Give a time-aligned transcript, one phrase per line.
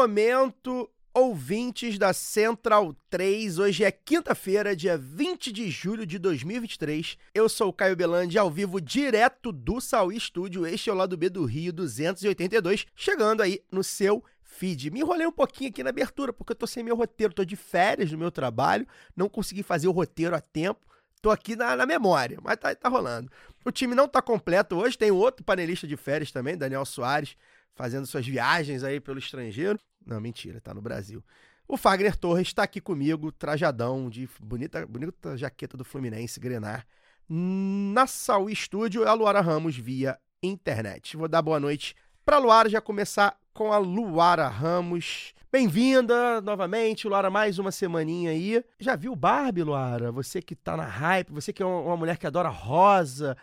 [0.00, 3.58] Momento, ouvintes da Central 3.
[3.58, 7.18] Hoje é quinta-feira, dia 20 de julho de 2023.
[7.34, 10.66] Eu sou o Caio Belandi, ao vivo direto do Saui Estúdio.
[10.66, 14.90] Este é o lado B do Rio 282, chegando aí no seu feed.
[14.90, 17.56] Me enrolei um pouquinho aqui na abertura, porque eu tô sem meu roteiro, tô de
[17.56, 20.80] férias no meu trabalho, não consegui fazer o roteiro a tempo.
[21.20, 23.30] Tô aqui na, na memória, mas tá, tá rolando.
[23.66, 27.36] O time não tá completo hoje, tem outro panelista de férias também, Daniel Soares,
[27.74, 29.78] fazendo suas viagens aí pelo estrangeiro.
[30.04, 31.22] Não, mentira, tá no Brasil.
[31.68, 36.84] O Fagner Torres está aqui comigo, trajadão de bonita, bonita jaqueta do Fluminense, Grenar.
[37.28, 41.16] Na Saúl Estúdio, a Luara Ramos via internet.
[41.16, 45.32] Vou dar boa noite para Luara, já começar com a Luara Ramos.
[45.52, 48.64] Bem-vinda novamente, Luara, mais uma semaninha aí.
[48.78, 50.10] Já viu Barbie, Luara?
[50.10, 53.36] Você que tá na hype, você que é uma mulher que adora rosa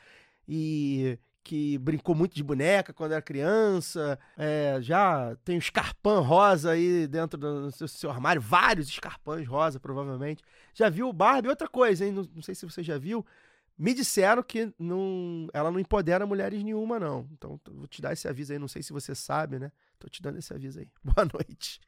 [0.48, 6.72] e que brincou muito de boneca quando era criança, é, já tem um escarpão rosa
[6.72, 10.44] aí dentro do seu, seu armário, vários escarpãs rosa, provavelmente.
[10.74, 11.48] Já viu Barbie?
[11.48, 12.12] Outra coisa, hein?
[12.12, 13.26] Não, não sei se você já viu.
[13.78, 17.26] Me disseram que não, ela não empodera mulheres nenhuma, não.
[17.32, 18.60] Então, vou te dar esse aviso aí.
[18.60, 19.72] Não sei se você sabe, né?
[19.98, 20.88] Tô te dando esse aviso aí.
[21.02, 21.80] Boa noite.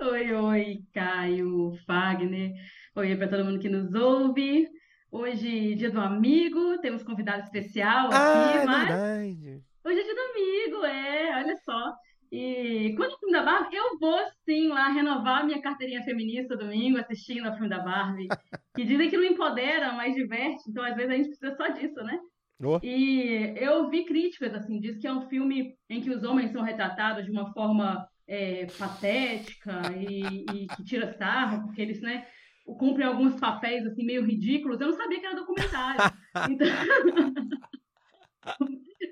[0.00, 2.54] Oi, oi, Caio, Fagner.
[2.94, 4.68] Oi para todo mundo que nos ouve.
[5.10, 9.62] Hoje, dia do amigo, temos convidado especial Ah, aqui, é mas verdade.
[9.84, 11.94] hoje é dia do amigo, é, olha só.
[12.30, 16.98] E quando o filme da Barbie, eu vou sim lá renovar minha carteirinha feminista domingo,
[16.98, 18.26] assistindo ao filme da Barbie,
[18.74, 22.02] que dizem que não empodera, mas diverte, então às vezes a gente precisa só disso,
[22.02, 22.18] né?
[22.62, 26.50] Ô, E eu vi críticas, assim, diz que é um filme em que os homens
[26.50, 32.26] são retratados de uma forma é, patética e, e que tira sarro, porque eles, né,
[32.74, 34.80] cumprem alguns papéis, assim, meio ridículos.
[34.80, 36.00] Eu não sabia que era documentário.
[36.50, 36.66] Então...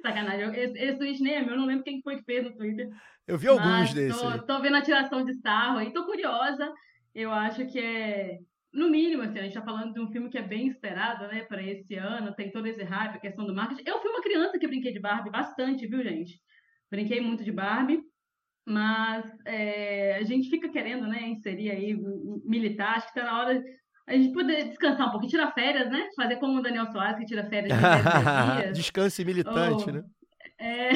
[0.02, 0.54] Sacanagem.
[0.54, 2.90] Esse, esse tweet nem é meu, eu não lembro quem foi que fez no Twitter.
[3.26, 4.20] eu vi alguns desses.
[4.46, 6.70] tô vendo a tiração de sarro aí, tô curiosa.
[7.14, 8.38] Eu acho que é,
[8.74, 11.44] no mínimo, assim, a gente tá falando de um filme que é bem esperado, né,
[11.44, 13.84] para esse ano, tem todo esse hype, a questão do marketing.
[13.86, 16.40] Eu fui uma criança que brinquei de Barbie bastante, viu, gente?
[16.90, 18.02] Brinquei muito de Barbie,
[18.66, 21.94] mas é, a gente fica querendo, né, inserir aí
[22.44, 23.64] militar, acho que tá na hora
[24.06, 26.08] a gente poder descansar um pouquinho, tirar férias, né?
[26.14, 28.04] Fazer como o Daniel Soares, que tira férias de 10
[28.62, 28.76] dias.
[28.78, 30.04] Descanse militante, Oh, né?
[30.58, 30.90] É,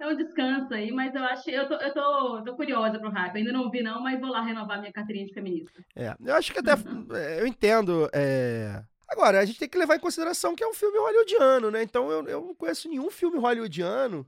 [0.00, 3.36] é um descanso aí, mas eu acho, eu tô, eu tô, tô curiosa pro hype.
[3.38, 5.82] Ainda não vi não, mas vou lá renovar minha carteirinha de feminista.
[5.96, 6.72] É, eu acho que até.
[7.12, 8.08] é, Eu entendo.
[8.12, 11.82] é, Agora, a gente tem que levar em consideração que é um filme hollywoodiano, né?
[11.82, 14.24] Então eu, eu não conheço nenhum filme hollywoodiano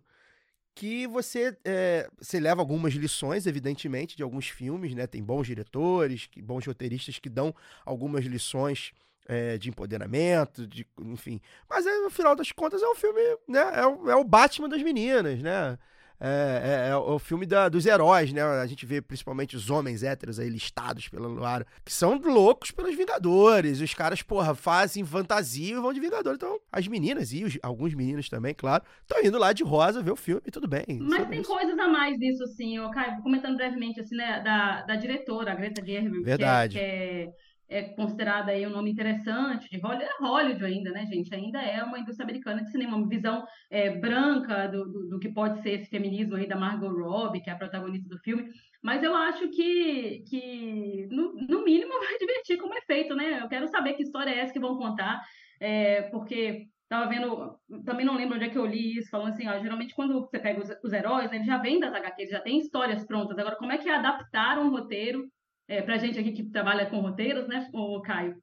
[0.81, 1.57] que você.
[1.65, 2.09] é,
[2.41, 5.07] leva algumas lições, evidentemente, de alguns filmes, né?
[5.07, 7.55] Tem bons diretores, que- bons roteiristas que dão
[7.85, 8.93] algumas lições.
[9.29, 11.41] é, de empoderamento, de, enfim.
[11.69, 13.61] Mas é, no final das contas é um filme, né?
[13.61, 15.79] É é o Batman das meninas, né?
[16.23, 18.43] É, é- é o filme da- dos heróis, né?
[18.43, 22.95] A gente vê principalmente os homens héteros aí listados pela Luara, que são loucos pelos
[22.95, 23.81] Vingadores.
[23.81, 26.35] Os caras, porra, fazem fantasia e vão de Vingador.
[26.35, 30.13] Então, as meninas e os- alguns meninos também, claro, estão indo lá de rosa ver
[30.13, 30.85] o filme e tudo bem.
[31.01, 31.51] Mas tem isso.
[31.51, 35.55] coisas a mais nisso, assim, eu, Caio, comentando brevemente, assim, né, da, da diretora, a
[35.55, 36.79] Greta Gerwig, que é- Verdade.
[36.79, 37.29] que
[37.71, 41.33] é, considerada aí um nome interessante de Hollywood, é Hollywood ainda, né, gente?
[41.33, 45.29] Ainda é uma indústria americana de cinema, uma visão é, branca do, do, do que
[45.29, 48.51] pode ser esse feminismo aí da Margot Robbie, que é a protagonista do filme.
[48.83, 53.41] Mas eu acho que, que no, no mínimo, vai divertir como é feito, né?
[53.41, 55.23] Eu quero saber que história é essa que vão contar,
[55.61, 59.47] é, porque Tava vendo, também não lembro onde é que eu li isso, falando assim,
[59.47, 62.41] ó, geralmente quando você pega os, os heróis, né, eles já vêm das HQs, já
[62.41, 63.39] tem histórias prontas.
[63.39, 65.31] Agora, como é que é adaptar um roteiro,
[65.71, 68.35] é, pra gente aqui que trabalha com roteiros, né, o Caio?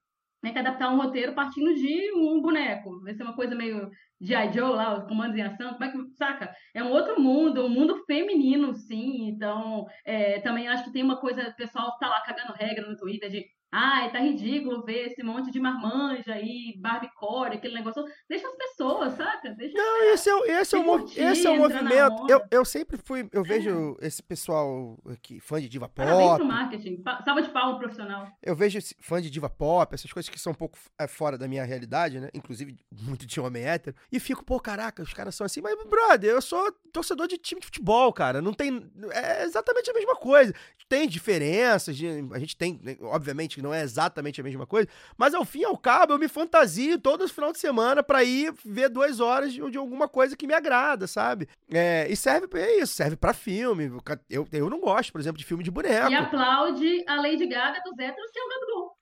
[0.42, 3.02] Tem que adaptar um roteiro partindo de um boneco.
[3.02, 3.90] Vai ser uma coisa meio
[4.22, 4.54] G.I.
[4.54, 6.56] Joe lá, os comandos em ação, como é que, saca?
[6.74, 9.28] É um outro mundo, um mundo feminino, sim.
[9.28, 12.96] Então, é, também acho que tem uma coisa, o pessoal tá lá cagando regra no
[12.96, 18.04] Twitter de ai, tá ridículo ver esse monte de marmanja aí, Barbiecore, aquele negócio.
[18.30, 19.50] Deixa as pessoas, saca?
[19.52, 22.30] Deixa Não, esse é, esse é, curtir, esse é o movimento.
[22.30, 23.28] Eu, eu sempre fui.
[23.32, 26.48] Eu vejo esse pessoal aqui, fã de diva Parabéns pro pop.
[26.48, 27.04] marketing.
[27.24, 28.28] Salva de palma profissional.
[28.42, 31.38] Eu vejo esse fã de diva pop, essas coisas que são um pouco é, fora
[31.38, 32.30] da minha realidade, né?
[32.34, 33.96] Inclusive, muito de homem hétero.
[34.12, 35.62] E fico, pô, caraca, os caras são assim.
[35.62, 38.42] Mas, brother, eu sou torcedor de time de futebol, cara.
[38.42, 38.90] Não tem.
[39.12, 40.54] É exatamente a mesma coisa.
[40.90, 41.96] Tem diferenças,
[42.34, 44.88] a gente tem, né, obviamente, que não é exatamente a mesma coisa.
[45.18, 48.54] Mas ao fim e ao cabo, eu me fantasio todo final de semana pra ir
[48.64, 51.50] ver duas horas de, de alguma coisa que me agrada, sabe?
[51.72, 53.92] É, e serve pra é isso, serve pra filme.
[54.30, 56.12] Eu, eu não gosto, por exemplo, de filme de boneco.
[56.12, 58.98] E aplaude a Lady Gaga dos héteros, que é o Gabigol.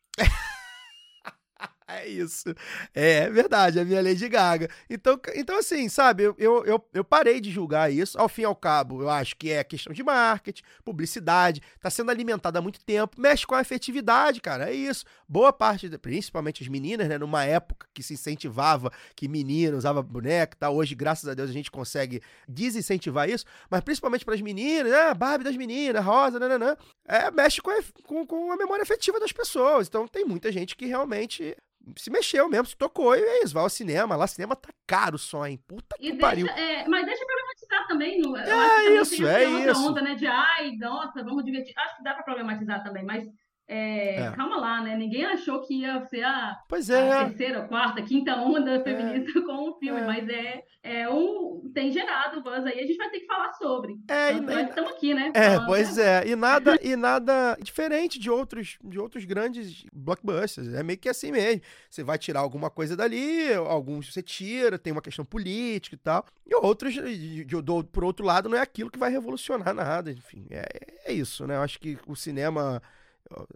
[1.88, 2.54] É isso.
[2.96, 4.68] É verdade, é a minha Lady Gaga.
[4.90, 8.20] Então, então assim, sabe, eu, eu, eu, parei de julgar isso.
[8.20, 12.10] Ao fim e ao cabo, eu acho que é questão de marketing, publicidade, tá sendo
[12.10, 14.72] alimentada há muito tempo, mexe com a afetividade, cara.
[14.72, 15.06] É isso.
[15.30, 17.20] Boa parte, principalmente as meninas, né?
[17.20, 20.76] Numa época que se incentivava que menina usava boneca tal.
[20.76, 25.14] Hoje, graças a Deus, a gente consegue desincentivar isso, mas principalmente para as meninas, né?
[25.14, 26.76] Barbie das meninas, rosa, nananã.
[27.07, 29.88] É, mexe com a, com, com a memória afetiva das pessoas.
[29.88, 31.56] Então, tem muita gente que realmente
[31.98, 34.16] se mexeu mesmo, se tocou e é isso, vai ao cinema.
[34.16, 35.60] Lá, cinema tá caro só, hein?
[35.68, 36.48] Puta que E pariu.
[36.48, 38.19] deixa, é, mas deixa problematizar também.
[38.22, 39.88] No, É que isso, é isso.
[39.88, 40.16] onda, né?
[40.16, 41.74] De ai, nossa, vamos divertir.
[41.78, 43.28] Acho que dá pra problematizar também, mas
[43.67, 44.31] é, É.
[44.31, 44.95] calma lá, né?
[44.95, 47.25] Ninguém achou que ia ser a, Pois a é.
[47.25, 50.06] terceira, quarta, quinta onda feminista com o filme, É.
[50.06, 51.71] mas é, é um.
[51.73, 53.97] Tem gerado buzz aí, a gente vai ter que falar sobre.
[54.07, 55.31] É, e- Então, estamos aqui, né?
[55.33, 56.03] É, falando, pois né?
[56.03, 56.27] é.
[56.27, 60.73] E nada, e nada diferente de outros, de outros grandes blockbusters.
[60.73, 61.62] É meio que assim mesmo.
[61.89, 66.25] Você vai tirar alguma coisa dali, alguns você tira, tem uma questão política e tal.
[66.45, 70.12] E outros, de- de- do- por outro lado, não é aquilo que vai revolucionar nada.
[70.12, 70.65] Enfim, é,
[71.06, 71.56] é isso, né?
[71.56, 72.81] Eu acho que o cinema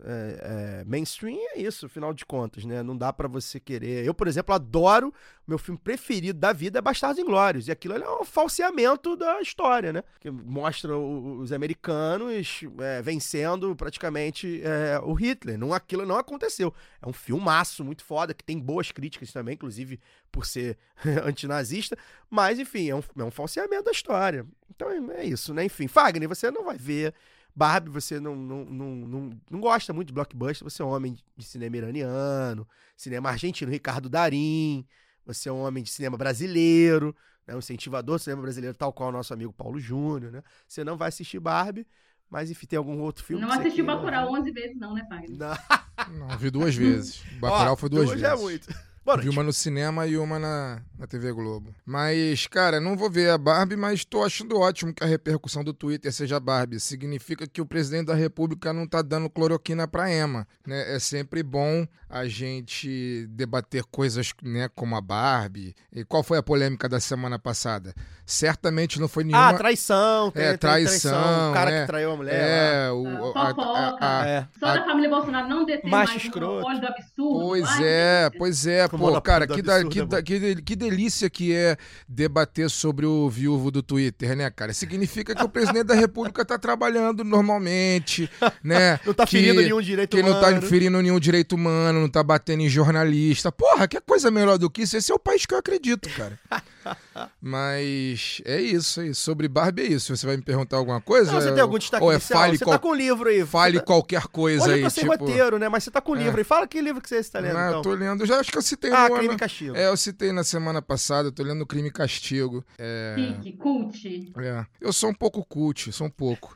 [0.03, 2.81] é, é, mainstream é isso, afinal de contas, né?
[2.81, 4.03] Não dá pra você querer.
[4.03, 5.13] Eu, por exemplo, adoro.
[5.47, 7.67] Meu filme preferido da vida é Bastardos Inglórios.
[7.67, 10.03] E aquilo é um falseamento da história, né?
[10.19, 15.57] Que mostra os americanos é, vencendo praticamente é, o Hitler.
[15.57, 16.73] Não, aquilo não aconteceu.
[17.01, 19.99] É um filmaço muito foda, que tem boas críticas também, inclusive
[20.31, 20.77] por ser
[21.25, 21.97] antinazista.
[22.29, 24.45] Mas, enfim, é um, é um falseamento da história.
[24.69, 25.65] Então é isso, né?
[25.65, 27.13] Enfim, Fagner, você não vai ver.
[27.59, 31.17] Barbie, você não, não, não, não, não gosta muito de blockbuster, você é um homem
[31.35, 32.65] de cinema iraniano,
[32.95, 34.85] cinema argentino, Ricardo Darim,
[35.25, 37.13] você é um homem de cinema brasileiro,
[37.45, 40.41] né, um incentivador do cinema brasileiro, tal qual o nosso amigo Paulo Júnior, né?
[40.65, 41.85] Você não vai assistir Barbie,
[42.29, 44.39] mas enfim, tem algum outro filme Não assistiu queira Bacurau ver?
[44.39, 45.37] 11 vezes, não, né, Fagner?
[45.37, 46.27] Não.
[46.27, 47.21] Não, vi duas vezes.
[47.41, 48.23] Bacurau Ó, foi duas vezes.
[48.23, 48.73] é muito.
[49.09, 49.35] Boa Vi noite.
[49.37, 51.73] uma no cinema e uma na, na TV Globo.
[51.83, 55.73] Mas, cara, não vou ver a Barbie, mas tô achando ótimo que a repercussão do
[55.73, 56.79] Twitter seja Barbie.
[56.79, 60.95] Significa que o presidente da República não tá dando cloroquina pra Emma, né?
[60.95, 65.75] É sempre bom a gente debater coisas, né, como a Barbie.
[65.91, 67.93] E qual foi a polêmica da semana passada?
[68.25, 69.49] Certamente não foi nenhuma...
[69.49, 71.81] Ah, traição, tem, É, tem traição, O cara é.
[71.81, 72.35] que traiu a mulher.
[72.35, 74.47] é, o, a- a- a- É.
[74.59, 77.39] Só a- da família Bolsonaro não deter mais o monopólio do absurdo.
[77.39, 81.29] Pois Ai, é, pois é, pô, cara, que, da- que, é da- que, que delícia
[81.29, 84.73] que é debater sobre o viúvo do Twitter, né, cara?
[84.73, 88.29] Significa que o presidente da República tá trabalhando normalmente,
[88.63, 88.99] né?
[89.05, 90.61] Não tá que, ferindo nenhum direito Que não tá humano.
[90.61, 93.51] ferindo nenhum direito humano, não tá batendo em jornalista.
[93.51, 94.97] Porra, que coisa melhor do que isso?
[94.97, 96.37] Esse é o país que eu acredito, cara.
[97.41, 99.21] Mas é isso, é isso.
[99.21, 100.15] Sobre Barbie é isso.
[100.15, 101.31] Você vai me perguntar alguma coisa?
[101.31, 102.39] Não, você tem algum destaque Ou é inicial?
[102.41, 103.45] fale, Você qual- tá com livro aí.
[103.45, 103.85] fale você tá...
[103.85, 105.17] qualquer coisa Hoje aí, eu sem tipo...
[105.17, 105.69] roteiro, né?
[105.69, 106.43] Mas você tá com um livro aí.
[106.43, 107.77] Fala que livro que você está lendo, Ah, então.
[107.79, 108.25] eu tô lendo.
[108.25, 109.75] Já acho que eu citei Ah, no Crime ano- e Castigo.
[109.75, 112.63] É, eu citei na semana passada, eu tô lendo Crime e Castigo.
[112.77, 114.33] É, Chique, cult.
[114.37, 114.65] é.
[114.81, 116.55] Eu sou um pouco cult, sou um pouco.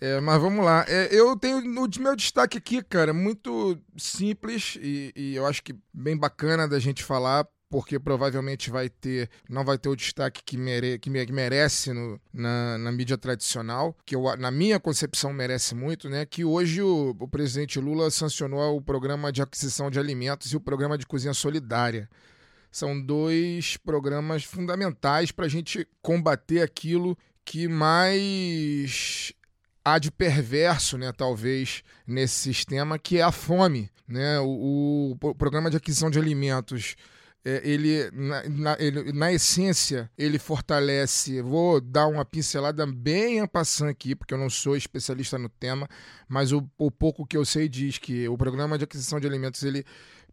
[0.00, 0.84] É, mas vamos lá.
[0.88, 5.74] É, eu tenho o meu destaque aqui, cara, muito simples e, e eu acho que
[5.94, 10.58] bem bacana da gente falar, porque provavelmente vai ter, não vai ter o destaque que,
[10.58, 15.32] mere, que, me- que merece no- na, na mídia tradicional, que eu, na minha concepção
[15.32, 16.26] merece muito, né?
[16.26, 20.60] Que hoje o, o presidente Lula sancionou o programa de aquisição de alimentos e o
[20.60, 22.10] programa de cozinha solidária.
[22.70, 29.32] São dois programas fundamentais para a gente combater aquilo que mais
[29.84, 33.90] há de perverso, né, talvez, nesse sistema, que é a fome.
[34.06, 34.38] Né?
[34.40, 36.96] O, o pro- programa de aquisição de alimentos,
[37.64, 41.42] ele na, na- ele, na essência, ele fortalece.
[41.42, 45.88] Vou dar uma pincelada bem passant aqui, porque eu não sou especialista no tema,
[46.28, 49.62] mas o, o pouco que eu sei diz que o programa de aquisição de alimentos
[49.62, 49.84] ele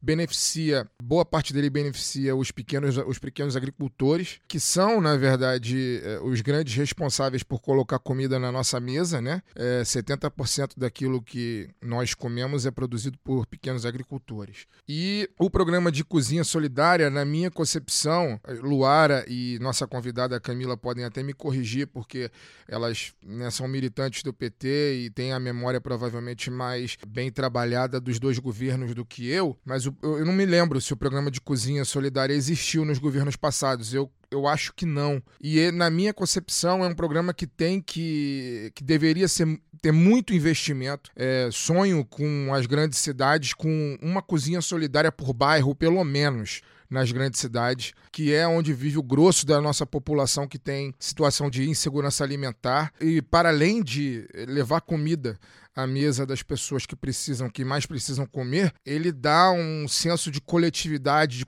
[0.02, 6.20] beneficia, boa parte dele beneficia os pequenos, os pequenos agricultores, que são, na verdade, eh,
[6.24, 9.42] os grandes responsáveis por colocar comida na nossa mesa, né?
[9.56, 14.66] É, 70% daquilo que nós comemos é produzido por pequenos agricultores.
[14.88, 21.04] E o programa de cozinha solidária, na minha concepção, Luara e nossa convidada Camila podem
[21.04, 22.32] até me corrigir, porque
[22.68, 28.20] elas né, são militantes do PT e têm a memória provavelmente mais bem trabalhada dos
[28.20, 31.86] dois governos do que eu, mas eu não me lembro se o programa de cozinha
[31.86, 33.94] solidária existiu nos governos passados.
[33.94, 35.22] Eu eu acho que não.
[35.42, 40.34] E na minha concepção é um programa que tem que que deveria ser, ter muito
[40.34, 41.10] investimento.
[41.16, 47.12] É, sonho com as grandes cidades com uma cozinha solidária por bairro, pelo menos nas
[47.12, 51.70] grandes cidades, que é onde vive o grosso da nossa população que tem situação de
[51.70, 52.92] insegurança alimentar.
[53.00, 55.40] E para além de levar comida
[55.84, 60.42] à mesa das pessoas que precisam, que mais precisam comer, ele dá um senso de
[60.42, 61.46] coletividade, de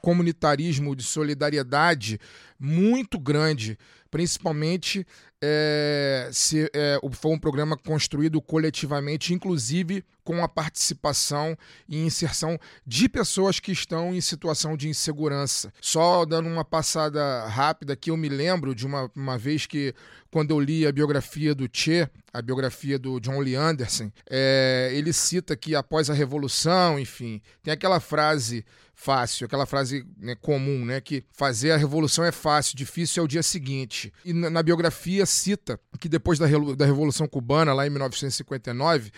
[0.00, 2.18] comunitarismo, de solidariedade
[2.58, 3.78] muito grande,
[4.10, 5.06] principalmente
[5.42, 11.56] é, se é, foi um programa construído coletivamente, inclusive com a participação
[11.88, 15.72] e inserção de pessoas que estão em situação de insegurança.
[15.80, 19.94] Só dando uma passada rápida que eu me lembro de uma, uma vez que,
[20.30, 25.12] quando eu li a biografia do Che, a biografia do John Lee Anderson, é, ele
[25.12, 28.64] cita que após a Revolução, enfim, tem aquela frase
[29.00, 33.28] fácil, aquela frase né, comum, né, que fazer a revolução é fácil, difícil é o
[33.28, 34.12] dia seguinte.
[34.22, 36.46] E na, na biografia cita que depois da,
[36.76, 39.10] da Revolução Cubana, lá em 1959,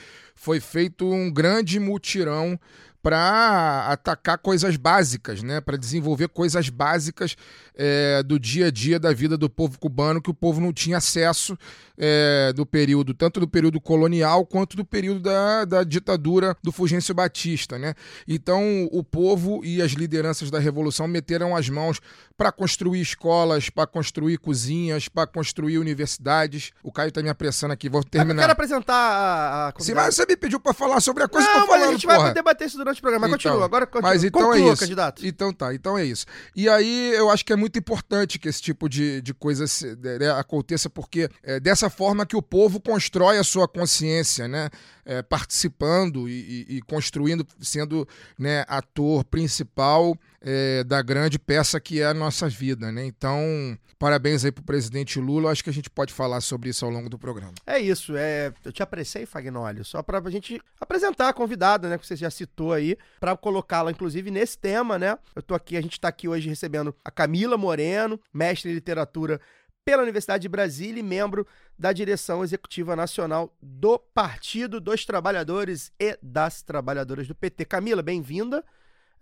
[0.42, 2.58] foi feito um grande mutirão
[3.00, 5.61] para atacar coisas básicas, né?
[5.61, 7.37] para desenvolver coisas básicas
[7.75, 10.99] é, do dia a dia da vida do povo cubano que o povo não tinha
[10.99, 11.58] acesso
[11.99, 17.14] é, do período, tanto do período colonial quanto do período da, da ditadura do Fulgêncio
[17.14, 17.76] Batista.
[17.76, 17.94] Né?
[18.26, 22.00] Então o povo e as lideranças da Revolução meteram as mãos
[22.37, 26.72] para construir escolas, para construir cozinhas, para construir universidades.
[26.82, 28.34] O Caio está me apressando aqui, vou terminar.
[28.34, 31.46] Eu quero apresentar a, a Se, mas você me pediu para falar sobre a coisa
[31.46, 32.18] não, que eu falando, a gente porra.
[32.18, 33.28] vai debater isso durante o programa.
[33.28, 34.10] Mas Então, continua, agora continua.
[34.10, 34.80] Mas então Conclua, é isso.
[34.82, 35.26] candidato.
[35.26, 36.26] Então tá, então é isso.
[36.56, 39.96] E aí eu acho que é muito importante que esse tipo de, de coisa se-
[39.96, 44.68] né, aconteça, porque é dessa forma que o povo constrói a sua consciência, né?
[45.04, 48.06] É, participando e, e- e construindo, sendo
[48.38, 53.04] né, ator principal é, da grande peça que é a nossa vida, né?
[53.04, 55.50] Então, parabéns aí pro presidente Lula.
[55.50, 57.52] Acho que a gente pode falar sobre isso ao longo do programa.
[57.66, 62.06] É isso, é, eu te apressei, Fagnólio, só pra gente apresentar a convidada, né, que
[62.06, 65.18] você já citou aí, pra colocá-la, inclusive, nesse tema, né?
[65.35, 69.40] Eu tô aqui, a gente tá aqui hoje recebendo a Camila Moreno, mestre em literatura
[69.84, 71.46] pela Universidade de Brasília e membro
[71.78, 77.64] da direção executiva nacional do Partido dos Trabalhadores e das Trabalhadoras do PT.
[77.64, 78.64] Camila, bem-vinda.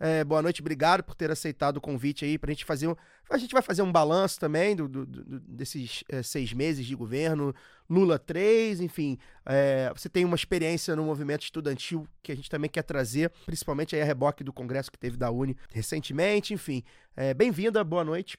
[0.03, 2.97] É, boa noite, obrigado por ter aceitado o convite aí pra gente fazer um.
[3.29, 6.95] A gente vai fazer um balanço também do, do- do- desses é, seis meses de
[6.97, 7.55] governo,
[7.89, 9.19] Lula 3, enfim.
[9.45, 13.95] é, você tem uma experiência no movimento estudantil que a gente também quer trazer, principalmente
[13.95, 16.83] aí a reboque do congresso que teve da Uni recentemente, enfim.
[17.15, 18.39] É, Bem-vinda, boa noite.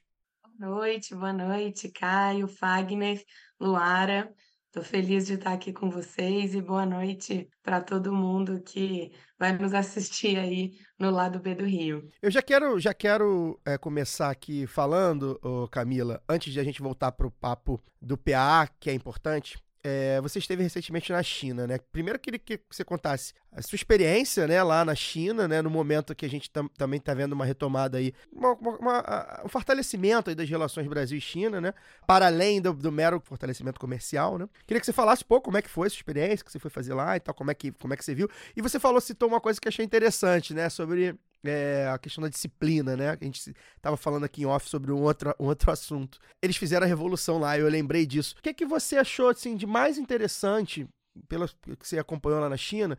[0.62, 3.20] Noite, boa noite, Caio, Fagner,
[3.60, 4.32] Luara.
[4.68, 9.58] Estou feliz de estar aqui com vocês e boa noite para todo mundo que vai
[9.58, 12.08] nos assistir aí no lado B do Rio.
[12.22, 15.40] Eu já quero, já quero é, começar aqui falando,
[15.72, 19.58] Camila, antes de a gente voltar pro papo do PA, que é importante.
[19.84, 21.80] É, você esteve recentemente na China, né?
[21.92, 26.16] Primeiro queria que você contasse a sua experiência, né, lá na China, né, no momento
[26.16, 30.36] que a gente tam- também está vendo uma retomada aí, uma- uma- um fortalecimento aí
[30.36, 31.74] das relações Brasil e China, né?
[32.08, 34.48] Para além do, do mero fortalecimento comercial, né?
[34.66, 36.60] Queria que você falasse um pouco como é que foi a sua experiência, que você
[36.60, 38.30] foi fazer lá e tal, como é que, como é que você viu.
[38.56, 40.70] E você falou, citou uma coisa que achei interessante, né?
[40.70, 43.10] Sobre é, a questão da disciplina, né?
[43.10, 46.20] A gente tava falando aqui em off sobre um outro, um outro assunto.
[46.42, 48.36] Eles fizeram a revolução lá, eu lembrei disso.
[48.38, 50.88] O que, é que você achou, assim, de mais interessante,
[51.28, 52.98] pelo que você acompanhou lá na China,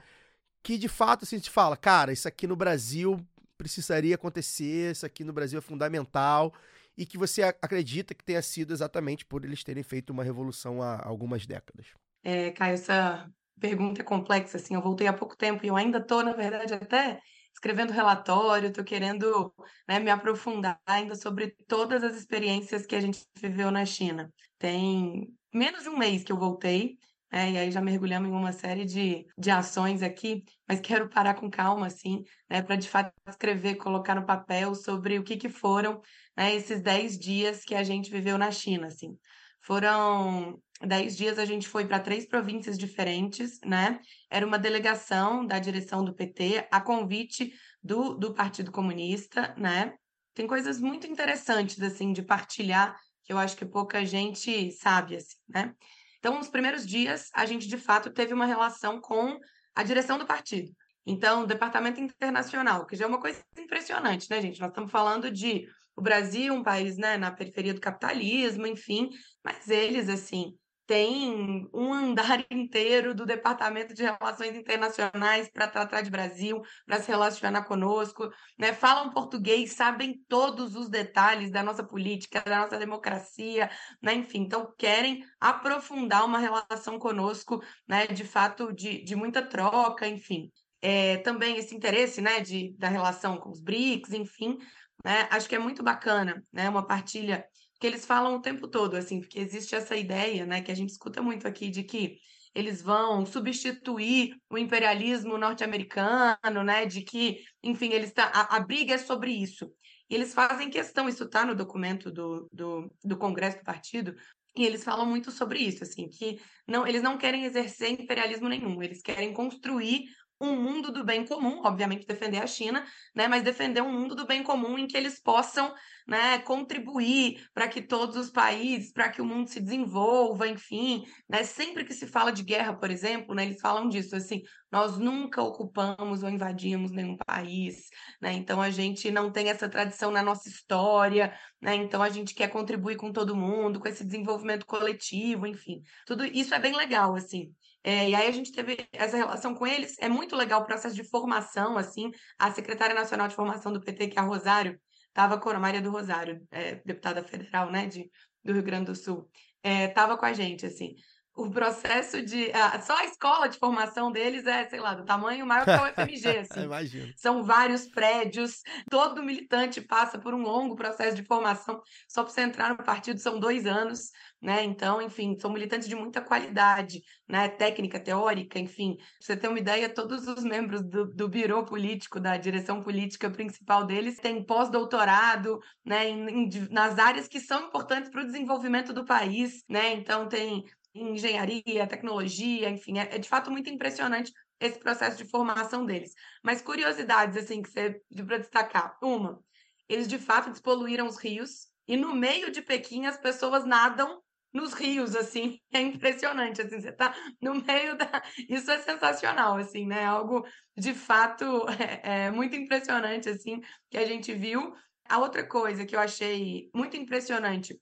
[0.63, 3.21] que de fato, assim, te fala, cara, isso aqui no Brasil
[3.57, 6.53] precisaria acontecer, isso aqui no Brasil é fundamental,
[6.97, 10.83] e que você a- acredita que tenha sido exatamente por eles terem feito uma revolução
[10.83, 11.87] há algumas décadas.
[12.23, 15.99] É, Caio, essa pergunta é complexa, assim, eu voltei há pouco tempo e eu ainda
[15.99, 17.21] estou, na verdade, até
[17.55, 19.55] escrevendo relatório, estou querendo,
[19.89, 24.33] né, me aprofundar ainda sobre todas as experiências que a gente viveu na China.
[24.59, 26.97] Tem menos de um mês que eu voltei,
[27.33, 31.35] né, e aí já mergulhamos em uma série de, de ações aqui, mas quero parar
[31.35, 35.49] com calma, assim, né, para de fato escrever, colocar no papel sobre o que que
[35.49, 36.01] foram,
[36.37, 39.17] né, esses 10 dias que a gente viveu na China, assim.
[39.61, 44.01] Foram 10 dias, a gente foi para três províncias diferentes, né?
[44.31, 49.95] Era uma delegação da direção do PT, a convite do, do Partido Comunista, né?
[50.35, 55.37] Tem coisas muito interessantes, assim, de partilhar, que eu acho que pouca gente sabe, assim,
[55.49, 55.75] né?
[56.19, 59.39] Então, nos primeiros dias, a gente, de fato, teve uma relação com
[59.75, 60.73] a direção do partido.
[61.05, 64.61] Então, o departamento internacional, que já é uma coisa impressionante, né, gente?
[64.61, 69.11] Nós estamos falando de o Brasil, um país, né, na periferia do capitalismo, enfim,
[69.45, 70.57] mas eles, assim,
[70.93, 77.09] têm um andar inteiro do Departamento de Relações Internacionais para tratar de Brasil, para se
[77.09, 78.75] relacionar conosco, né?
[78.75, 83.71] Falam português, sabem todos os detalhes da nossa política, da nossa democracia,
[84.03, 84.13] né?
[84.13, 88.07] Enfim, então querem aprofundar uma relação conosco, né?
[88.09, 90.53] De fato, de, de muita troca, enfim.
[90.83, 94.59] É, também esse interesse, né, de, da relação com os BRICS, enfim,
[95.03, 95.27] né?
[95.31, 96.69] Acho que é muito bacana, né?
[96.69, 97.47] Uma partilha
[97.83, 100.91] que eles falam o tempo todo, assim, porque existe essa ideia, né, que a gente
[100.91, 102.17] escuta muito aqui de que
[102.55, 108.95] eles vão substituir o imperialismo norte-americano, né, de que, enfim, eles tá, a, a briga
[108.95, 109.69] é sobre isso.
[110.09, 114.15] E eles fazem questão, isso está no documento do, do, do Congresso do Partido,
[114.57, 118.81] e eles falam muito sobre isso, assim, que não, eles não querem exercer imperialismo nenhum,
[118.81, 120.05] eles querem construir
[120.43, 122.85] um mundo do bem comum, obviamente defender a China,
[123.15, 125.73] né, mas defender um mundo do bem comum em que eles possam
[126.07, 131.45] né, contribuir para que todos os países, para que o mundo se desenvolva, enfim, né,
[131.45, 135.43] sempre que se fala de guerra, por exemplo, né, eles falam disso, assim, nós nunca
[135.43, 137.89] ocupamos ou invadimos nenhum país,
[138.21, 142.35] né, então a gente não tem essa tradição na nossa história, né, então a gente
[142.35, 147.15] quer contribuir com todo mundo, com esse desenvolvimento coletivo, enfim, tudo isso é bem legal,
[147.15, 147.53] assim,
[147.85, 149.97] é, e aí a gente teve essa relação com eles.
[149.99, 152.13] É muito legal o processo de formação, assim.
[152.39, 155.83] A secretária nacional de formação do PT, que é a Rosário, estava com a Maria
[155.83, 158.11] do Rosário, é, deputada federal, né, de,
[158.45, 159.29] do Rio Grande do Sul,
[159.63, 160.95] estava é, com a gente, assim.
[161.35, 162.53] O processo de.
[162.83, 166.27] só a escola de formação deles é, sei lá, do tamanho maior que o FMG,
[166.41, 166.63] assim.
[166.65, 167.13] Imagino.
[167.17, 168.61] São vários prédios,
[168.91, 171.81] todo militante passa por um longo processo de formação.
[172.09, 174.11] Só para você entrar no partido são dois anos
[174.43, 174.65] né?
[174.65, 177.49] Então, enfim, são militantes de muita qualidade, né?
[177.49, 178.97] Técnica, teórica, enfim.
[178.97, 183.31] Pra você ter uma ideia, todos os membros do, do biro político, da direção política
[183.31, 186.09] principal deles, têm pós-doutorado, né?
[186.09, 189.93] Em, em, nas áreas que são importantes para o desenvolvimento do país, né?
[189.93, 195.85] Então, tem engenharia, tecnologia, enfim, é, é de fato muito impressionante esse processo de formação
[195.85, 196.13] deles.
[196.43, 198.97] Mas curiosidades, assim, que você para destacar.
[199.03, 199.43] Uma,
[199.89, 204.23] eles de fato despoluíram os rios, e no meio de Pequim as pessoas nadam
[204.53, 208.23] nos rios, assim, é impressionante, assim, você tá no meio da...
[208.49, 211.67] Isso é sensacional, assim, né, algo de fato
[212.05, 214.75] é, é muito impressionante, assim, que a gente viu.
[215.09, 217.79] A outra coisa que eu achei muito impressionante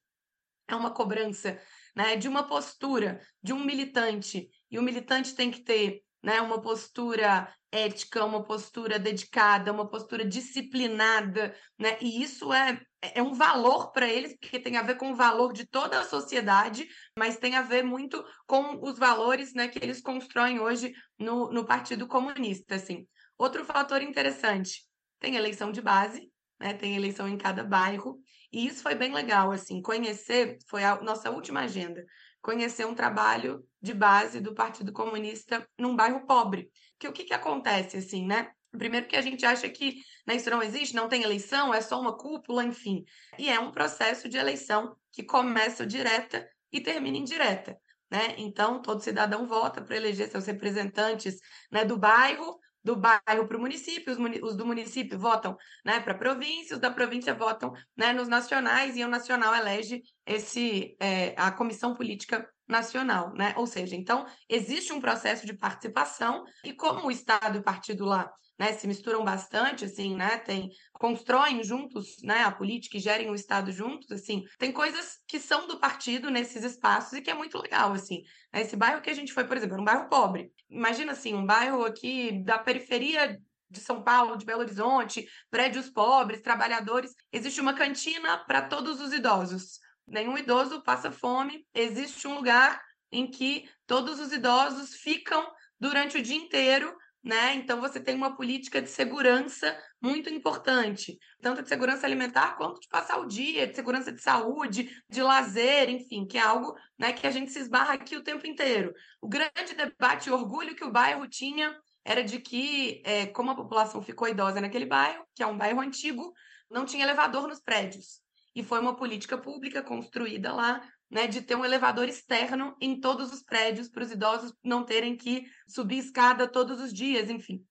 [0.67, 1.61] é uma cobrança,
[1.95, 6.41] né, de uma postura de um militante, e o militante tem que ter né?
[6.41, 11.97] Uma postura ética, uma postura dedicada, uma postura disciplinada, né?
[12.01, 15.53] E isso é, é um valor para eles, porque tem a ver com o valor
[15.53, 20.01] de toda a sociedade, mas tem a ver muito com os valores, né, que eles
[20.01, 23.07] constroem hoje no, no Partido Comunista, assim.
[23.39, 24.83] Outro fator interessante,
[25.19, 26.75] tem eleição de base, né?
[26.75, 28.21] Tem eleição em cada bairro,
[28.53, 32.05] e isso foi bem legal, assim, conhecer, foi a nossa última agenda,
[32.43, 36.71] conhecer um trabalho de base do Partido Comunista num bairro pobre.
[36.99, 38.51] Que o que, que acontece, assim, né?
[38.71, 42.01] Primeiro que a gente acha que né, isso não existe, não tem eleição, é só
[42.01, 43.05] uma cúpula, enfim.
[43.39, 47.77] E é um processo de eleição que começa direta e termina indireta.
[48.11, 48.35] Né?
[48.39, 51.37] Então, todo cidadão vota para eleger seus representantes
[51.71, 56.13] né, do bairro, do bairro para o município, os, os, do município votam né, para
[56.13, 61.35] a província, os da província votam né, nos nacionais, e o nacional elege esse, é,
[61.37, 63.53] a comissão política nacional, né?
[63.57, 68.05] Ou seja, então existe um processo de participação, e como o Estado e o partido
[68.05, 73.31] lá né, se misturam bastante, assim, né, tem, constroem juntos, né, a política e gerem
[73.31, 77.35] o Estado juntos, assim, tem coisas que são do partido nesses espaços e que é
[77.35, 78.23] muito legal, assim.
[78.53, 80.53] Esse bairro que a gente foi, por exemplo, era um bairro pobre.
[80.69, 86.43] Imagina, assim, um bairro aqui da periferia de São Paulo, de Belo Horizonte, prédios pobres,
[86.43, 87.15] trabalhadores.
[87.33, 89.79] Existe uma cantina para todos os idosos.
[90.07, 91.65] Nenhum idoso passa fome.
[91.73, 92.79] Existe um lugar
[93.11, 97.55] em que todos os idosos ficam durante o dia inteiro né?
[97.55, 102.89] Então você tem uma política de segurança muito importante, tanto de segurança alimentar quanto de
[102.89, 107.27] passar o dia, de segurança de saúde, de lazer, enfim, que é algo né, que
[107.27, 108.95] a gente se esbarra aqui o tempo inteiro.
[109.21, 113.57] O grande debate e orgulho que o bairro tinha era de que, é, como a
[113.57, 116.33] população ficou idosa naquele bairro, que é um bairro antigo,
[116.71, 118.23] não tinha elevador nos prédios.
[118.61, 123.33] E foi uma política pública construída lá né, de ter um elevador externo em todos
[123.33, 127.65] os prédios para os idosos não terem que subir escada todos os dias, enfim.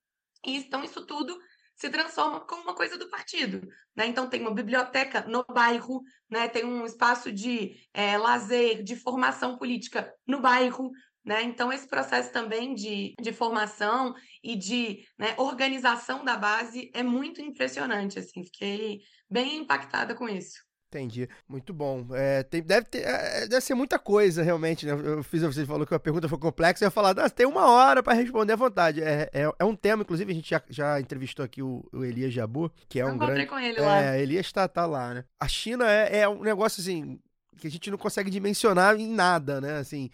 [0.43, 1.39] E, então, isso tudo
[1.75, 3.61] se transforma como uma coisa do partido.
[3.95, 4.07] Né?
[4.07, 6.47] Então, tem uma biblioteca no bairro, né?
[6.49, 10.89] tem um espaço de é, lazer, de formação política no bairro.
[11.23, 11.43] Né?
[11.43, 17.41] Então, esse processo também de, de formação e de né, organização da base é muito
[17.41, 18.17] impressionante.
[18.17, 20.67] Assim, fiquei bem impactada com isso.
[20.89, 21.29] Entendi.
[21.47, 22.07] Muito bom.
[22.13, 24.93] É, tem, deve, ter, é, deve ser muita coisa, realmente, né?
[24.93, 27.69] Eu fiz, você falou que a pergunta foi complexa, eu ia falar, ah, tem uma
[27.69, 29.03] hora para responder à vontade.
[29.03, 32.33] É, é, é, um tema, inclusive, a gente já, já entrevistou aqui o, o Elias
[32.33, 33.45] Jabu, que é um grande.
[33.45, 34.01] com ele lá.
[34.01, 35.25] É, Elias está tá lá, né?
[35.39, 37.19] A China é, é um negócio, assim,
[37.59, 39.77] que a gente não consegue dimensionar em nada, né?
[39.77, 40.09] Assim,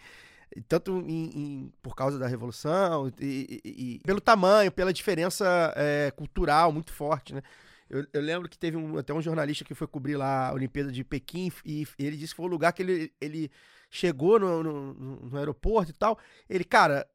[0.68, 6.10] tanto em, em, por causa da revolução e, e, e, pelo tamanho, pela diferença é,
[6.10, 7.42] cultural muito forte, né?
[7.88, 10.90] Eu, eu, lembro que teve um, até um jornalista que foi cobrir lá a Olimpíada
[10.90, 13.50] de Pequim e, ele disse que foi o lugar que ele, ele
[13.88, 16.18] chegou no, no, no aeroporto e tal.
[16.48, 17.06] Ele, cara,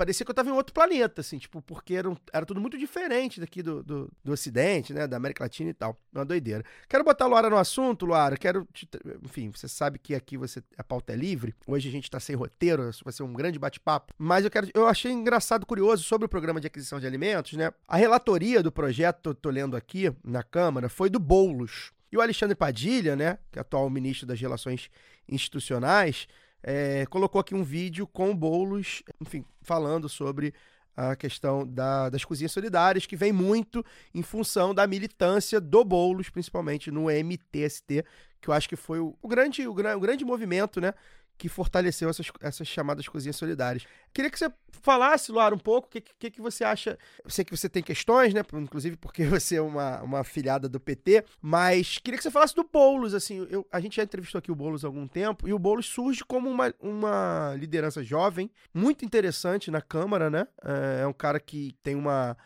[0.00, 2.78] parecia que eu tava em outro planeta, assim, tipo, porque era, um, era tudo muito
[2.78, 5.94] diferente daqui do, do, do, Ocidente, né, da América Latina e tal.
[6.10, 6.64] Uma doideira.
[6.88, 8.88] Quero botar a Luara no assunto, Luara, quero, te,
[9.22, 12.34] enfim, você sabe que aqui você, a pauta é livre, hoje a gente tá sem
[12.34, 16.30] roteiro, vai ser um grande bate-papo, mas eu quero, eu achei engraçado, curioso sobre o
[16.30, 20.88] programa de aquisição de alimentos, né, a relatoria do projeto, tô lendo aqui na Câmara,
[20.88, 21.92] foi do Boulos.
[22.10, 24.90] E o Alexandre Padilha, né, que é atual ministro das Relações
[25.28, 26.26] Institucionais,
[26.62, 30.54] é, colocou aqui um vídeo com o Boulos, enfim, falando sobre
[30.96, 36.28] a questão da, das cozinhas solidárias, que vem muito em função da militância do Boulos,
[36.28, 38.04] principalmente no MTST,
[38.40, 40.92] que eu acho que foi o, o grande, o, o grande movimento, né?
[41.40, 43.86] Que fortaleceu essas, essas chamadas cozinhas solidárias.
[44.12, 46.98] Queria que você falasse, Luara, um pouco o que, que, que, você acha.
[47.24, 48.42] Eu sei que você tem questões, né?
[48.52, 52.68] Inclusive porque você é uma, uma afiliada do PT, mas queria que você falasse do
[52.70, 53.14] Boulos.
[53.14, 55.86] Assim, eu, a gente já entrevistou aqui o Boulos há algum tempo, e o Boulos
[55.86, 60.46] surge como uma, uma liderança jovem, muito interessante na Câmara, né?
[60.62, 62.36] É, é um cara que tem uma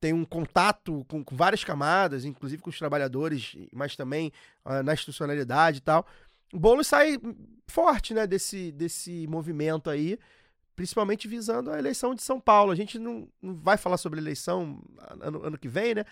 [0.00, 4.32] tem um contato com, com, várias camadas, inclusive com os trabalhadores, mas também
[4.64, 6.06] uh, na institucionalidade e tal.
[6.52, 7.18] O Boulos sai
[7.66, 10.18] forte, né, desse, desse movimento aí,
[10.74, 12.72] principalmente visando a eleição de São Paulo.
[12.72, 14.82] A gente não, não vai falar sobre eleição
[15.20, 16.04] ano, ano que vem, né?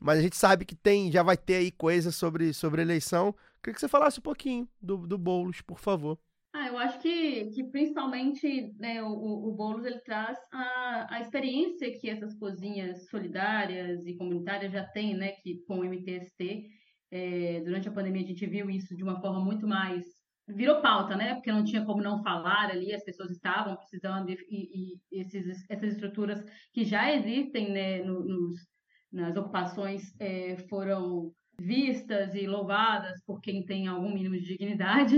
[0.00, 3.34] Mas a gente sabe que tem, já vai ter aí coisa sobre, sobre eleição.
[3.62, 6.18] Queria que você falasse um pouquinho do, do Boulos, por favor.
[6.52, 11.92] Ah, eu acho que, que principalmente né, o, o Boulos ele traz a, a experiência
[11.98, 16.66] que essas cozinhas solidárias e comunitárias já têm, né, que, com o MTST,
[17.10, 20.04] é, durante a pandemia a gente viu isso de uma forma muito mais
[20.48, 21.34] virou pauta, né?
[21.34, 25.64] Porque não tinha como não falar ali, as pessoas estavam precisando e, e, e esses,
[25.68, 26.42] essas estruturas
[26.72, 28.60] que já existem né, no, nos,
[29.12, 35.16] nas ocupações é, foram vistas e louvadas por quem tem algum mínimo de dignidade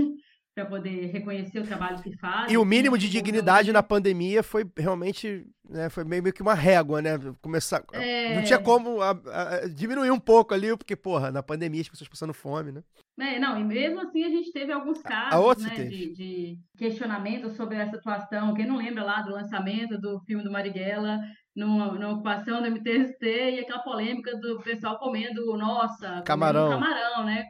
[0.59, 2.51] para poder reconhecer o trabalho que faz.
[2.51, 7.01] E o mínimo de dignidade na pandemia foi realmente, né, foi meio, que uma régua,
[7.01, 7.11] né?
[7.41, 8.35] Começar, é...
[8.35, 12.09] não tinha como a, a, diminuir um pouco ali, porque porra, na pandemia as pessoas
[12.09, 12.83] passando fome, né?
[13.19, 17.75] É, não, e mesmo assim a gente teve alguns casos né, de, de, questionamento sobre
[17.75, 18.53] essa situação.
[18.53, 21.19] Quem não lembra lá do lançamento do filme do Marighella
[21.53, 27.45] numa, numa ocupação do MTST e aquela polêmica do pessoal comendo, nossa, camarão, camarão né?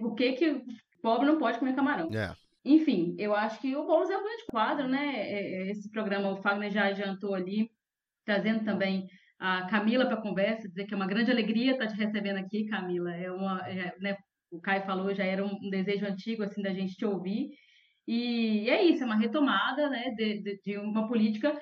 [0.00, 0.62] Por que, que
[1.08, 2.10] Pobre não pode comer camarão.
[2.12, 2.34] É.
[2.62, 5.14] Enfim, eu acho que o Boulos é um grande quadro, né?
[5.16, 7.70] É, é, esse programa, o Fagner já adiantou ali,
[8.26, 11.96] trazendo também a Camila para a conversa, dizer que é uma grande alegria estar te
[11.96, 13.10] recebendo aqui, Camila.
[13.14, 14.18] É uma, é, né,
[14.50, 17.48] o Caio falou, já era um desejo antigo assim da gente te ouvir.
[18.06, 21.58] E é isso, é uma retomada né, de, de, de uma política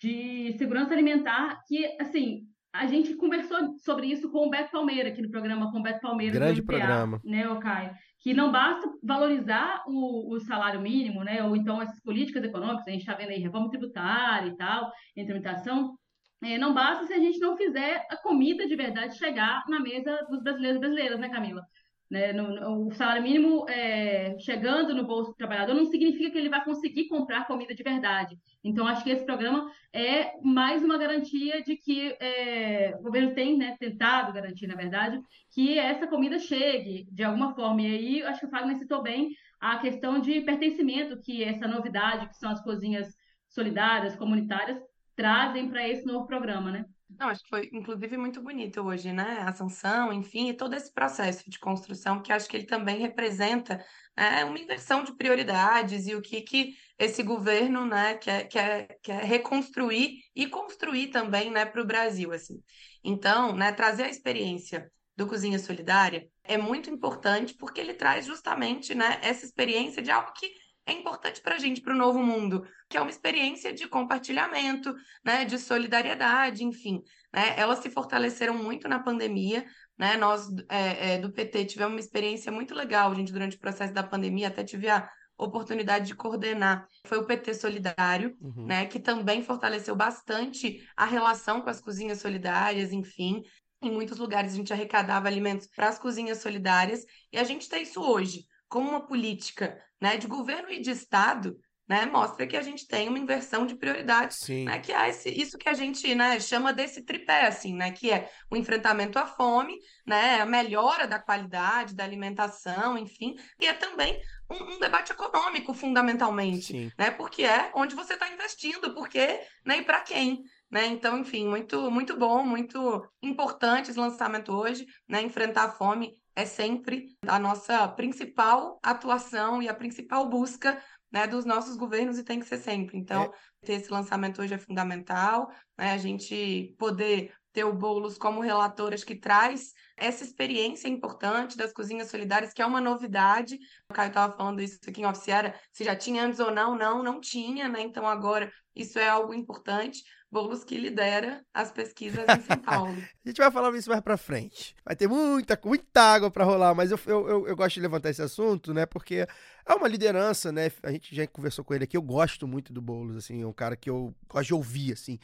[0.00, 2.40] de segurança alimentar que, assim,
[2.72, 6.00] a gente conversou sobre isso com o Beto Palmeira, aqui no programa com o Beto
[6.00, 6.34] Palmeira.
[6.34, 7.20] Grande MPA, programa.
[7.24, 7.92] Né, o Caio?
[8.20, 11.42] Que não basta valorizar o, o, salário mínimo, né?
[11.42, 15.96] Ou então essas políticas econômicas, a gente está vendo aí reforma tributária e tal, implementação.
[16.42, 20.26] É, não basta se a gente não fizer a comida de verdade chegar na mesa
[20.30, 21.62] dos brasileiros e brasileiras, né, Camila?
[22.10, 22.32] Né?
[22.32, 26.64] No, o salário mínimo é, chegando no bolso do trabalhador não significa que ele vai
[26.64, 28.36] conseguir comprar comida de verdade.
[28.64, 33.56] Então, acho que esse programa é mais uma garantia de que é, o governo tem
[33.56, 35.20] né, tentado garantir, na verdade,
[35.54, 37.82] que essa comida chegue de alguma forma.
[37.82, 42.28] E aí, acho que o Fagner citou bem a questão de pertencimento, que essa novidade,
[42.28, 43.14] que são as cozinhas
[43.48, 44.80] solidárias, comunitárias,
[45.14, 46.84] trazem para esse novo programa, né?
[47.20, 49.40] Não, acho que foi, inclusive, muito bonito hoje, né?
[49.46, 53.84] A sanção, enfim, e todo esse processo de construção, que acho que ele também representa
[54.16, 59.22] é, uma inversão de prioridades e o que, que esse governo né, quer, quer, quer
[59.22, 62.32] reconstruir e construir também né, para o Brasil.
[62.32, 62.58] Assim.
[63.04, 68.94] Então, né, trazer a experiência do Cozinha Solidária é muito importante porque ele traz justamente
[68.94, 70.50] né, essa experiência de algo que
[70.90, 74.94] é importante para a gente, para o novo mundo, que é uma experiência de compartilhamento,
[75.24, 77.02] né, de solidariedade, enfim.
[77.32, 77.54] Né?
[77.56, 79.64] Elas se fortaleceram muito na pandemia,
[79.96, 80.16] né?
[80.16, 84.02] Nós é, é, do PT tivemos uma experiência muito legal, gente, durante o processo da
[84.02, 86.86] pandemia, até tive a oportunidade de coordenar.
[87.06, 88.66] Foi o PT Solidário, uhum.
[88.66, 93.42] né, que também fortaleceu bastante a relação com as cozinhas solidárias, enfim.
[93.82, 97.82] Em muitos lugares a gente arrecadava alimentos para as cozinhas solidárias e a gente tem
[97.82, 101.58] isso hoje como uma política, né, de governo e de estado
[101.90, 105.58] né, mostra que a gente tem uma inversão de prioridades, né, que é esse, isso
[105.58, 109.76] que a gente né, chama desse tripé, assim, né, que é o enfrentamento à fome,
[110.06, 115.74] né, a melhora da qualidade da alimentação, enfim, e é também um, um debate econômico,
[115.74, 116.92] fundamentalmente, Sim.
[116.96, 120.86] né, porque é onde você está investindo, porque, né, e para quem, né?
[120.86, 125.20] Então, enfim, muito, muito bom, muito importante esse lançamento hoje, né?
[125.20, 131.44] Enfrentar a fome é sempre a nossa principal atuação e a principal busca né, dos
[131.44, 132.96] nossos governos e tem que ser sempre.
[132.96, 133.66] Então, é.
[133.66, 139.02] ter esse lançamento hoje é fundamental, né, a gente poder ter o Boulos como relatoras
[139.02, 143.58] que traz essa experiência importante das cozinhas solidárias, que é uma novidade.
[143.90, 147.02] O Caio estava falando isso aqui em oficiara, se já tinha antes ou não, não,
[147.02, 147.80] não tinha, né?
[147.80, 150.02] Então agora isso é algo importante.
[150.30, 152.96] Boulos que lidera as pesquisas em São Paulo.
[153.24, 154.76] a gente vai falar isso mais para frente.
[154.84, 158.10] Vai ter muita, muita água para rolar, mas eu, eu, eu, eu, gosto de levantar
[158.10, 158.86] esse assunto, né?
[158.86, 159.26] Porque
[159.66, 160.70] é uma liderança, né?
[160.84, 161.96] A gente já conversou com ele aqui.
[161.96, 165.18] Eu gosto muito do Boulos, assim, é um cara que eu gosto de ouvir, assim.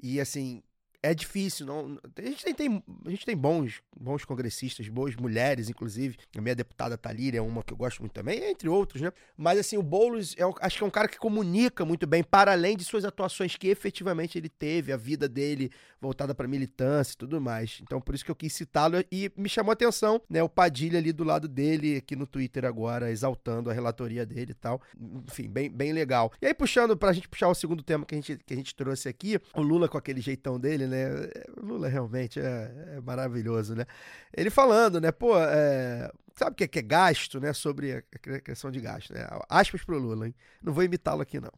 [0.00, 0.62] E assim,
[1.04, 1.66] é difícil.
[1.66, 6.16] Não, a gente tem, tem, a gente tem bons, bons congressistas, boas mulheres, inclusive.
[6.34, 9.12] A minha deputada Talíria é uma que eu gosto muito também, entre outros, né?
[9.36, 12.52] Mas assim, o Boulos é, acho que é um cara que comunica muito bem, para
[12.52, 17.16] além de suas atuações que efetivamente ele teve, a vida dele voltada para militância e
[17.16, 17.80] tudo mais.
[17.82, 20.42] Então, por isso que eu quis citá-lo e me chamou a atenção, né?
[20.42, 24.54] O Padilha ali do lado dele, aqui no Twitter agora, exaltando a relatoria dele e
[24.54, 24.80] tal.
[25.28, 26.32] Enfim, bem, bem legal.
[26.40, 28.74] E aí, puxando, pra gente puxar o segundo tema que a gente, que a gente
[28.74, 30.93] trouxe aqui, o Lula com aquele jeitão dele, né?
[30.94, 31.30] Né?
[31.56, 33.84] Lula realmente é, é maravilhoso, né?
[34.32, 35.10] Ele falando, né?
[35.10, 37.52] Pô, é, sabe o que é, que é gasto, né?
[37.52, 39.26] Sobre a questão de gasto, né?
[39.48, 40.34] Aspas pro Lula, hein?
[40.62, 41.52] Não vou imitá-lo aqui, não.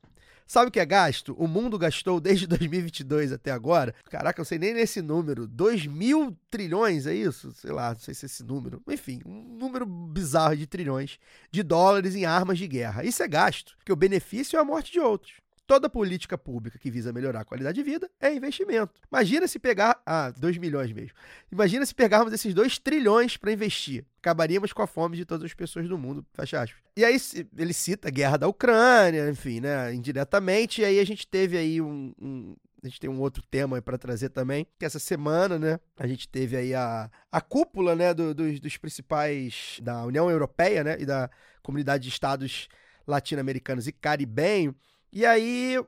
[0.46, 1.34] Sabe o que é gasto?
[1.36, 3.92] O mundo gastou desde 2022 até agora.
[4.08, 5.46] Caraca, eu sei nem nesse número.
[5.46, 7.52] 2 mil trilhões, é isso?
[7.52, 8.80] Sei lá, não sei se é esse número.
[8.88, 11.18] Enfim, um número bizarro de trilhões
[11.50, 13.04] de dólares em armas de guerra.
[13.04, 15.34] Isso é gasto, porque o benefício é a morte de outros.
[15.66, 19.00] Toda política pública que visa melhorar a qualidade de vida é investimento.
[19.10, 20.00] Imagina se pegar.
[20.06, 21.12] Ah, 2 milhões mesmo.
[21.50, 24.04] Imagina se pegarmos esses 2 trilhões para investir.
[24.18, 26.24] Acabaríamos com a fome de todas as pessoas do mundo.
[26.34, 26.80] Fecha aspas.
[26.96, 27.16] E aí
[27.58, 29.92] ele cita a guerra da Ucrânia, enfim, né?
[29.92, 30.82] Indiretamente.
[30.82, 33.98] E aí a gente teve aí um, um a gente tem um outro tema para
[33.98, 38.32] trazer também, que essa semana, né, a gente teve aí a, a cúpula, né, do,
[38.32, 41.28] dos, dos principais da União Europeia, né, e da
[41.62, 42.68] Comunidade de Estados
[43.06, 44.74] Latino-Americanos e Caribenho,
[45.16, 45.78] e aí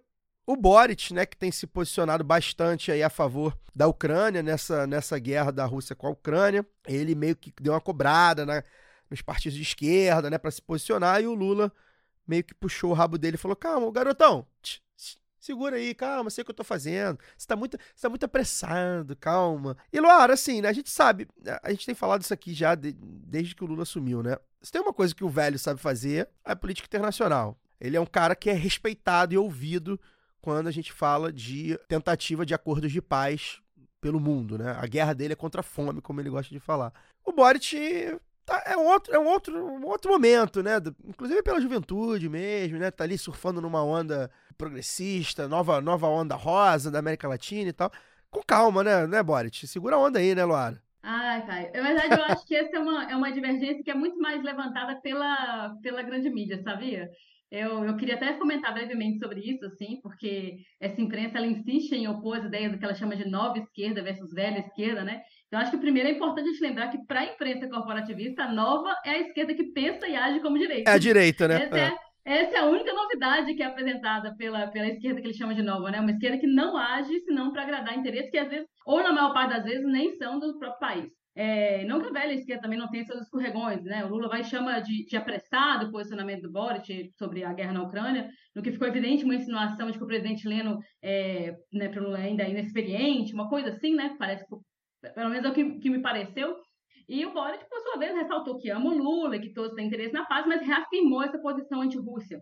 [0.47, 5.19] o Boric, né, que tem se posicionado bastante aí a favor da Ucrânia nessa, nessa
[5.19, 8.65] guerra da Rússia com a Ucrânia, ele meio que deu uma cobrada né,
[9.11, 11.71] nos partidos de esquerda, né, para se posicionar, e o Lula
[12.27, 14.81] meio que puxou o rabo dele e falou: "Calma, garotão, tch,
[15.39, 17.19] segura aí, calma, sei o que eu tô fazendo.
[17.37, 19.77] Você tá muito, você tá muito apressado, calma".
[19.93, 21.29] E Luara, assim, né, a gente sabe,
[21.63, 24.39] a gente tem falado isso aqui já de, desde que o Lula assumiu, né?
[24.63, 27.61] Se tem uma coisa que o velho sabe fazer, é política internacional.
[27.81, 30.01] Ele é um cara que é respeitado e ouvido
[30.41, 33.61] quando a gente fala de tentativa de acordos de paz
[34.01, 34.77] pelo mundo, né?
[34.79, 36.93] A guerra dele é contra a fome, como ele gosta de falar.
[37.25, 40.73] O Boric tá, é, um outro, é um, outro, um outro momento, né?
[41.05, 42.91] Inclusive pela juventude mesmo, né?
[42.91, 47.93] Tá ali surfando numa onda progressista, nova, nova onda rosa da América Latina e tal.
[48.31, 49.67] Com calma, né, né Boric?
[49.67, 50.83] Segura a onda aí, né, Luara?
[51.03, 51.73] Ai, Caio.
[51.73, 54.43] Na verdade, eu acho que essa é uma, é uma divergência que é muito mais
[54.43, 57.09] levantada pela, pela grande mídia, sabia?
[57.51, 62.07] Eu, eu queria até comentar brevemente sobre isso, assim, porque essa imprensa ela insiste em
[62.07, 65.23] opor as ideias do que ela chama de nova esquerda versus velha esquerda, né?
[65.47, 68.53] Então, acho que primeiro é importante a gente lembrar que, para a imprensa corporativista, a
[68.53, 70.91] nova é a esquerda que pensa e age como direita.
[70.91, 71.63] É a direita, né?
[71.63, 71.85] Essa é,
[72.27, 75.55] é, essa é a única novidade que é apresentada pela, pela esquerda que ele chama
[75.55, 76.01] de nova, né?
[76.01, 79.33] Uma esquerda que não age senão para agradar interesses que, às vezes, ou na maior
[79.33, 81.18] parte das vezes, nem são do próprio país.
[81.41, 84.05] É, não que a velha esquerda também não tenha seus escorregões, né?
[84.05, 87.85] O Lula vai chama de, de apressado o posicionamento do Boric sobre a guerra na
[87.85, 92.03] Ucrânia, no que ficou evidente uma insinuação de que o presidente Leno é, né, para
[92.03, 94.17] o Lula ainda é inexperiente, uma coisa assim, né?
[94.19, 94.45] Parece
[95.15, 96.57] pelo menos é o que, que me pareceu.
[97.09, 100.13] E o Boric, por sua vez, ressaltou que ama o Lula que todos têm interesse
[100.13, 102.41] na paz, mas reafirmou essa posição anti-Rússia.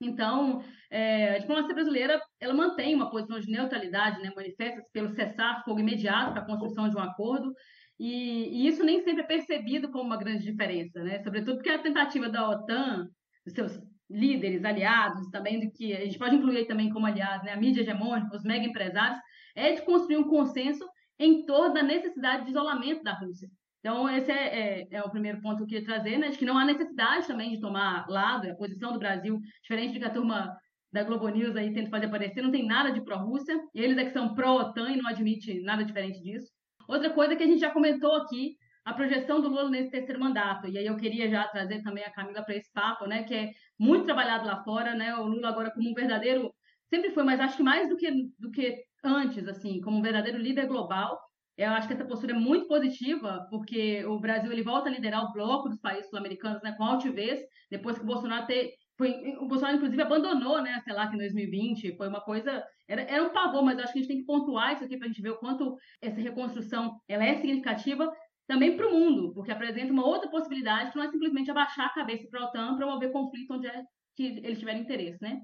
[0.00, 5.78] Então, é, a diplomacia brasileira ela mantém uma posição de neutralidade, né, manifesta-se pelo cessar-fogo
[5.78, 7.52] imediato para a construção de um acordo,
[8.00, 11.22] e, e, isso nem sempre é percebido como uma grande diferença, né?
[11.22, 13.10] Sobretudo porque a tentativa da OTAN,
[13.44, 17.52] dos seus líderes, aliados, também do que a gente pode incluir também como aliados, né,
[17.52, 19.20] a mídia hegemônica, os mega empresários,
[19.54, 20.82] é de construir um consenso
[21.18, 23.50] em torno da necessidade de isolamento da Rússia.
[23.80, 26.30] Então, esse é, é, é, o primeiro ponto que eu queria trazer, né?
[26.30, 29.98] De que não há necessidade também de tomar lado, a posição do Brasil, diferente do
[30.00, 30.56] que a turma
[30.90, 34.12] da Globo News aí tenta fazer aparecer, não tem nada de pró-Rússia, eles é que
[34.12, 36.50] são pró-OTAN e não admite nada diferente disso.
[36.90, 40.66] Outra coisa que a gente já comentou aqui, a projeção do Lula nesse terceiro mandato,
[40.66, 43.22] e aí eu queria já trazer também a Camila para esse papo, né?
[43.22, 45.14] Que é muito trabalhado lá fora, né?
[45.14, 46.52] O Lula agora como um verdadeiro,
[46.88, 50.36] sempre foi, mas acho que mais do que, do que antes, assim, como um verdadeiro
[50.36, 51.16] líder global,
[51.56, 55.24] eu acho que essa postura é muito positiva, porque o Brasil ele volta a liderar
[55.24, 57.38] o bloco dos países sul-americanos né, com altivez,
[57.70, 61.20] depois que o Bolsonaro ter, foi, o Bolsonaro, inclusive, abandonou, né, sei lá, que em
[61.20, 62.62] 2020 foi uma coisa.
[62.86, 65.06] Era, era um pavor, mas acho que a gente tem que pontuar isso aqui para
[65.06, 68.12] a gente ver o quanto essa reconstrução ela é significativa
[68.46, 71.94] também para o mundo, porque apresenta uma outra possibilidade que não é simplesmente abaixar a
[71.94, 73.82] cabeça para a OTAN, promover conflito onde é
[74.14, 75.40] que eles tiverem interesse, né?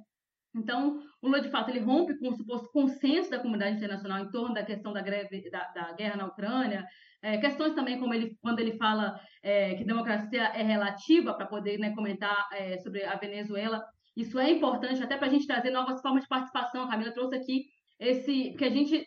[0.55, 4.31] Então, o Lula, de fato, ele rompe com o suposto consenso da comunidade internacional em
[4.31, 6.85] torno da questão da, greve, da, da guerra na Ucrânia,
[7.27, 11.77] é, questões também como ele, quando ele fala é, que democracia é relativa, para poder
[11.77, 13.85] né, comentar é, sobre a Venezuela,
[14.17, 16.85] isso é importante até para a gente trazer novas formas de participação.
[16.85, 17.65] A Camila trouxe aqui
[17.99, 19.05] esse, que a gente,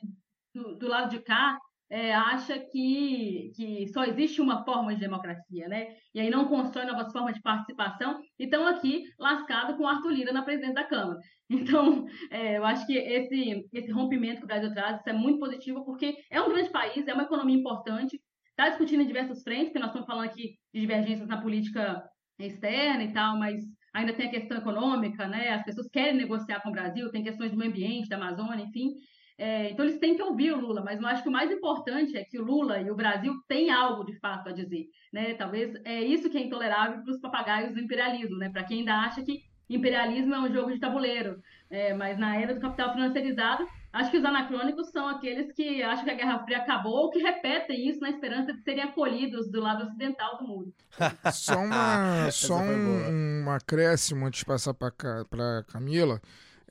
[0.54, 1.58] do, do lado de cá,
[1.90, 5.96] é, acha que, que só existe uma forma de democracia, né?
[6.14, 10.32] E aí não constrói novas formas de participação e estão aqui lascado com Arthur Lira
[10.32, 11.20] na presidência da Câmara.
[11.52, 15.84] Então, é, eu acho que esse, esse rompimento que o Brasil traz é muito positivo,
[15.84, 18.22] porque é um grande país, é uma economia importante,
[18.52, 22.04] está discutindo em diversas frentes, porque nós estamos falando aqui de divergências na política
[22.38, 23.62] externa e tal, mas
[23.96, 25.50] ainda tem a questão econômica, né?
[25.50, 28.94] As pessoas querem negociar com o Brasil, tem questões do meio ambiente, da Amazônia, enfim.
[29.40, 32.18] É, então eles têm que ouvir o Lula, mas eu acho que o mais importante
[32.18, 35.34] é que o Lula e o Brasil têm algo de fato a dizer, né?
[35.34, 38.50] Talvez é isso que é intolerável para os papagaios do imperialismo, né?
[38.50, 42.54] Para quem ainda acha que imperialismo é um jogo de tabuleiro, é, mas na era
[42.54, 46.58] do capital financiarizado, acho que os anacrônicos são aqueles que acham que a Guerra Fria
[46.58, 50.74] acabou ou que repetem isso na esperança de serem acolhidos do lado ocidental do mundo.
[51.32, 56.20] Só, uma, só um, um acréscimo antes de passar para Camila.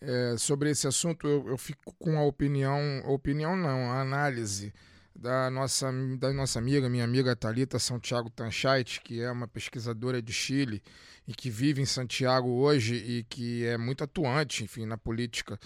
[0.00, 4.72] É, sobre esse assunto, eu, eu, fico com a opinião, opinião não, a análise
[5.14, 10.32] da nossa, da nossa amiga, minha amiga Talita Santiago Tanchait, que é uma pesquisadora de
[10.32, 10.80] Chile
[11.26, 15.58] e que vive em Santiago hoje e que é muito atuante, enfim, na política,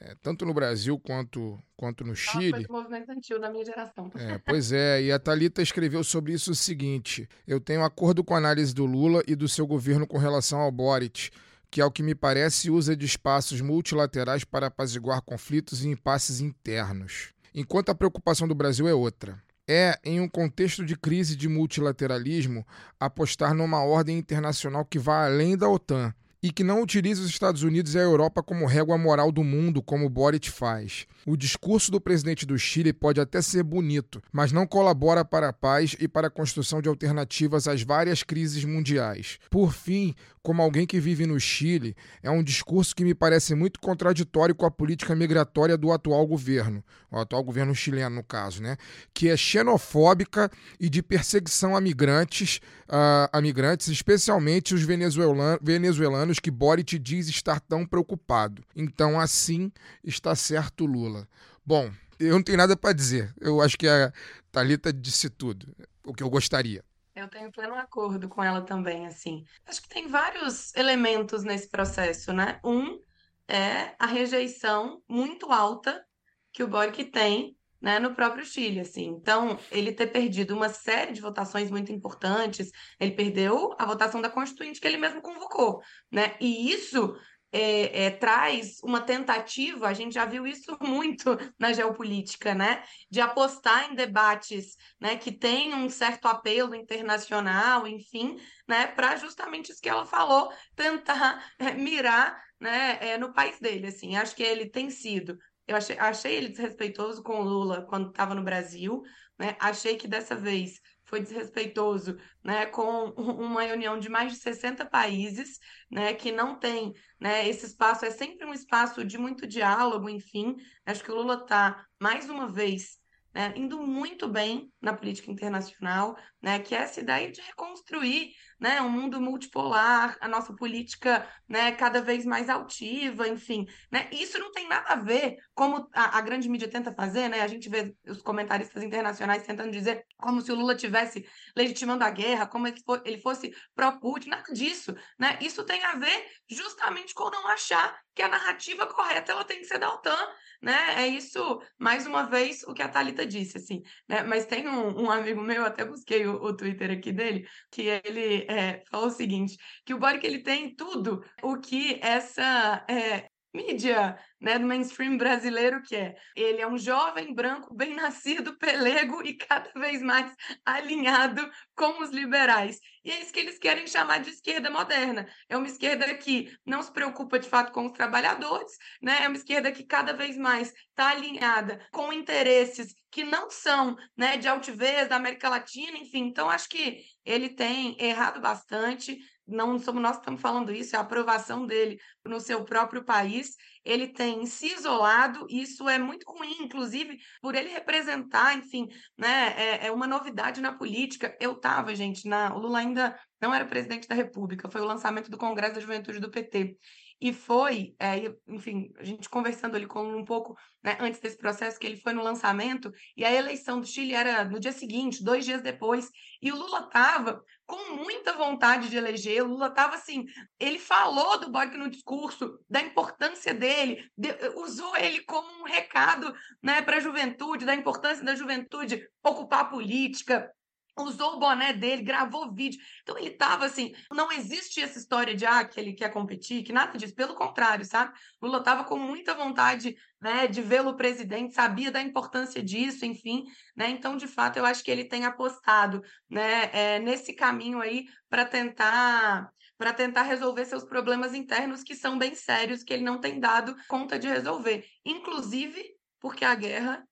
[0.00, 2.64] é, tanto no Brasil quanto, quanto no Chile.
[2.66, 4.10] Foi movimento antigo da minha geração.
[4.14, 8.34] É, pois é, e a Talita escreveu sobre isso o seguinte: eu tenho acordo com
[8.34, 11.30] a análise do Lula e do seu governo com relação ao Boric
[11.70, 17.32] que, ao que me parece, usa de espaços multilaterais para apaziguar conflitos e impasses internos.
[17.54, 19.40] Enquanto a preocupação do Brasil é outra.
[19.68, 22.66] É, em um contexto de crise de multilateralismo,
[22.98, 27.62] apostar numa ordem internacional que vá além da OTAN e que não utilize os Estados
[27.62, 31.06] Unidos e a Europa como régua moral do mundo, como Boric faz.
[31.26, 35.52] O discurso do presidente do Chile pode até ser bonito, mas não colabora para a
[35.52, 39.38] paz e para a construção de alternativas às várias crises mundiais.
[39.50, 43.78] Por fim, como alguém que vive no Chile, é um discurso que me parece muito
[43.78, 48.76] contraditório com a política migratória do atual governo, o atual governo chileno, no caso, né?
[49.12, 56.38] Que é xenofóbica e de perseguição a migrantes, uh, a migrantes, especialmente os venezuelanos, venezuelanos
[56.38, 58.64] que Boric diz estar tão preocupado.
[58.74, 59.72] Então, assim
[60.04, 61.28] está certo Lula.
[61.66, 63.34] Bom, eu não tenho nada para dizer.
[63.40, 64.12] Eu acho que a
[64.52, 66.84] Talita disse tudo, o que eu gostaria.
[67.14, 69.44] Eu tenho pleno acordo com ela também, assim.
[69.66, 72.60] Acho que tem vários elementos nesse processo, né?
[72.64, 73.00] Um
[73.48, 76.04] é a rejeição muito alta
[76.52, 79.06] que o Boric tem, né, no próprio Chile, assim.
[79.06, 84.30] Então, ele ter perdido uma série de votações muito importantes, ele perdeu a votação da
[84.30, 86.36] Constituinte que ele mesmo convocou, né?
[86.40, 87.16] E isso
[87.52, 92.82] é, é, traz uma tentativa, a gente já viu isso muito na geopolítica, né?
[93.10, 98.36] De apostar em debates né, que têm um certo apelo internacional, enfim,
[98.68, 98.86] né?
[98.86, 103.88] Para justamente isso que ela falou, tentar é, mirar né, é, no país dele.
[103.88, 105.38] Assim, acho que ele tem sido.
[105.70, 109.02] Eu achei, achei ele desrespeitoso com o Lula quando estava no Brasil,
[109.38, 109.56] né?
[109.60, 115.60] Achei que dessa vez foi desrespeitoso né, com uma reunião de mais de 60 países,
[115.88, 120.56] né, que não tem né, esse espaço, é sempre um espaço de muito diálogo, enfim.
[120.84, 122.98] Acho que o Lula está, mais uma vez,
[123.32, 128.80] né, indo muito bem na política internacional, né, que é essa ideia de reconstruir né,
[128.82, 134.08] um mundo multipolar, a nossa política, né, cada vez mais altiva, enfim, né?
[134.12, 137.40] Isso não tem nada a ver como a, a grande mídia tenta fazer, né?
[137.40, 142.10] A gente vê os comentaristas internacionais tentando dizer como se o Lula tivesse legitimando a
[142.10, 145.38] guerra, como ele, fo ele fosse pró-Putin, nada disso, né?
[145.40, 149.64] Isso tem a ver justamente com não achar que a narrativa correta ela tem que
[149.64, 150.18] ser da OTAN,
[150.60, 151.02] né?
[151.02, 154.22] É isso, mais uma vez, o que a Thalita disse, assim, né?
[154.22, 158.44] Mas tem um, um amigo meu, até busquei o, o Twitter aqui dele, que ele
[158.50, 164.18] é, falou o seguinte, que o Boric, ele tem tudo o que essa é, mídia,
[164.40, 166.14] né, do mainstream brasileiro que é.
[166.36, 170.34] Ele é um jovem branco bem nascido, pelego e cada vez mais
[170.64, 172.78] alinhado com os liberais.
[173.04, 175.26] E é isso que eles querem chamar de esquerda moderna.
[175.48, 178.72] É uma esquerda que não se preocupa de fato com os trabalhadores,
[179.02, 179.24] né?
[179.24, 184.36] É uma esquerda que cada vez mais está alinhada com interesses que não são, né,
[184.36, 186.26] de altivez da América Latina, enfim.
[186.26, 189.18] Então acho que ele tem errado bastante
[189.50, 193.56] não somos nós que estamos falando isso, é a aprovação dele no seu próprio país.
[193.84, 199.86] Ele tem se isolado, isso é muito ruim, inclusive por ele representar, enfim, né, é,
[199.86, 201.36] é uma novidade na política.
[201.40, 205.30] Eu estava, gente, na, o Lula ainda não era presidente da República, foi o lançamento
[205.30, 206.76] do Congresso da Juventude do PT.
[207.20, 211.78] E foi, é, enfim, a gente conversando ali com um pouco né, antes desse processo,
[211.78, 215.44] que ele foi no lançamento, e a eleição do Chile era no dia seguinte, dois
[215.44, 216.10] dias depois,
[216.40, 220.24] e o Lula estava com muita vontade de eleger, o Lula estava assim,
[220.58, 226.34] ele falou do Boric no discurso, da importância dele, de, usou ele como um recado
[226.62, 230.50] né, para a juventude, da importância da juventude ocupar a política,
[230.98, 232.80] usou o boné dele, gravou vídeo.
[233.02, 236.72] Então ele tava assim, não existe essa história de ah, que ele quer competir, que
[236.72, 238.12] nada disso, pelo contrário, sabe?
[238.40, 243.44] Lula tava com muita vontade, né, de vê-lo presidente, sabia da importância disso, enfim,
[243.76, 243.88] né?
[243.90, 248.44] Então, de fato, eu acho que ele tem apostado, né, é, nesse caminho aí para
[248.44, 253.40] tentar para tentar resolver seus problemas internos que são bem sérios, que ele não tem
[253.40, 255.82] dado conta de resolver, inclusive
[256.20, 257.02] porque a guerra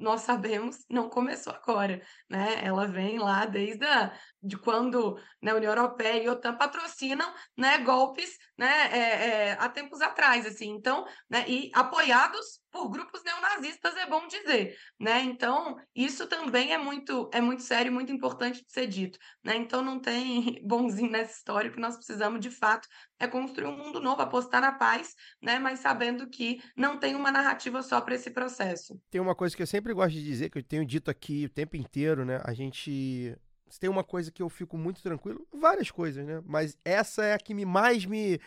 [0.00, 2.64] nós sabemos, não começou agora, né?
[2.64, 4.12] Ela vem lá desde a,
[4.42, 9.52] de quando né, a União Europeia e a OTAN patrocinam né, golpes né, é, é,
[9.58, 15.22] há tempos atrás, assim, então, né, e apoiados por grupos neonazistas, é bom dizer, né?
[15.22, 19.56] Então, isso também é muito, é muito sério e muito importante de ser dito, né?
[19.56, 22.86] Então, não tem bonzinho nessa história, o que nós precisamos, de fato,
[23.18, 25.58] é construir um mundo novo, apostar na paz, né?
[25.58, 29.00] Mas sabendo que não tem uma narrativa só para esse processo.
[29.10, 31.50] Tem uma coisa que eu sempre gosto de dizer, que eu tenho dito aqui o
[31.50, 32.40] tempo inteiro, né?
[32.44, 33.36] A gente
[33.68, 36.42] se tem uma coisa que eu fico muito tranquilo, várias coisas, né?
[36.46, 38.40] Mas essa é a que me mais me,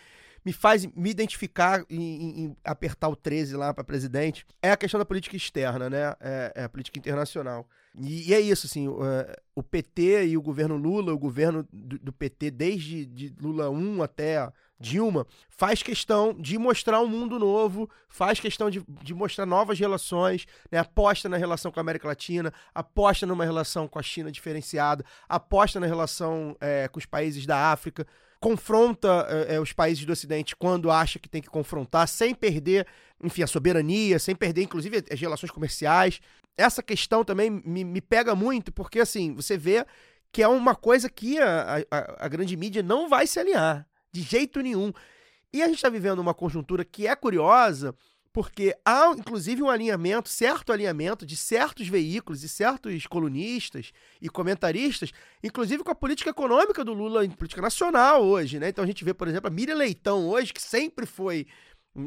[0.44, 4.46] me faz me identificar em, em apertar o 13 lá para presidente.
[4.62, 6.16] É a questão da política externa, né?
[6.20, 7.68] É, é a política internacional.
[8.00, 11.68] E, e, é isso, assim, o, é, o, PT e o governo Lula, o governo
[11.72, 14.52] do, do PT desde de Lula 1 até
[14.82, 20.48] Dilma, faz questão de mostrar um mundo novo, faz questão de, de mostrar novas relações,
[20.72, 20.80] né?
[20.80, 25.80] aposta na relação com a América Latina, aposta numa relação com a China diferenciada, aposta
[25.80, 28.08] na relação é, com os países da África,
[28.40, 29.08] confronta
[29.48, 32.88] é, os países do Ocidente quando acha que tem que confrontar, sem perder,
[33.24, 36.20] enfim, a soberania, sem perder, inclusive, as relações comerciais.
[36.58, 39.86] Essa questão também me, me pega muito, porque, assim, você vê
[40.32, 44.22] que é uma coisa que a, a, a grande mídia não vai se alinhar de
[44.22, 44.92] jeito nenhum.
[45.54, 47.94] E a gente está vivendo uma conjuntura que é curiosa,
[48.34, 53.92] porque há, inclusive, um alinhamento, certo alinhamento de certos veículos e certos colunistas
[54.22, 55.12] e comentaristas,
[55.44, 58.70] inclusive com a política econômica do Lula, política nacional hoje, né?
[58.70, 61.46] Então a gente vê, por exemplo, a Miriam Leitão hoje, que sempre foi,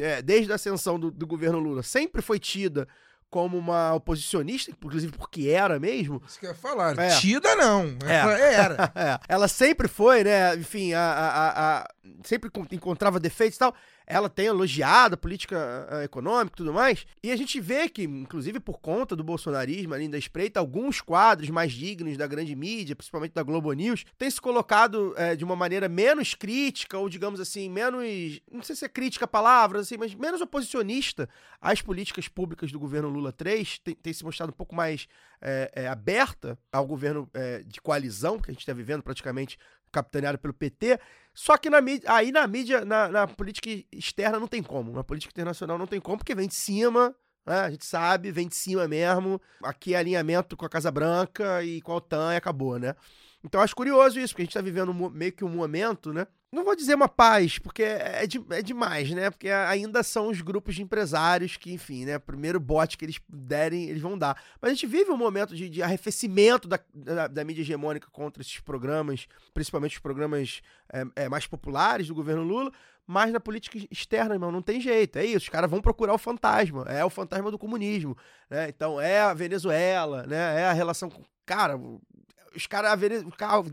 [0.00, 2.88] é, desde a ascensão do, do governo Lula, sempre foi tida
[3.34, 6.22] como uma oposicionista, inclusive porque era mesmo.
[6.24, 6.96] Isso que eu ia falar.
[6.96, 7.18] É.
[7.18, 7.98] Tida não.
[8.06, 8.14] É.
[8.54, 8.92] Era.
[8.94, 9.18] é.
[9.28, 10.54] Ela sempre foi, né?
[10.54, 11.88] Enfim, a, a, a,
[12.22, 13.74] sempre encontrava defeitos e tal
[14.06, 17.06] ela tem elogiado a política uh, econômica e tudo mais.
[17.22, 21.48] E a gente vê que, inclusive por conta do bolsonarismo ali da espreita, alguns quadros
[21.48, 25.56] mais dignos da grande mídia, principalmente da Globo News, têm se colocado uh, de uma
[25.56, 28.04] maneira menos crítica, ou digamos assim, menos.
[28.50, 31.28] Não sei se é crítica a palavra, assim, mas menos oposicionista
[31.60, 35.08] às políticas públicas do governo Lula 3, tem, tem se mostrado um pouco mais
[35.40, 37.28] é, aberta ao governo
[37.66, 39.58] de coalizão que a gente está vivendo praticamente
[39.94, 40.98] capitaneado pelo PT.
[41.32, 44.92] Só que na mídia, aí na mídia, na, na, política externa não tem como.
[44.92, 47.14] Na política internacional não tem como, porque vem de cima,
[47.46, 47.60] né?
[47.60, 49.40] A gente sabe, vem de cima mesmo.
[49.62, 52.94] Aqui é alinhamento com a Casa Branca e com a OTAN e acabou, né?
[53.44, 56.26] Então acho curioso isso, porque a gente tá vivendo um meio que um momento, né?
[56.50, 59.28] Não vou dizer uma paz, porque é, de- é demais, né?
[59.28, 62.18] Porque ainda são os grupos de empresários que, enfim, né?
[62.18, 64.40] Primeiro bote que eles derem, eles vão dar.
[64.62, 68.40] Mas a gente vive um momento de, de arrefecimento da, da, da mídia hegemônica contra
[68.40, 72.70] esses programas, principalmente os programas é, é, mais populares do governo Lula.
[73.06, 75.18] Mas na política externa, irmão, não tem jeito.
[75.18, 75.38] É isso.
[75.44, 76.84] Os caras vão procurar o fantasma.
[76.88, 78.16] É o fantasma do comunismo.
[78.48, 78.68] Né?
[78.68, 80.60] Então é a Venezuela, né?
[80.62, 81.22] É a relação com.
[81.44, 81.78] Cara,
[82.54, 82.98] os caras.
[82.98, 83.26] Vene-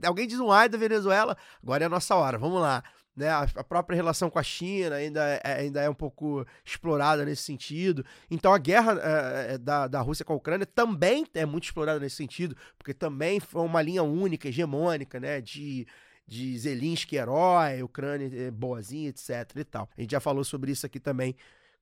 [0.06, 2.84] Alguém diz um ai da Venezuela, agora é a nossa hora, vamos lá.
[3.16, 3.30] Né?
[3.30, 8.06] A, própria relação com a China ainda é, ainda é um pouco explorada nesse sentido.
[8.30, 12.16] Então a guerra eh, da, da Rússia com a Ucrânia também é muito explorada nesse
[12.16, 15.42] sentido, porque também foi uma linha única, hegemônica, né?
[15.42, 15.86] De,
[16.26, 19.90] de Zelensky herói, Ucrânia eh, boazinha, etc e tal.
[19.98, 21.36] A gente já falou sobre isso aqui também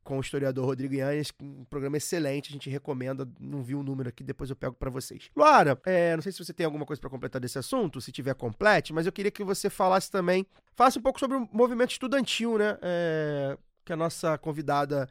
[0.04, 4.10] com o historiador Rodrigo Yannis, um programa excelente, a gente recomenda, não vi o número
[4.10, 5.30] aqui, depois eu pego pra vocês.
[5.36, 8.34] Luara, é, não sei se você tem alguma coisa pra completar desse assunto, se tiver
[8.34, 10.46] complete, mas eu queria que você falasse também,
[10.76, 15.08] falasse um pouco sobre o movimento estudantil, né, é, que a nossa convidada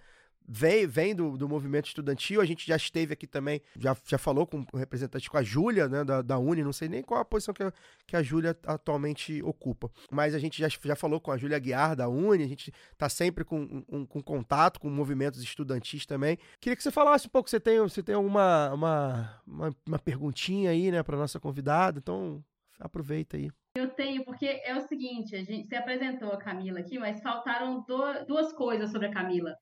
[0.48, 4.46] vem, vem do, do movimento estudantil, a gente já esteve aqui também, já, já falou
[4.46, 7.24] com o representante, com a Júlia, né, da, da Uni, não sei nem qual a
[7.24, 7.72] posição que a,
[8.06, 11.94] que a Júlia atualmente ocupa, mas a gente já, já falou com a Júlia Guiar,
[11.94, 16.38] da Uni, a gente tá sempre com, um, com contato com movimentos estudantis também.
[16.60, 20.70] Queria que você falasse um pouco, você tem, você tem uma, uma, uma, uma perguntinha
[20.70, 22.42] aí, né, para nossa convidada, então
[22.80, 23.50] aproveita aí.
[23.76, 27.84] Eu tenho, porque é o seguinte, a gente se apresentou a Camila aqui, mas faltaram
[27.86, 29.54] do- duas coisas sobre a Camila,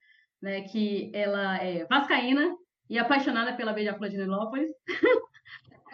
[0.43, 0.63] né?
[0.63, 2.55] Que ela é vascaína
[2.89, 4.71] e apaixonada pela Beija-Flor de Nilópolis.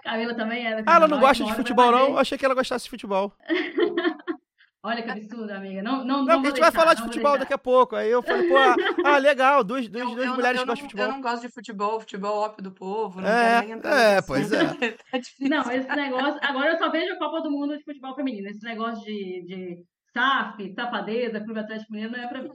[0.03, 0.83] Camila também é.
[0.85, 2.09] Ah, ela não gosta de futebol, não?
[2.11, 3.33] Eu achei que ela gostasse de futebol.
[4.85, 5.81] Olha que absurdo, amiga.
[5.81, 7.95] Não, não, Não, não a gente vai deixar, falar de futebol daqui a pouco.
[7.95, 8.75] Aí eu falei, pô, ah,
[9.15, 11.09] ah, legal, duas, duas, Eu, duas eu mulheres eu que não, gostam de eu futebol.
[11.09, 14.23] não gosto de futebol, futebol é ópio do povo, não É, quero nem entrar é,
[14.23, 15.19] pois assunto, tá.
[15.39, 16.41] Não, esse negócio.
[16.43, 18.49] Agora eu só vejo a Copa do Mundo de futebol feminino.
[18.49, 22.51] Esse negócio de, de SAF, Safadeza, Clube Atlético Mineiro não é pra mim.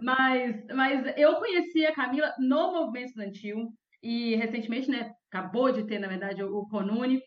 [0.00, 3.68] Mas, mas eu conheci a Camila no movimento estudantil
[4.02, 7.20] e recentemente, né, acabou de ter, na verdade, o, o Conune.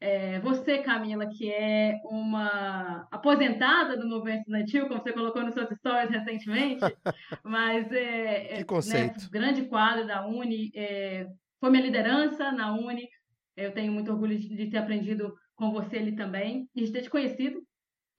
[0.00, 5.68] É, você, Camila, que é uma aposentada do movimento estudantil, como você colocou nos seus
[5.76, 6.80] stories recentemente,
[7.44, 9.20] mas é, Que é, conceito.
[9.20, 11.28] né, grande quadro da Uni, é,
[11.60, 13.08] foi minha liderança na Uni.
[13.56, 17.02] Eu tenho muito orgulho de, de ter aprendido com você ali também e de ter
[17.02, 17.62] te conhecido.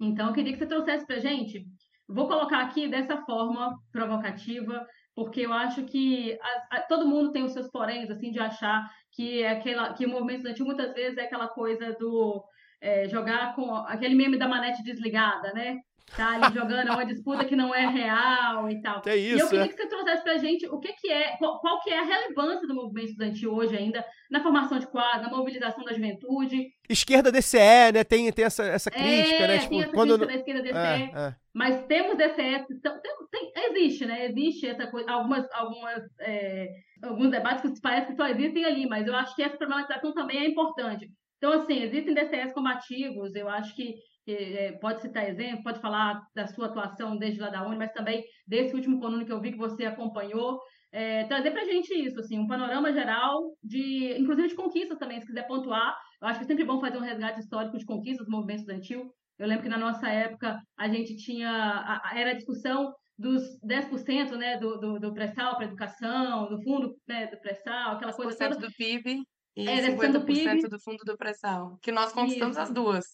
[0.06, 1.66] Então, eu queria que você trouxesse para gente.
[2.08, 4.86] Vou colocar aqui dessa forma provocativa,
[5.16, 8.90] porque eu acho que a- a- todo mundo tem os seus poréns, assim, de achar
[9.12, 12.44] que, é aquela, que o movimento estudantil muitas vezes é aquela coisa do
[12.82, 15.80] é, jogar com aquele meme da manete desligada, né?
[16.16, 19.02] Tá ali jogando é uma disputa que não é real e tal.
[19.02, 19.68] Que E eu isso, queria é?
[19.68, 22.68] que você trouxesse pra gente o que, que é, qual, qual que é a relevância
[22.68, 26.68] do movimento estudantil hoje ainda na formação de quadro, na mobilização da juventude.
[26.88, 28.04] Esquerda DCE, né?
[28.04, 29.58] Tem, tem essa, essa crítica, é, né?
[29.58, 30.18] tem Tipo, essa quando.
[30.20, 30.78] crítica da esquerda DCE,
[31.16, 31.36] É, é.
[31.54, 33.12] mas temos DCS, então, tem,
[33.52, 34.26] tem- existe, né?
[34.28, 36.68] Existe essa coisa, algumas, algumas, é,
[37.02, 40.38] alguns debates que parece que só existem ali, mas eu acho que essa problematização também
[40.40, 41.08] é importante.
[41.38, 43.96] Então, assim, existem DCS combativos, eu acho que
[44.28, 48.24] eh, pode citar exemplo, pode falar da sua atuação desde lá da Uni, mas também
[48.48, 50.60] desse último conúnio que eu vi que você acompanhou,
[50.92, 55.28] eh, trazer pra gente isso, assim, um panorama geral de, inclusive de conquistas também, se
[55.28, 58.32] quiser pontuar, eu acho que é sempre bom fazer um resgate histórico de conquistas do
[58.32, 59.12] movimento estudantil.
[59.40, 63.42] Eu lembro que na nossa época a gente tinha, a- a- era a discussão dos
[63.64, 68.32] 10% né, do, do, do pré-sal para educação, do fundo né, do pré-sal, aquela coisa
[68.38, 68.68] 10% toda.
[68.68, 69.22] do PIB
[69.56, 70.70] e É, 10% do 50% PIB.
[70.70, 72.62] do fundo do pré-sal, que nós conquistamos Isso.
[72.64, 73.06] as duas.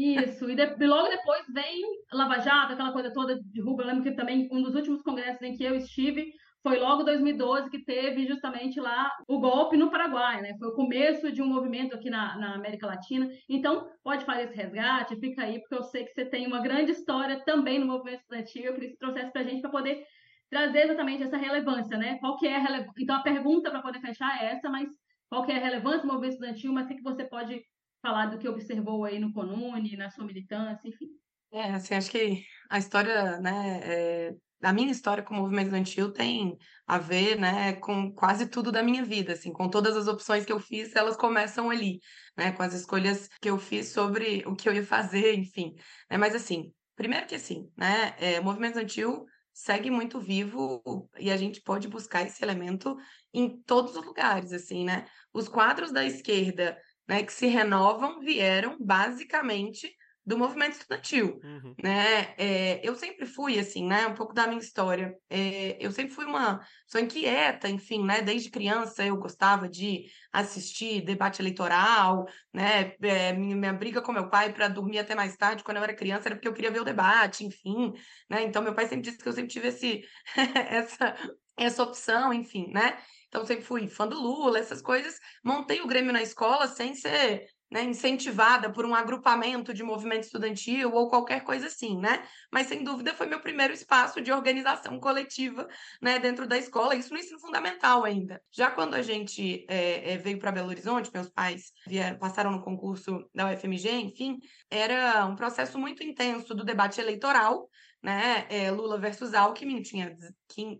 [0.00, 1.82] Isso, e, de- e logo depois vem
[2.12, 3.84] Lava Jato, aquela coisa toda de rubro.
[3.84, 6.30] Eu lembro que também um dos últimos congressos em que eu estive
[6.62, 10.54] foi logo 2012 que teve justamente lá o golpe no Paraguai, né?
[10.58, 13.28] Foi o começo de um movimento aqui na, na América Latina.
[13.48, 16.92] Então, pode fazer esse resgate, fica aí, porque eu sei que você tem uma grande
[16.92, 18.64] história também no movimento estudantil.
[18.64, 20.04] Eu queria que você trouxesse para a gente para poder
[20.50, 22.18] trazer exatamente essa relevância, né?
[22.20, 22.92] Qual que é a relevância?
[23.02, 24.88] Então, a pergunta para poder fechar é essa, mas
[25.28, 27.60] qual que é a relevância do movimento estudantil, mas o que, que você pode
[28.00, 31.08] falar do que observou aí no Conune, na sua militância, enfim.
[31.52, 36.12] É, assim, acho que a história, né, é, a minha história com o movimento estudantil
[36.12, 40.44] tem a ver, né, com quase tudo da minha vida, assim, com todas as opções
[40.44, 42.00] que eu fiz, elas começam ali,
[42.36, 45.74] né, com as escolhas que eu fiz sobre o que eu ia fazer, enfim,
[46.10, 50.82] né, mas assim, primeiro que assim, né, é, o movimento estudantil segue muito vivo
[51.18, 52.96] e a gente pode buscar esse elemento
[53.34, 56.78] em todos os lugares, assim, né, os quadros da esquerda,
[57.08, 59.92] né, que se renovam vieram basicamente
[60.24, 61.74] do movimento estudantil, Uhum.
[61.82, 62.34] né?
[62.36, 64.06] É, eu sempre fui assim, né?
[64.06, 65.14] Um pouco da minha história.
[65.30, 68.20] É, eu sempre fui uma sou inquieta, enfim, né?
[68.20, 72.92] Desde criança eu gostava de assistir debate eleitoral, né?
[73.02, 75.94] É, minha, minha briga com meu pai para dormir até mais tarde quando eu era
[75.94, 77.94] criança era porque eu queria ver o debate, enfim,
[78.28, 78.42] né?
[78.42, 80.02] Então meu pai sempre disse que eu sempre tive esse
[80.68, 81.16] essa
[81.56, 82.98] essa opção, enfim, né?
[83.28, 85.18] Então sempre fui fã do Lula, essas coisas.
[85.44, 90.92] Montei o Grêmio na escola sem ser né, incentivada por um agrupamento de movimento estudantil
[90.92, 92.26] ou qualquer coisa assim, né?
[92.50, 95.68] Mas sem dúvida foi meu primeiro espaço de organização coletiva,
[96.00, 98.40] né, dentro da escola, isso no ensino fundamental ainda.
[98.50, 103.28] Já quando a gente é, veio para Belo Horizonte, meus pais vieram, passaram no concurso
[103.34, 104.38] da UFMG, enfim,
[104.70, 107.68] era um processo muito intenso do debate eleitoral,
[108.02, 108.46] né?
[108.48, 110.16] É, Lula versus Alckmin, tinha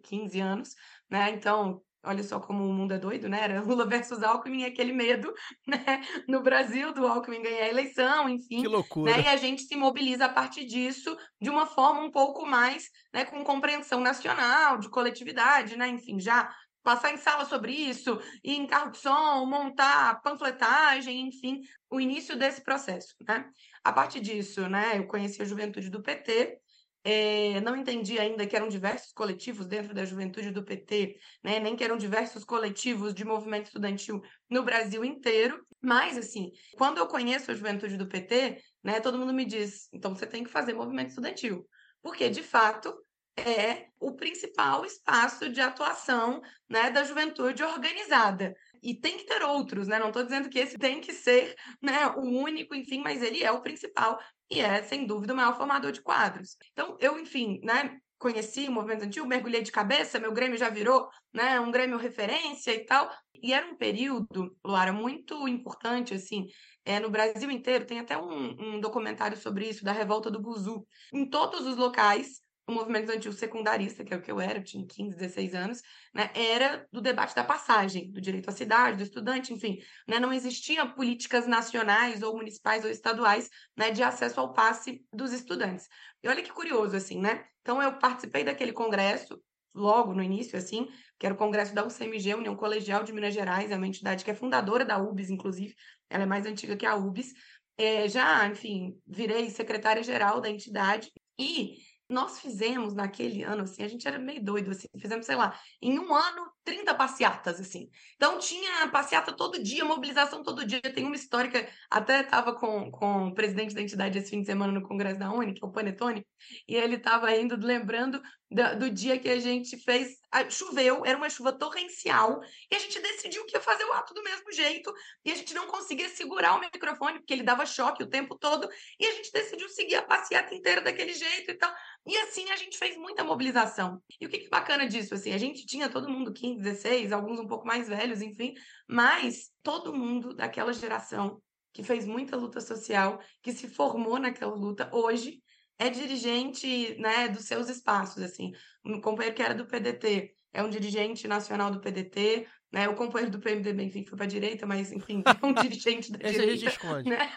[0.03, 0.75] 15 anos,
[1.11, 1.31] né?
[1.31, 3.43] Então Olha só como o mundo é doido, né?
[3.43, 5.31] Era Lula versus Alckmin, aquele medo,
[5.67, 6.03] né?
[6.27, 8.63] No Brasil, do Alckmin ganhar a eleição, enfim.
[8.63, 9.13] Que loucura.
[9.13, 9.25] Né?
[9.25, 13.27] E a gente se mobiliza a partir disso de uma forma um pouco mais, né,
[13.27, 15.87] com compreensão nacional, de coletividade, né?
[15.89, 16.51] Enfim, já
[16.83, 22.39] passar em sala sobre isso, ir em carro de som, montar panfletagem, enfim, o início
[22.39, 23.51] desse processo, né?
[23.85, 26.59] A partir disso, né, eu conheci a juventude do PT,
[27.05, 31.61] é, não entendi ainda que eram diversos coletivos dentro da juventude do PT, né?
[31.61, 35.65] nem que eram diversos coletivos de movimento estudantil no Brasil inteiro.
[35.81, 40.15] Mas, assim, quando eu conheço a juventude do PT, né, todo mundo me diz: então
[40.15, 41.67] você tem que fazer movimento estudantil.
[42.03, 42.95] Porque, de fato,
[43.37, 48.55] é o principal espaço de atuação né, da juventude organizada.
[48.83, 49.99] E tem que ter outros, né?
[49.99, 53.51] Não estou dizendo que esse tem que ser né, o único, enfim, mas ele é
[53.51, 54.19] o principal
[54.51, 56.57] e é, sem dúvida, o maior formador de quadros.
[56.73, 61.09] Então, eu, enfim, né, conheci o movimento antigo, mergulhei de cabeça, meu Grêmio já virou
[61.33, 63.11] né, um Grêmio referência e tal.
[63.41, 66.47] E era um período, Lara, muito importante, assim,
[66.85, 70.87] é, no Brasil inteiro, tem até um, um documentário sobre isso, da revolta do Buzu.
[71.13, 72.41] Em todos os locais,
[72.73, 75.83] o movimento estudantil secundarista, que é o que eu era, eu tinha 15, 16 anos,
[76.15, 79.79] né, era do debate da passagem, do direito à cidade, do estudante, enfim.
[80.07, 85.33] Né, não existiam políticas nacionais ou municipais ou estaduais né, de acesso ao passe dos
[85.33, 85.89] estudantes.
[86.23, 87.45] E olha que curioso, assim, né?
[87.63, 89.41] Então, eu participei daquele congresso,
[89.75, 90.89] logo no início, assim,
[91.19, 94.31] que era o congresso da UCMG, União Colegial de Minas Gerais, é uma entidade que
[94.31, 95.75] é fundadora da UBS, inclusive,
[96.11, 97.33] ela é mais antiga que a UBS.
[97.77, 101.77] É, já, enfim, virei secretária-geral da entidade e
[102.09, 105.99] nós fizemos naquele ano, assim, a gente era meio doido, assim, fizemos, sei lá, em
[105.99, 107.91] um ano, 30 passeatas, assim.
[108.17, 110.81] Então tinha passeata todo dia, mobilização todo dia.
[110.81, 114.73] Tem uma histórica, até estava com, com o presidente da entidade esse fim de semana
[114.73, 116.27] no Congresso da Uni, que é o Panetone,
[116.67, 118.21] e ele estava indo lembrando
[118.51, 120.17] do, do, dia que a gente fez.
[120.51, 122.41] Choveu, era uma chuva torrencial,
[122.71, 124.93] e a gente decidiu que ia fazer o ato do mesmo jeito,
[125.25, 128.69] e a gente não conseguia segurar o microfone, porque ele dava choque o tempo todo,
[128.99, 131.73] e a gente decidiu seguir a passeata inteira daquele jeito e tal.
[132.07, 134.03] E assim a gente fez muita mobilização.
[134.21, 135.15] E o que, que bacana disso?
[135.15, 138.55] Assim, a gente tinha todo mundo 15, 16, alguns um pouco mais velhos, enfim,
[138.87, 141.43] mas todo mundo daquela geração
[141.73, 145.41] que fez muita luta social, que se formou naquela luta, hoje
[145.79, 148.23] é dirigente né, dos seus espaços.
[148.23, 148.53] assim.
[148.85, 152.89] Um companheiro que era do PDT é um dirigente nacional do PDT, né?
[152.89, 156.19] O companheiro do PMDB, enfim, foi para a direita, mas, enfim, é um dirigente da
[156.21, 156.53] Esse direita.
[156.53, 157.11] a gente esconde.
[157.11, 157.33] Né?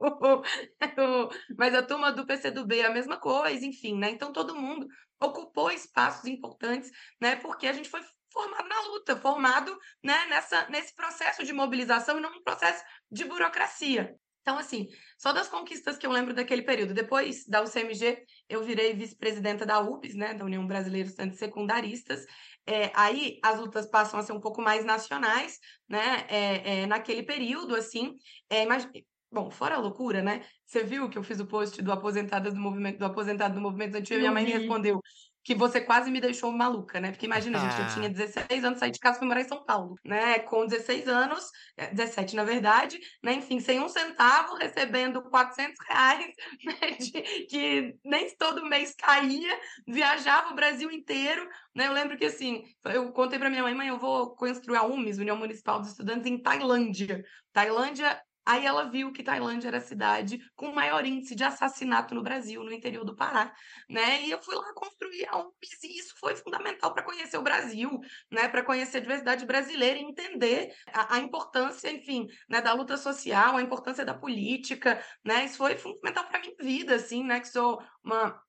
[1.56, 4.10] mas a turma do PCdoB é a mesma coisa, enfim, né?
[4.10, 4.86] Então todo mundo
[5.20, 6.90] ocupou espaços importantes,
[7.20, 7.36] né?
[7.36, 8.00] Porque a gente foi
[8.32, 13.24] formado na luta, formado né, nessa, nesse processo de mobilização e não num processo de
[13.24, 14.14] burocracia.
[14.48, 14.88] Então, assim,
[15.18, 16.94] só das conquistas que eu lembro daquele período.
[16.94, 22.24] Depois da UCMG, eu virei vice-presidenta da UBS, né, da União Brasileira de Estudantes Secundaristas.
[22.66, 27.22] É, aí as lutas passam a ser um pouco mais nacionais, né, é, é, naquele
[27.22, 28.14] período, assim.
[28.48, 29.04] É, imag...
[29.30, 30.42] Bom, fora a loucura, né?
[30.64, 33.96] Você viu que eu fiz o post do aposentado do movimento, do aposentado do movimento
[33.96, 35.02] antigo, e minha mãe respondeu
[35.48, 37.10] que você quase me deixou maluca, né?
[37.10, 39.64] Porque imagina, gente, eu tinha 16 anos, saí de casa e fui morar em São
[39.64, 40.40] Paulo, né?
[40.40, 41.50] Com 16 anos,
[41.94, 43.32] 17 na verdade, né?
[43.32, 46.90] Enfim, sem um centavo, recebendo 400 reais, né?
[47.00, 51.86] De, que nem todo mês caía, viajava o Brasil inteiro, né?
[51.86, 55.16] Eu lembro que, assim, eu contei para minha mãe, mãe, eu vou construir a UMES,
[55.16, 57.24] União Municipal dos Estudantes, em Tailândia.
[57.54, 62.14] Tailândia Aí ela viu que Tailândia era a cidade com o maior índice de assassinato
[62.14, 63.54] no Brasil, no interior do Pará,
[63.90, 64.22] né?
[64.22, 68.00] E eu fui lá construir a UMPS e isso foi fundamental para conhecer o Brasil,
[68.32, 68.48] né?
[68.48, 72.62] Para conhecer a diversidade brasileira e entender a, a importância, enfim, né?
[72.62, 75.44] Da luta social, a importância da política, né?
[75.44, 77.40] Isso foi fundamental para minha vida, assim, né?
[77.40, 78.42] Que sou uma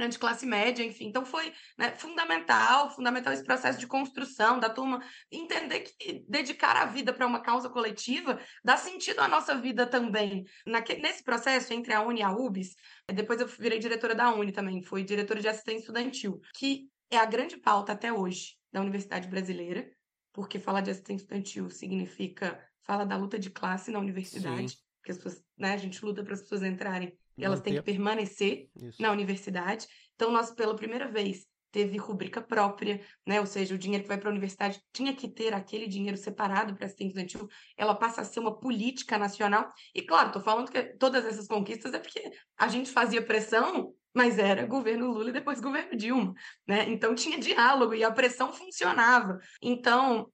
[0.00, 1.06] né, de classe média, enfim.
[1.06, 6.86] Então foi né, fundamental, fundamental esse processo de construção da turma, entender que dedicar a
[6.86, 10.44] vida para uma causa coletiva dá sentido à nossa vida também.
[10.66, 12.74] Naque, nesse processo entre a Uni e a UBS,
[13.12, 17.26] depois eu virei diretora da Uni também, fui diretora de assistência estudantil, que é a
[17.26, 19.90] grande pauta até hoje da Universidade Brasileira,
[20.32, 24.78] porque falar de assistência estudantil significa falar da luta de classe na universidade, Sim.
[24.98, 28.68] porque as pessoas, né, a gente luta para as pessoas entrarem elas têm que permanecer
[28.76, 29.00] Isso.
[29.00, 29.86] na universidade.
[30.14, 33.40] Então, nós, pela primeira vez, teve rubrica própria, né?
[33.40, 36.74] Ou seja, o dinheiro que vai para a universidade tinha que ter aquele dinheiro separado
[36.74, 37.48] para assistente estudantil.
[37.76, 39.72] Ela passa a ser uma política nacional.
[39.94, 44.38] E claro, estou falando que todas essas conquistas é porque a gente fazia pressão, mas
[44.38, 46.34] era governo Lula e depois governo Dilma,
[46.66, 46.88] né?
[46.88, 49.38] Então tinha diálogo e a pressão funcionava.
[49.62, 50.30] Então,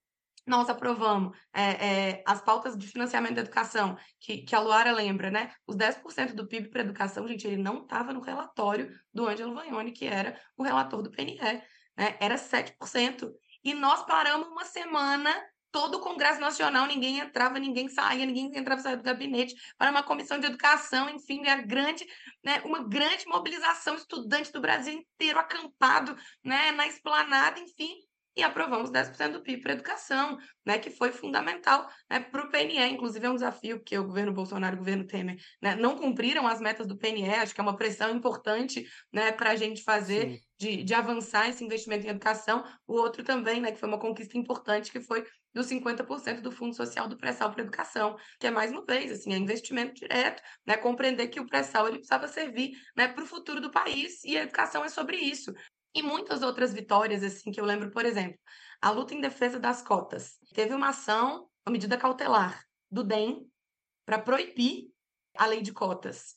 [0.47, 5.31] nós aprovamos é, é, as pautas de financiamento da educação, que, que a Luara lembra,
[5.31, 5.53] né?
[5.67, 9.93] Os 10% do PIB para educação, gente, ele não estava no relatório do Ângelo Vagnoni,
[9.93, 11.63] que era o relator do PNE, né?
[12.21, 13.33] Era 7%.
[13.65, 15.35] E nós paramos uma semana
[15.73, 20.03] todo o Congresso Nacional, ninguém entrava, ninguém saía, ninguém entrava saía do gabinete, para uma
[20.03, 22.07] comissão de educação, enfim, a grande,
[22.43, 27.95] né, uma grande mobilização estudante do Brasil inteiro acampado né, na esplanada, enfim,
[28.37, 32.79] e aprovamos 10% do PIB para educação, né, que foi fundamental né, para o PNE.
[32.91, 36.47] Inclusive, é um desafio que o governo Bolsonaro e o governo Temer né, não cumpriram
[36.47, 40.41] as metas do PNE, acho que é uma pressão importante né, para a gente fazer.
[40.59, 44.39] De, de, avançar esse investimento em educação, o outro também, né, que foi uma conquista
[44.39, 45.23] importante, que foi
[45.53, 49.35] dos 50% do Fundo Social do Pré-Sal para Educação, que é mais uma vez, assim,
[49.35, 53.61] é investimento direto, né, compreender que o pré-sal ele precisava servir, né, para o futuro
[53.61, 55.53] do país e a educação é sobre isso
[55.97, 58.39] e muitas outras vitórias, assim, que eu lembro, por exemplo,
[58.83, 60.35] a luta em defesa das cotas.
[60.55, 63.51] Teve uma ação, uma medida cautelar do DEM
[64.05, 64.91] para proibir
[65.37, 66.37] a lei de cotas.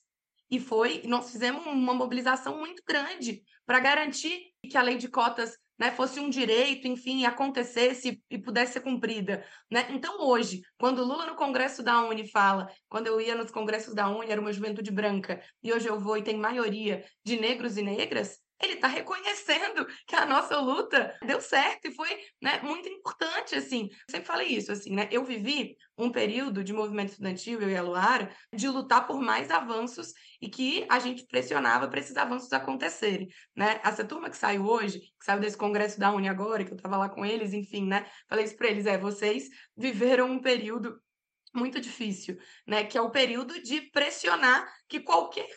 [0.49, 5.57] E foi, nós fizemos uma mobilização muito grande para garantir que a lei de cotas
[5.78, 9.45] né, fosse um direito, enfim, acontecesse e pudesse ser cumprida.
[9.70, 9.88] Né?
[9.91, 14.10] Então, hoje, quando Lula no Congresso da Uni fala, quando eu ia nos congressos da
[14.10, 17.82] Uni, era uma juventude branca, e hoje eu vou e tem maioria de negros e
[17.82, 22.10] negras, ele está reconhecendo que a nossa luta deu certo e foi
[22.41, 23.89] né, muito importante, assim.
[23.91, 25.07] Eu sempre falei isso, assim, né?
[25.12, 29.49] Eu vivi um período de movimento estudantil, eu e a Luara, de lutar por mais
[29.49, 33.80] avanços e que a gente pressionava para esses avanços acontecerem, né?
[33.84, 36.97] Essa turma que saiu hoje, que saiu desse congresso da Uni agora, que eu estava
[36.97, 38.05] lá com eles, enfim, né?
[38.28, 41.01] Falei isso para eles, é, vocês viveram um período
[41.53, 42.38] muito difícil,
[42.68, 42.84] né?
[42.84, 45.47] Que é o período de pressionar que qualquer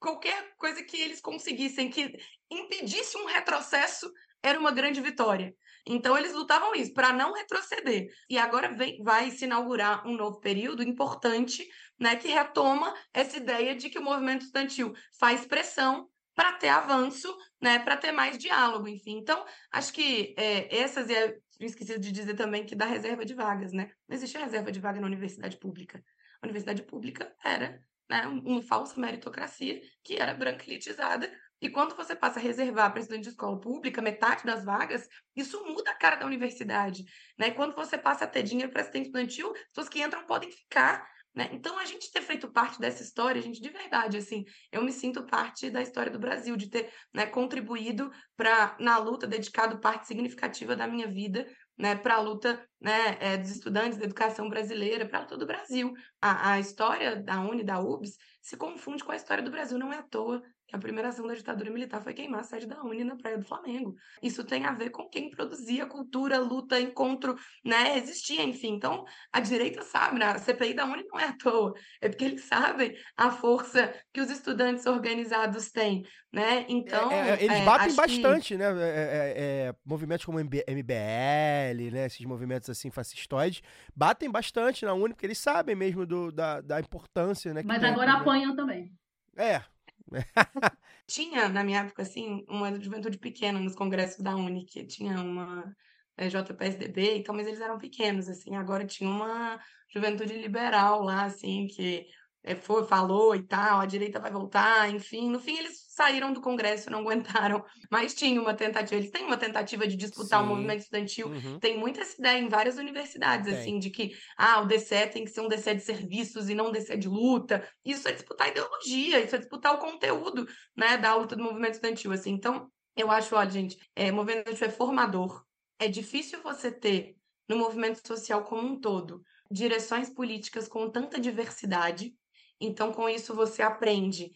[0.00, 2.18] qualquer coisa que eles conseguissem que
[2.50, 4.10] impedisse um retrocesso
[4.42, 5.54] era uma grande vitória.
[5.86, 8.08] Então eles lutavam isso para não retroceder.
[8.28, 13.74] E agora vem, vai se inaugurar um novo período importante, né, que retoma essa ideia
[13.74, 18.88] de que o movimento estudantil faz pressão para ter avanço, né, para ter mais diálogo,
[18.88, 19.18] enfim.
[19.18, 23.34] Então acho que é, essas e é, esqueci de dizer também que da reserva de
[23.34, 23.90] vagas, né?
[24.08, 26.02] Não existe reserva de vaga na universidade pública.
[26.40, 31.32] A universidade pública era né, uma falsa meritocracia que era branca elitizada.
[31.62, 35.06] E quando você passa a reservar para estudante de escola pública metade das vagas,
[35.36, 37.04] isso muda a cara da universidade.
[37.38, 37.48] Né?
[37.48, 40.50] E quando você passa a ter dinheiro para assistente estudantil, as pessoas que entram podem
[40.50, 41.06] ficar.
[41.32, 41.50] Né?
[41.52, 45.24] Então, a gente ter feito parte dessa história, gente, de verdade, assim, eu me sinto
[45.24, 50.74] parte da história do Brasil, de ter né, contribuído para, na luta, dedicado parte significativa
[50.74, 51.46] da minha vida
[51.80, 55.92] né, para a luta né, é, dos estudantes da educação brasileira, para todo o Brasil.
[56.20, 59.92] A, a história da Uni, da UBS, se confunde com a história do Brasil, não
[59.92, 60.42] é à toa
[60.72, 63.44] a primeira ação da ditadura militar foi queimar a sede da Uni na Praia do
[63.44, 63.96] Flamengo.
[64.22, 67.98] Isso tem a ver com quem produzia cultura, luta, encontro, né?
[67.98, 68.74] Existia, enfim.
[68.74, 70.26] Então, a direita sabe, né?
[70.26, 74.20] a CPI da Uni não é à toa, é porque eles sabem a força que
[74.20, 76.64] os estudantes organizados têm, né?
[76.68, 77.10] Então.
[77.10, 78.58] É, é, eles é, batem bastante, que...
[78.58, 78.66] né?
[78.66, 82.06] É, é, é, movimentos como MBL, né?
[82.06, 83.62] Esses movimentos assim fascistoides,
[83.94, 87.62] batem bastante na Uni, porque eles sabem mesmo do, da, da importância, né?
[87.64, 88.92] Mas agora apanham também.
[89.36, 89.62] É,
[91.06, 95.74] tinha, na minha época, assim, uma juventude pequena nos congressos da Uni, que tinha uma
[96.16, 99.58] eh, JPSDB, então, mas eles eram pequenos, assim, agora tinha uma
[99.92, 102.06] juventude liberal lá, assim, que
[102.42, 105.30] é, foi, falou e tal, a direita vai voltar, enfim.
[105.30, 107.62] No fim, eles saíram do Congresso, não aguentaram.
[107.90, 110.46] Mas tinha uma tentativa, eles têm uma tentativa de disputar Sim.
[110.46, 111.28] o movimento estudantil.
[111.28, 111.58] Uhum.
[111.58, 113.60] Tem muita essa ideia em várias universidades, tem.
[113.60, 116.68] assim, de que ah, o DCE tem que ser um DCE de serviços e não
[116.68, 117.68] um DCE de luta.
[117.84, 122.12] Isso é disputar ideologia, isso é disputar o conteúdo né, da luta do movimento estudantil.
[122.12, 122.30] Assim.
[122.30, 125.44] Então, eu acho, olha, gente, é, o movimento estudantil é formador.
[125.78, 127.14] É difícil você ter,
[127.46, 132.14] no movimento social como um todo, direções políticas com tanta diversidade
[132.60, 134.30] então, com isso, você aprende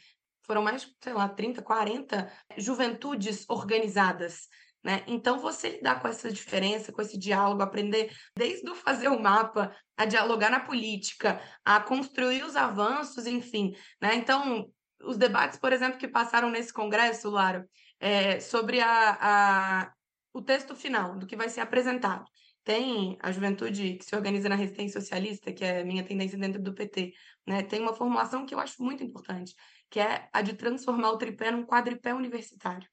[0.47, 4.49] foram mais, sei lá, 30, 40 juventudes organizadas.
[4.85, 5.03] Né?
[5.07, 9.75] Então, você lidar com essa diferença, com esse diálogo, aprender desde o fazer o mapa,
[9.97, 13.73] a dialogar na política, a construir os avanços, enfim.
[14.01, 14.15] Né?
[14.17, 14.71] Então,
[15.03, 17.67] os debates, por exemplo, que passaram nesse congresso, Lara,
[17.99, 19.93] é, sobre a, a,
[20.35, 22.25] o texto final, do que vai ser apresentado.
[22.63, 26.75] Tem a juventude que se organiza na resistência socialista, que é minha tendência dentro do
[26.75, 27.13] PT,
[27.47, 27.63] né?
[27.63, 29.55] tem uma formulação que eu acho muito importante,
[29.95, 32.89] que é a de transformar o tripé num quadripé universitário.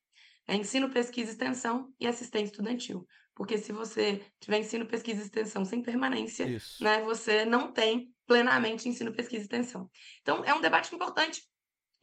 [0.48, 3.08] É ensino, pesquisa, extensão e assistência estudantil.
[3.34, 6.46] Porque se você tiver ensino, pesquisa e extensão sem permanência,
[6.80, 9.90] né, você não tem plenamente ensino, pesquisa e extensão.
[10.22, 11.42] Então, é um debate importante.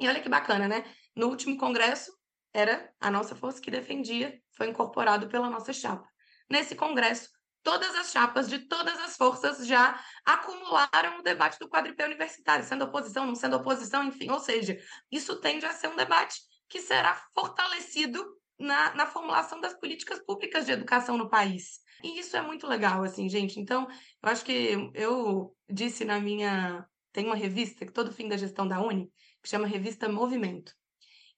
[0.00, 0.82] E olha que bacana, né?
[1.14, 2.10] No último congresso,
[2.52, 6.08] era a nossa força que defendia, foi incorporado pela nossa chapa.
[6.50, 7.30] Nesse congresso,
[7.68, 12.86] todas as chapas de todas as forças já acumularam o debate do quadripé universitário, sendo
[12.86, 14.30] oposição, não sendo oposição, enfim.
[14.30, 14.78] Ou seja,
[15.12, 18.24] isso tende a ser um debate que será fortalecido
[18.58, 21.80] na, na formulação das políticas públicas de educação no país.
[22.02, 23.60] E isso é muito legal, assim, gente.
[23.60, 23.86] Então,
[24.22, 26.86] eu acho que eu disse na minha.
[27.12, 29.12] Tem uma revista que todo fim da gestão da Uni,
[29.42, 30.72] que chama Revista Movimento.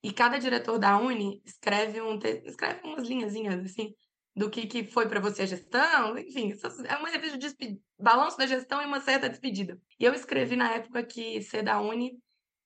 [0.00, 2.40] E cada diretor da Uni escreve, um te...
[2.44, 3.92] escreve umas linhazinhas, assim,
[4.34, 6.52] do que, que foi para você a gestão, enfim,
[6.86, 9.80] é uma revista de balanço da gestão e uma certa despedida.
[9.98, 12.18] E eu escrevi na época que ser da Uni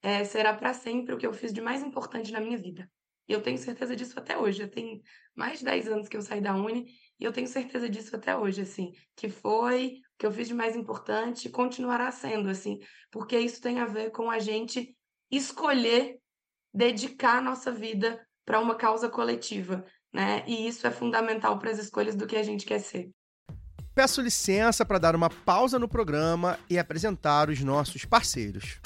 [0.03, 2.91] é, será para sempre o que eu fiz de mais importante na minha vida.
[3.27, 4.59] E eu tenho certeza disso até hoje.
[4.59, 5.03] Já tem
[5.35, 6.87] mais de 10 anos que eu saí da Uni
[7.19, 10.55] e eu tenho certeza disso até hoje, assim, que foi o que eu fiz de
[10.55, 12.79] mais importante e continuará sendo, assim,
[13.11, 14.95] porque isso tem a ver com a gente
[15.31, 16.19] escolher
[16.73, 19.85] dedicar a nossa vida para uma causa coletiva,
[20.15, 20.45] né?
[20.47, 23.11] E isso é fundamental para as escolhas do que a gente quer ser.
[23.95, 28.81] Peço licença para dar uma pausa no programa e apresentar os nossos parceiros.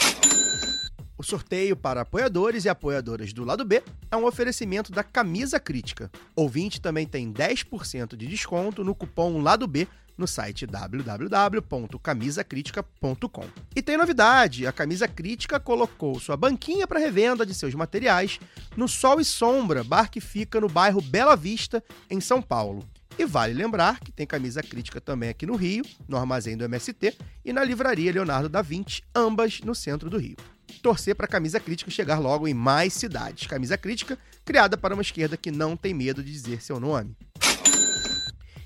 [1.19, 6.09] O sorteio para apoiadores e apoiadoras do lado B é um oferecimento da Camisa Crítica.
[6.37, 13.47] Ouvinte também tem 10% de desconto no cupom Lado B no site www.camisacritica.com.
[13.75, 18.39] E tem novidade: a Camisa Crítica colocou sua banquinha para revenda de seus materiais
[18.77, 22.89] no Sol e Sombra, bar que fica no bairro Bela Vista, em São Paulo.
[23.19, 27.19] E vale lembrar que tem camisa crítica também aqui no Rio, no armazém do MST
[27.45, 30.37] e na livraria Leonardo da Vinci, ambas no centro do Rio
[30.79, 33.47] torcer para a camisa crítica chegar logo em mais cidades.
[33.47, 37.17] Camisa crítica criada para uma esquerda que não tem medo de dizer seu nome.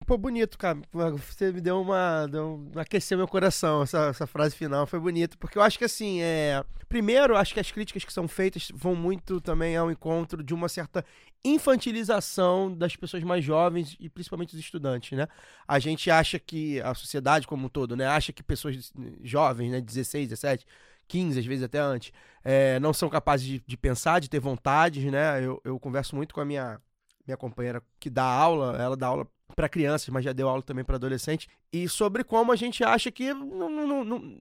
[0.07, 0.79] Pô, bonito, cara.
[0.93, 2.27] Você me deu uma.
[2.27, 3.83] Deu, aqueceu meu coração.
[3.83, 5.37] Essa, essa frase final foi bonita.
[5.39, 6.63] Porque eu acho que, assim, é.
[6.89, 10.69] Primeiro, acho que as críticas que são feitas vão muito também ao encontro de uma
[10.69, 11.05] certa
[11.45, 15.27] infantilização das pessoas mais jovens e principalmente dos estudantes, né?
[15.67, 16.81] A gente acha que.
[16.83, 18.07] A sociedade como um todo, né?
[18.07, 18.93] Acha que pessoas
[19.23, 19.81] jovens, né?
[19.81, 20.67] 16, 17.
[21.07, 25.05] 15, às vezes até antes, é, não são capazes de, de, pensar, de ter vontades,
[25.13, 25.45] né?
[25.45, 26.81] Eu, eu converso muito com a minha,
[27.27, 30.85] minha companheira que dá aula, ela dá aula para crianças, mas já deu aula também
[30.85, 34.39] para adolescente, e sobre como a gente acha que não, não, não,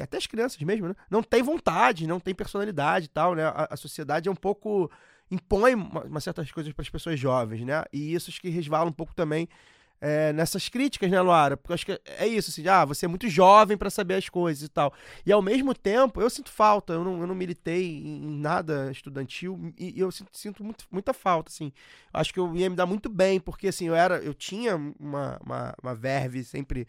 [0.00, 0.94] até as crianças mesmo, né?
[1.10, 3.44] Não tem vontade, não tem personalidade e tal, né?
[3.44, 4.90] A, a sociedade é um pouco
[5.30, 7.84] impõe uma, uma certas coisas para as pessoas jovens, né?
[7.92, 9.48] E isso acho que resvala um pouco também
[10.00, 11.56] é, nessas críticas, né, Luara?
[11.56, 14.28] Porque eu acho que é isso, assim, ah, você é muito jovem para saber as
[14.28, 14.92] coisas e tal.
[15.24, 19.72] E ao mesmo tempo, eu sinto falta, eu não, eu não militei em nada estudantil
[19.78, 21.72] e eu sinto, sinto muito, muita falta, assim.
[22.12, 25.38] Acho que eu ia me dar muito bem, porque assim, eu era, eu tinha uma,
[25.44, 26.86] uma, uma verve sempre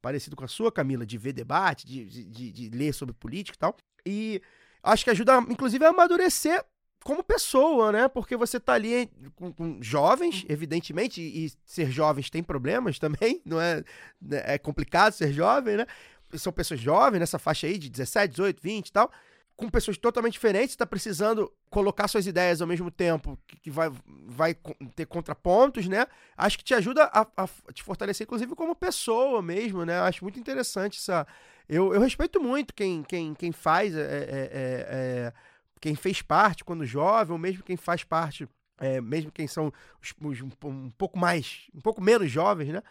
[0.00, 3.58] parecido com a sua, Camila, de ver debate, de, de, de ler sobre política e
[3.58, 3.76] tal.
[4.04, 4.42] E
[4.82, 6.64] acho que ajuda, inclusive, a amadurecer
[7.02, 8.08] como pessoa, né?
[8.08, 13.60] Porque você tá ali com, com, jovens, evidentemente, e ser jovens tem problemas também, não
[13.60, 13.84] é?
[14.20, 15.86] Né, é complicado ser jovem, né?
[16.34, 19.10] São pessoas jovens nessa faixa aí de 17, 18, 20 e tal,
[19.54, 23.90] com pessoas totalmente diferentes, tá precisando colocar suas ideias ao mesmo tempo, que, que vai,
[24.26, 24.56] vai
[24.96, 26.06] ter contrapontos, né?
[26.36, 30.00] Acho que te ajuda a, a, te fortalecer, inclusive, como pessoa mesmo, né?
[30.00, 31.26] Acho muito interessante essa.
[31.68, 33.94] Eu, eu respeito muito quem, quem, quem faz.
[33.94, 35.32] É, é, é, é
[35.82, 39.70] quem fez parte quando jovem, ou mesmo quem faz parte, é, mesmo quem são
[40.00, 42.82] os, os, um, pouco mais, um pouco menos jovens, né?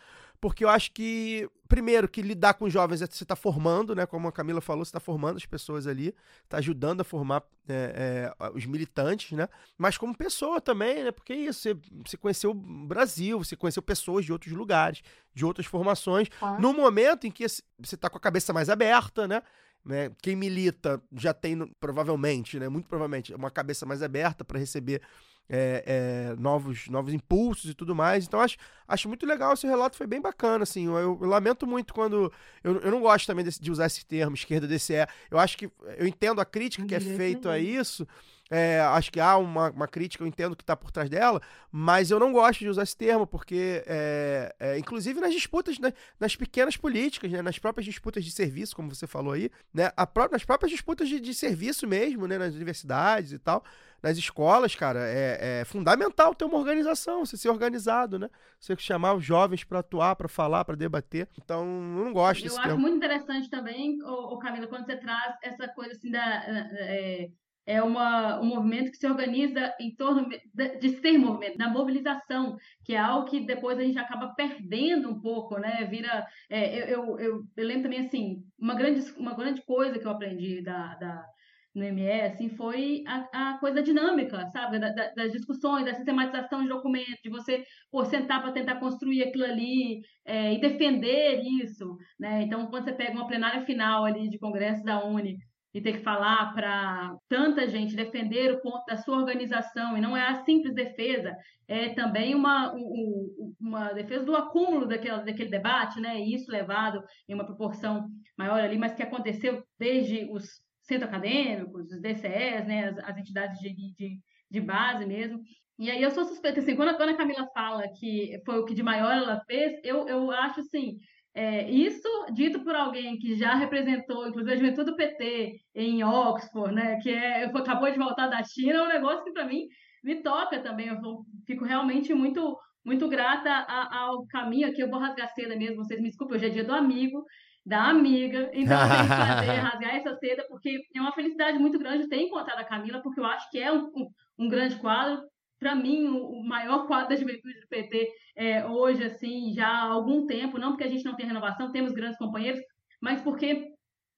[0.41, 4.07] porque eu acho que, primeiro, que lidar com jovens é você está formando, né?
[4.07, 8.33] Como a Camila falou, você está formando as pessoas ali, está ajudando a formar é,
[8.39, 9.47] é, os militantes, né?
[9.77, 11.11] Mas como pessoa também, né?
[11.11, 15.67] Porque isso, você, você conheceu o Brasil, você conheceu pessoas de outros lugares, de outras
[15.67, 16.59] formações, Claro.
[16.59, 17.61] no momento em que você
[17.93, 19.43] está com a cabeça mais aberta, né?
[19.85, 20.11] Né?
[20.21, 22.69] Quem milita já tem, provavelmente, né?
[22.69, 25.01] Muito provavelmente, uma cabeça mais aberta para receber
[25.49, 28.25] é, é, novos, novos impulsos e tudo mais.
[28.25, 28.55] Então, acho,
[28.87, 30.85] acho muito legal esse relato, foi bem bacana, assim.
[30.85, 32.31] Eu, eu lamento muito quando.
[32.63, 35.05] Eu, eu não gosto também desse- de usar esse termo, esquerda DCE.
[35.29, 35.69] Eu acho que.
[35.97, 38.07] Eu entendo a crítica que é feita a isso.
[38.51, 41.41] É, acho que há uma, uma crítica, eu entendo que está por trás dela,
[41.71, 45.93] mas eu não gosto de usar esse termo, porque, é, é, inclusive nas disputas, né,
[46.19, 50.27] nas pequenas políticas, né, nas próprias disputas de serviço, como você falou aí, né, pró-
[50.29, 53.63] nas próprias disputas de, de serviço mesmo, né, nas universidades e tal,
[54.03, 58.29] nas escolas, cara, é, é fundamental ter uma organização, você ser organizado, né?
[58.59, 61.29] Você chamar os jovens para atuar, para falar, para debater.
[61.37, 65.67] Então, eu não gosto Eu acho muito interessante também, o Camila, quando você traz essa
[65.67, 67.29] coisa assim da é,
[67.65, 72.57] é uma, um movimento que se organiza em torno de, de ser movimento, da mobilização,
[72.83, 75.85] que é algo que depois a gente acaba perdendo um pouco, né?
[75.85, 80.11] Vira, é, eu, eu, eu, lembro também assim, uma grande uma grande coisa que eu
[80.11, 81.25] aprendi da, da
[81.73, 84.77] no ME, assim, foi a, a coisa dinâmica, sabe?
[84.79, 89.23] Da- da- das discussões, da sistematização de documentos, de você pô, sentar para tentar construir
[89.23, 92.41] aquilo ali é, e defender isso, né?
[92.43, 95.37] Então, quando você pega uma plenária final ali de congresso da Uni
[95.73, 100.15] e tem que falar para tanta gente defender o ponto da sua organização, e não
[100.15, 101.35] é a simples defesa,
[101.67, 106.19] é também uma, um- um- uma defesa do acúmulo daquele, daquele debate, né?
[106.19, 108.07] E isso levado em uma proporção
[108.37, 110.45] maior ali, mas que aconteceu desde os
[110.81, 112.89] centros acadêmicos, os DCEs, né?
[112.89, 114.19] As, as entidades de, de,
[114.49, 115.39] de base mesmo.
[115.79, 118.65] E aí eu sou suspeita, assim, quando, a- quando a Camila fala que foi o
[118.65, 120.97] que de maior ela fez, eu, eu acho assim,
[121.33, 126.73] é, isso dito por alguém que já representou, inclusive, a juventude do PT em Oxford,
[126.75, 129.65] né, que é, acabou de voltar da China, é um negócio que para mim
[130.03, 130.87] me toca também.
[130.87, 130.97] Eu
[131.45, 134.81] fico realmente muito muito grata a- ao caminho aqui.
[134.81, 137.23] Eu vou rasgar seda mesmo, vocês me desculpem, hoje é dia do amigo,
[137.63, 141.77] da amiga, então eu tenho que fazer, rasgar essa seda, porque é uma felicidade muito
[141.77, 144.07] grande ter encontrado a Camila, porque eu acho que é um, um,
[144.39, 145.21] um grande quadro.
[145.61, 150.25] Para mim, o, maior quadro da juventude do PT é, hoje, assim, já há algum
[150.25, 152.59] tempo, não porque a gente não tem renovação, temos grandes companheiros,
[152.99, 153.67] mas porque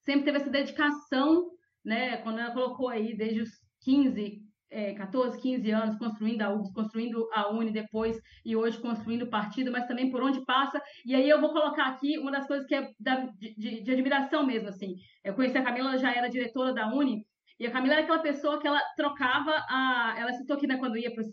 [0.06, 1.50] sempre teve essa dedicação,
[1.84, 2.18] né?
[2.18, 3.50] Quando ela colocou aí desde os
[3.84, 9.24] 15, é, 14, 15 anos, construindo a UBS, construindo a Uni depois e hoje construindo
[9.24, 10.82] o partido, mas também por onde passa.
[11.06, 13.92] E aí eu vou colocar aqui uma das coisas que é da- de, de- de
[13.92, 14.96] admiração mesmo, assim.
[15.24, 17.26] Eu conheci a Camila, ela já era diretora da Uni,
[17.60, 20.16] e a Camila era aquela pessoa que ela trocava a.
[20.18, 21.28] Ela citou que né, quando ia para os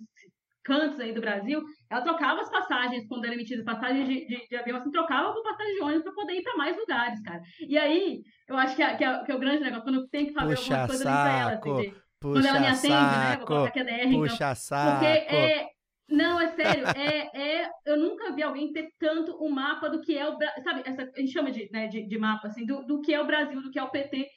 [0.62, 4.56] cantos aí do Brasil, ela trocava as passagens, quando eram emitidas passagens de, de, de
[4.56, 7.40] avião, assim, trocava por passagem de ônibus para poder ir para mais lugares, cara.
[7.60, 10.08] E aí, eu acho que é, que é- que é o grande negócio, quando eu
[10.08, 12.92] tenho que fazer Puxa eu ligo pra ela, saco, assim, de, quando ela me atende,
[12.92, 12.96] né?
[12.98, 14.20] Vou saco, colocar aqui a DR, então.
[14.20, 14.90] puxa saco.
[14.92, 15.70] Porque é.
[16.10, 20.18] Não, é sério, é, é, eu nunca vi alguém ter tanto um mapa do que
[20.18, 20.62] é o Brasil.
[20.64, 23.20] Sabe, essa, a gente chama de, né, de, de mapa, assim, do, do que é
[23.20, 24.28] o Brasil, do que é o PT.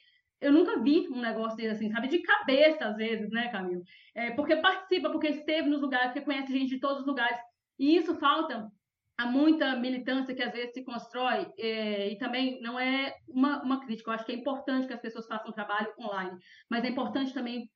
[0.44, 2.06] Eu nunca vi um negócio desse assim, sabe?
[2.06, 3.82] De cabeça, às vezes, né, Camilo?
[4.14, 7.38] É, porque participa, porque esteve nos lugares, porque conhece gente de todos os lugares.
[7.78, 8.70] E isso falta
[9.16, 13.80] a muita militância que às vezes se constrói, é, e também não é uma, uma
[13.80, 14.10] crítica.
[14.10, 16.36] Eu acho que é importante que as pessoas façam trabalho online,
[16.68, 17.70] mas é importante também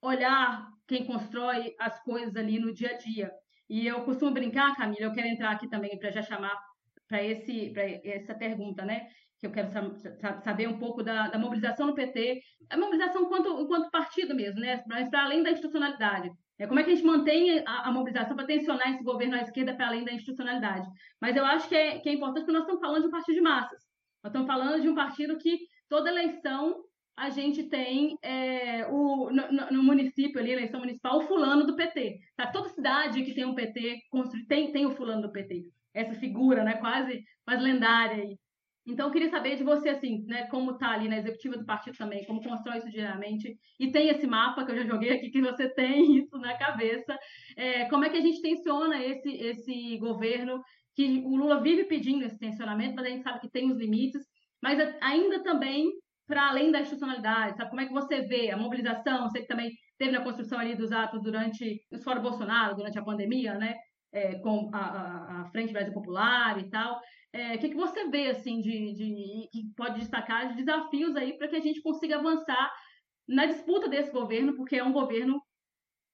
[0.00, 3.30] olhar quem constrói as coisas ali no dia a dia.
[3.68, 6.58] E eu costumo brincar, Camila, eu quero entrar aqui também para já chamar
[7.06, 9.08] para esse para essa pergunta, né?
[9.44, 12.40] Que eu quero sa- sa- saber um pouco da, da mobilização no PT,
[12.70, 14.82] a mobilização enquanto, enquanto partido mesmo, né?
[14.86, 16.30] Mas para além da institucionalidade.
[16.58, 19.42] É, como é que a gente mantém a, a mobilização para tensionar esse governo à
[19.42, 20.88] esquerda para além da institucionalidade?
[21.20, 23.34] Mas eu acho que é, que é importante porque nós estamos falando de um partido
[23.34, 23.80] de massas.
[24.22, 25.58] Nós estamos falando de um partido que
[25.90, 26.82] toda eleição
[27.16, 32.18] a gente tem é, o, no, no- município ali, eleição municipal, o fulano do PT.
[32.36, 32.46] Tá?
[32.50, 34.00] Toda cidade que tem um PT
[34.48, 35.64] tem, tem o fulano do PT.
[35.92, 38.38] Essa figura, né, quase, quase lendária aí.
[38.86, 41.96] Então, eu queria saber de você, assim, né, como tá ali na executiva do partido
[41.96, 43.56] também, como constrói isso diariamente.
[43.80, 47.16] E tem esse mapa que eu já joguei aqui, que você tem isso na cabeça.
[47.56, 50.62] É, como é que a gente tensiona esse, esse governo,
[50.94, 54.22] que o Lula vive pedindo esse tensionamento, mas a gente sabe que tem os limites,
[54.62, 55.90] mas ainda também
[56.26, 57.70] para além da institucionalidade, sabe?
[57.70, 59.28] Como é que você vê a mobilização?
[59.28, 63.04] Você que também teve na construção ali dos atos durante os fora Bolsonaro, durante a
[63.04, 63.74] pandemia, né?
[64.12, 67.00] É, com a, a, a Frente Brasil Popular e tal.
[67.34, 71.36] É, O que, que você vê, assim, de, de que pode destacar de desafios aí
[71.36, 72.72] para que a gente consiga avançar
[73.26, 75.42] na disputa desse governo, porque é um governo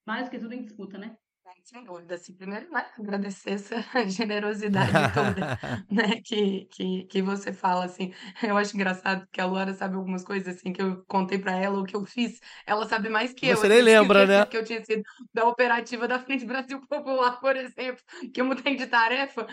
[0.07, 1.17] mais do que tudo em disputa, né?
[1.63, 3.77] Sem dúvida, assim, primeiro, né, agradecer essa
[4.09, 5.47] generosidade toda,
[5.91, 10.25] né, que, que, que você fala, assim, eu acho engraçado que a Luara sabe algumas
[10.25, 13.47] coisas, assim, que eu contei pra ela, o que eu fiz, ela sabe mais que
[13.47, 14.47] eu, Você assim, nem que eu lembra, tinha né?
[14.47, 15.03] que eu tinha sido
[15.33, 18.03] da operativa da Frente Brasil Popular, por exemplo,
[18.35, 19.47] que eu mudei de tarefa,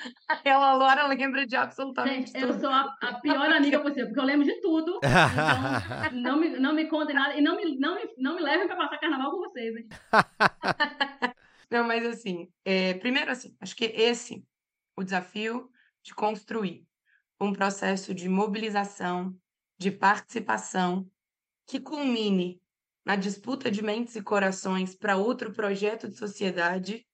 [0.43, 2.62] ela, a Luara, lembra de absolutamente Gente, eu tudo.
[2.62, 4.99] sou a, a pior amiga possível, porque eu lembro de tudo.
[5.30, 5.62] Então,
[6.14, 8.76] não me, não me contem nada e não me, não me, não me levem pra
[8.78, 9.91] passar carnaval com vocês, hein?
[11.70, 14.43] Não, mas assim, é, primeiro assim, acho que esse
[14.95, 15.70] o desafio
[16.03, 16.86] de construir
[17.39, 19.38] um processo de mobilização,
[19.78, 21.09] de participação,
[21.68, 22.61] que culmine
[23.05, 27.05] na disputa de mentes e corações para outro projeto de sociedade,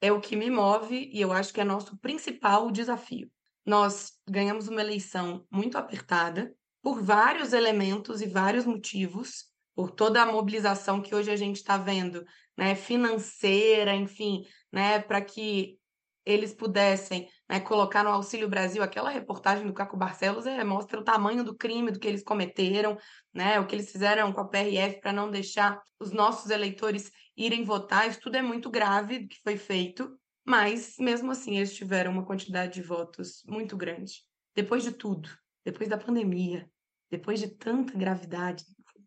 [0.00, 3.30] é o que me move e eu acho que é nosso principal desafio.
[3.64, 10.26] Nós ganhamos uma eleição muito apertada por vários elementos e vários motivos, por toda a
[10.26, 12.24] mobilização que hoje a gente está vendo,
[12.58, 15.78] né, financeira, enfim, né, para que
[16.26, 21.04] eles pudessem né, colocar no Auxílio Brasil aquela reportagem do Caco Barcelos é, mostra o
[21.04, 22.98] tamanho do crime do que eles cometeram,
[23.32, 27.64] né, o que eles fizeram com a PRF para não deixar os nossos eleitores irem
[27.64, 28.08] votar.
[28.08, 32.26] Isso tudo é muito grave do que foi feito, mas mesmo assim eles tiveram uma
[32.26, 34.24] quantidade de votos muito grande.
[34.54, 35.30] Depois de tudo,
[35.64, 36.68] depois da pandemia,
[37.08, 38.64] depois de tanta gravidade,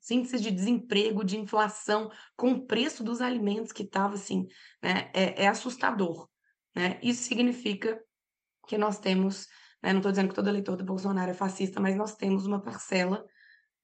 [0.09, 4.47] índices de desemprego, de inflação, com o preço dos alimentos que estava assim,
[4.81, 6.27] né, é, é assustador.
[6.75, 6.99] Né?
[7.03, 8.01] Isso significa
[8.67, 9.47] que nós temos,
[9.83, 12.61] né, não estou dizendo que todo eleitor do Bolsonaro é fascista, mas nós temos uma
[12.61, 13.23] parcela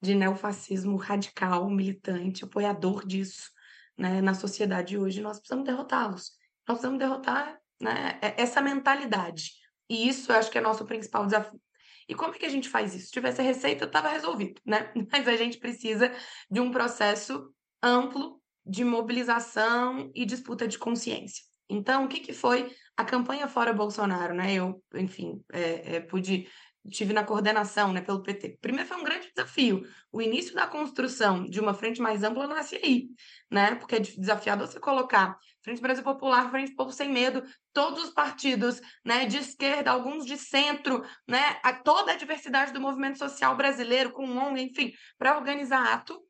[0.01, 3.51] de neofascismo radical, militante, apoiador disso
[3.97, 5.21] né, na sociedade hoje.
[5.21, 6.31] Nós precisamos derrotá-los.
[6.67, 9.53] Nós precisamos derrotar né, e- essa mentalidade.
[9.89, 11.59] E isso eu acho que é nosso principal desafio.
[12.07, 13.07] E como é que a gente faz isso?
[13.07, 14.91] Se tivesse a receita, estava resolvido, né?
[15.11, 16.11] Mas a gente precisa
[16.49, 21.43] de um processo amplo de mobilização e disputa de consciência.
[21.69, 24.53] Então, o que, que foi a campanha Fora Bolsonaro, né?
[24.53, 26.47] Eu, enfim, é, é, pude
[26.89, 28.57] tive na coordenação, né, pelo PT.
[28.61, 29.85] Primeiro foi um grande desafio.
[30.11, 33.09] O início da construção de uma frente mais ampla nasce aí,
[33.51, 33.75] né?
[33.75, 38.81] Porque é desafiador você colocar Frente Brasil Popular, Frente Povo Sem Medo, todos os partidos,
[39.03, 44.11] né, de esquerda, alguns de centro, né, a toda a diversidade do movimento social brasileiro,
[44.11, 46.21] com ONG, enfim, para organizar ato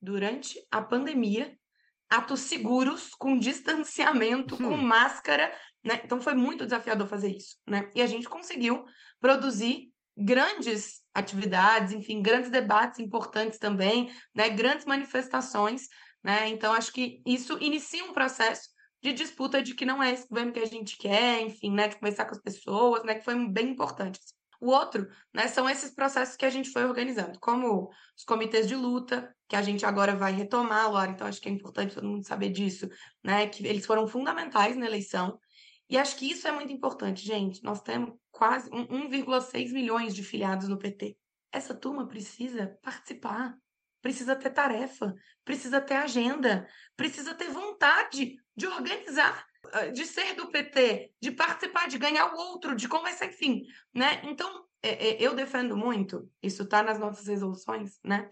[0.00, 1.56] durante a pandemia,
[2.10, 4.76] atos seguros, com distanciamento, com Hum.
[4.76, 5.50] máscara,
[5.82, 6.00] né?
[6.04, 7.90] Então foi muito desafiador fazer isso, né?
[7.94, 8.84] E a gente conseguiu
[9.18, 14.48] produzir grandes atividades, enfim, grandes debates importantes também, né?
[14.50, 15.88] Grandes manifestações,
[16.22, 16.48] né?
[16.48, 18.70] Então acho que isso inicia um processo
[19.02, 21.88] de disputa de que não é esse governo que a gente quer, enfim, né?
[21.88, 23.16] De conversar com as pessoas, né?
[23.16, 24.18] Que foi bem importante.
[24.22, 24.34] assim.
[24.62, 28.76] O outro, né, são esses processos que a gente foi organizando, como os comitês de
[28.76, 32.24] luta, que a gente agora vai retomar, Laura, então acho que é importante todo mundo
[32.24, 32.88] saber disso,
[33.24, 35.36] né, que eles foram fundamentais na eleição,
[35.92, 40.22] e acho que isso é muito importante, gente, nós temos quase um- 1,6 milhões de
[40.22, 41.18] filiados no PT.
[41.52, 43.54] Essa turma precisa participar,
[44.00, 45.14] precisa ter tarefa,
[45.44, 46.66] precisa ter agenda,
[46.96, 52.38] precisa ter vontade de organizar, ah, de ser do PT, de participar, de ganhar o
[52.38, 53.62] outro, de conversar, enfim,
[53.94, 54.22] né?
[54.24, 58.30] Então, é, é, eu defendo muito, isso está nas nossas resoluções, né?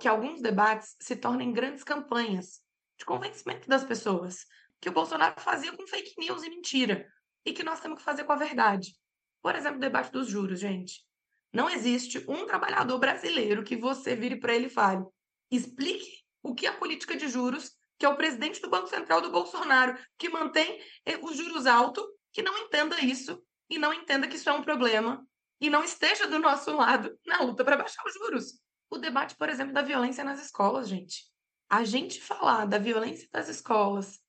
[0.00, 2.62] Que alguns debates se tornem grandes campanhas
[2.98, 4.46] de convencimento das pessoas,
[4.80, 7.06] que o Bolsonaro fazia com fake news e mentira,
[7.44, 8.96] e que nós temos que fazer com a verdade.
[9.42, 11.04] Por exemplo, o debate dos juros, gente.
[11.52, 15.04] Não existe um trabalhador brasileiro que você vire para ele e fale:
[15.50, 19.20] explique o que é a política de juros, que é o presidente do Banco Central
[19.20, 24.28] do Bolsonaro, que mantém eh, os juros altos, que não entenda isso e não entenda
[24.28, 25.26] que isso é um problema
[25.60, 28.60] e não esteja do nosso lado na luta para baixar os juros.
[28.90, 31.24] O debate, por exemplo, da violência nas escolas, gente.
[31.68, 34.20] A gente falar da violência das escolas,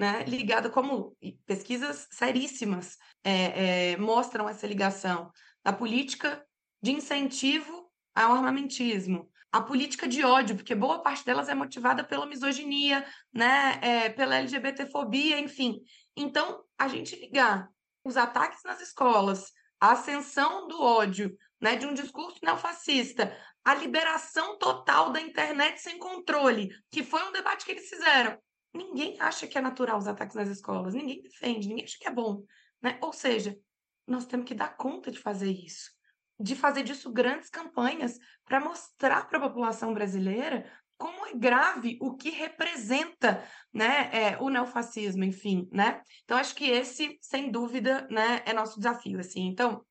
[0.00, 5.30] né, ligada como pesquisas seríssimas eh, eh, mostram essa ligação
[5.62, 6.42] da política
[6.82, 12.24] de incentivo ao armamentismo, a política de ódio, porque boa parte delas é motivada pela
[12.24, 15.82] misoginia, né, é, pela LGBTfobia, enfim.
[16.16, 17.68] Então, a gente ligar
[18.02, 24.58] os ataques nas escolas, a ascensão do ódio, né, de um discurso neofascista, a liberação
[24.58, 28.38] total da internet sem controle, que foi um debate que eles fizeram.
[28.72, 32.12] Ninguém acha que é natural os ataques nas escolas, ninguém defende, ninguém acha que é
[32.12, 32.44] bom,
[32.80, 32.98] né?
[33.02, 33.58] Ou seja,
[34.06, 35.90] nós temos que dar conta de fazer isso,
[36.38, 42.14] de fazer disso grandes campanhas para mostrar para a população brasileira como é grave o
[42.14, 43.42] que representa
[43.72, 46.02] né, é, o neofascismo, enfim, né?
[46.24, 49.46] Então, acho que esse, sem dúvida, né, é nosso desafio, assim.
[49.46, 49.82] Então,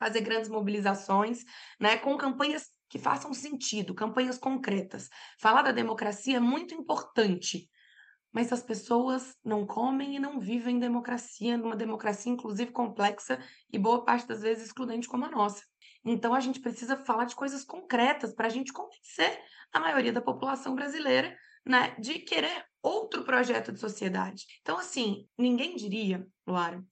[0.00, 1.44] fazer grandes mobilizações,
[1.78, 5.08] né, com campanhas que façam sentido, campanhas concretas.
[5.40, 7.68] Falar da democracia é muito importante,
[8.32, 13.38] mas as pessoas não comem e não vivem em democracia, numa democracia inclusive complexa
[13.72, 15.62] e boa parte das vezes excludente como a nossa.
[16.04, 19.40] Então a gente precisa falar de coisas concretas para a gente convencer
[19.72, 24.46] a maioria da população brasileira né, de querer outro projeto de sociedade.
[24.62, 26.82] Então, assim, ninguém diria, Luara.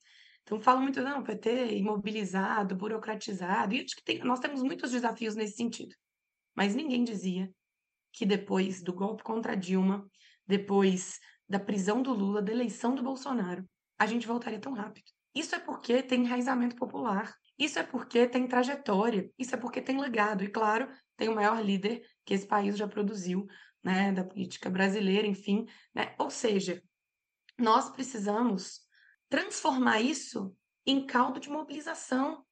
[0.43, 5.35] Então, falam muito, não, PT imobilizado, burocratizado, e acho que tem, nós temos muitos desafios
[5.35, 5.95] nesse sentido.
[6.55, 7.51] Mas ninguém dizia
[8.13, 10.09] que depois do golpe contra Dilma,
[10.47, 11.19] depois
[11.49, 13.69] da prisão do Lula, da eleição do Bolsonaro,
[13.99, 15.11] a gente voltaria tão rápido.
[15.35, 17.35] Isso é porque tem enraizamento popular.
[17.59, 19.31] Isso é porque tem trajetória.
[19.39, 20.43] Isso é porque tem legado.
[20.43, 23.47] E, claro, tem o maior líder que esse país já produziu,
[23.83, 25.67] né, da política brasileira, enfim.
[25.95, 26.15] Né?
[26.19, 26.83] Ou seja,
[27.59, 28.81] nós precisamos
[29.29, 30.57] transformar isso
[30.87, 32.45] em caldo de mobilização,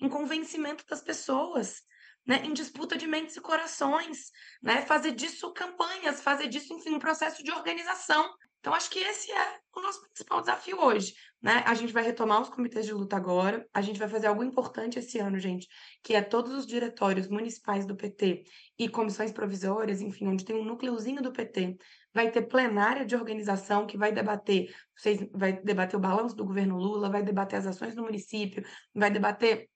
[0.00, 1.82] em convencimento das pessoas,
[2.30, 4.30] né, em disputa de mentes e corações,
[4.62, 8.32] né, fazer disso campanhas, fazer disso, enfim, um processo de organização.
[8.60, 11.12] Então, acho que esse é o nosso principal desafio hoje.
[11.42, 11.64] Né?
[11.66, 14.96] A gente vai retomar os comitês de luta agora, a gente vai fazer algo importante
[14.96, 15.66] esse ano, gente,
[16.04, 18.44] que é todos os diretórios municipais do PT
[18.78, 21.78] e comissões provisórias, enfim, onde tem um núcleozinho do PT,
[22.12, 26.76] vai ter plenária de organização que vai debater, vocês vai debater o balanço do governo
[26.76, 28.62] Lula, vai debater as ações do município,
[28.94, 29.69] vai debater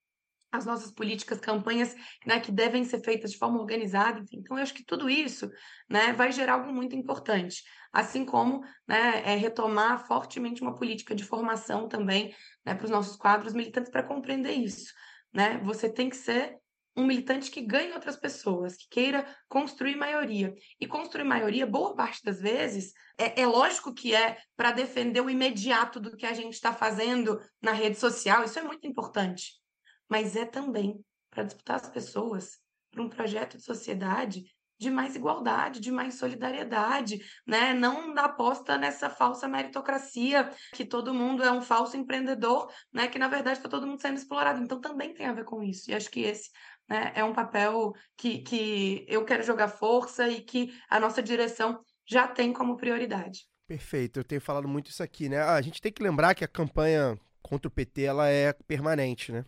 [0.56, 1.94] as nossas políticas, campanhas
[2.24, 4.38] né, que devem ser feitas de forma organizada, enfim.
[4.38, 5.50] Então, eu acho que tudo isso
[5.88, 7.62] né, vai gerar algo muito importante.
[7.92, 13.16] Assim como né, é retomar fortemente uma política de formação também né, para os nossos
[13.16, 14.92] quadros militantes para compreender isso.
[15.32, 15.58] Né?
[15.64, 16.56] Você tem que ser
[16.96, 20.54] um militante que ganhe outras pessoas, que queira construir maioria.
[20.80, 25.28] E construir maioria, boa parte das vezes, é, é lógico que é para defender o
[25.28, 29.63] imediato do que a gente está fazendo na rede social, isso é muito importante
[30.08, 32.58] mas é também para disputar as pessoas
[32.90, 34.44] para um projeto de sociedade
[34.78, 37.72] de mais igualdade, de mais solidariedade, né?
[37.72, 43.08] Não da aposta nessa falsa meritocracia, que todo mundo é um falso empreendedor, né?
[43.08, 44.62] Que na verdade está todo mundo sendo explorado.
[44.62, 45.90] Então também tem a ver com isso.
[45.90, 46.50] E acho que esse
[46.88, 51.80] né, é um papel que, que eu quero jogar força e que a nossa direção
[52.06, 53.46] já tem como prioridade.
[53.66, 55.38] Perfeito, eu tenho falado muito isso aqui, né?
[55.38, 59.32] Ah, a gente tem que lembrar que a campanha contra o PT ela é permanente,
[59.32, 59.44] né?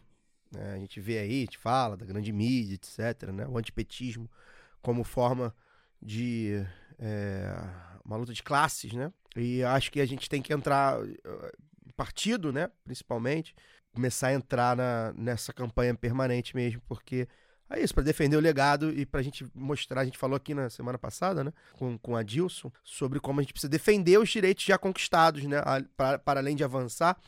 [0.56, 0.74] Né?
[0.74, 3.30] A gente vê aí, gente fala da grande mídia, etc.
[3.30, 3.46] Né?
[3.46, 4.30] O antipetismo
[4.80, 5.54] como forma
[6.00, 6.64] de
[6.98, 7.52] é,
[8.04, 9.12] uma luta de classes, né?
[9.36, 11.52] E acho que a gente tem que entrar eh,
[11.94, 12.70] partido, né?
[12.84, 13.54] Principalmente
[13.92, 17.26] começar a entrar na, nessa campanha permanente mesmo, porque
[17.68, 20.54] é isso, para defender o legado e para a gente mostrar, a gente falou aqui
[20.54, 24.28] na semana passada, né, com, com a Dilson, sobre como a gente precisa defender os
[24.28, 25.56] direitos já conquistados, né,
[25.96, 27.18] para, para além de avançar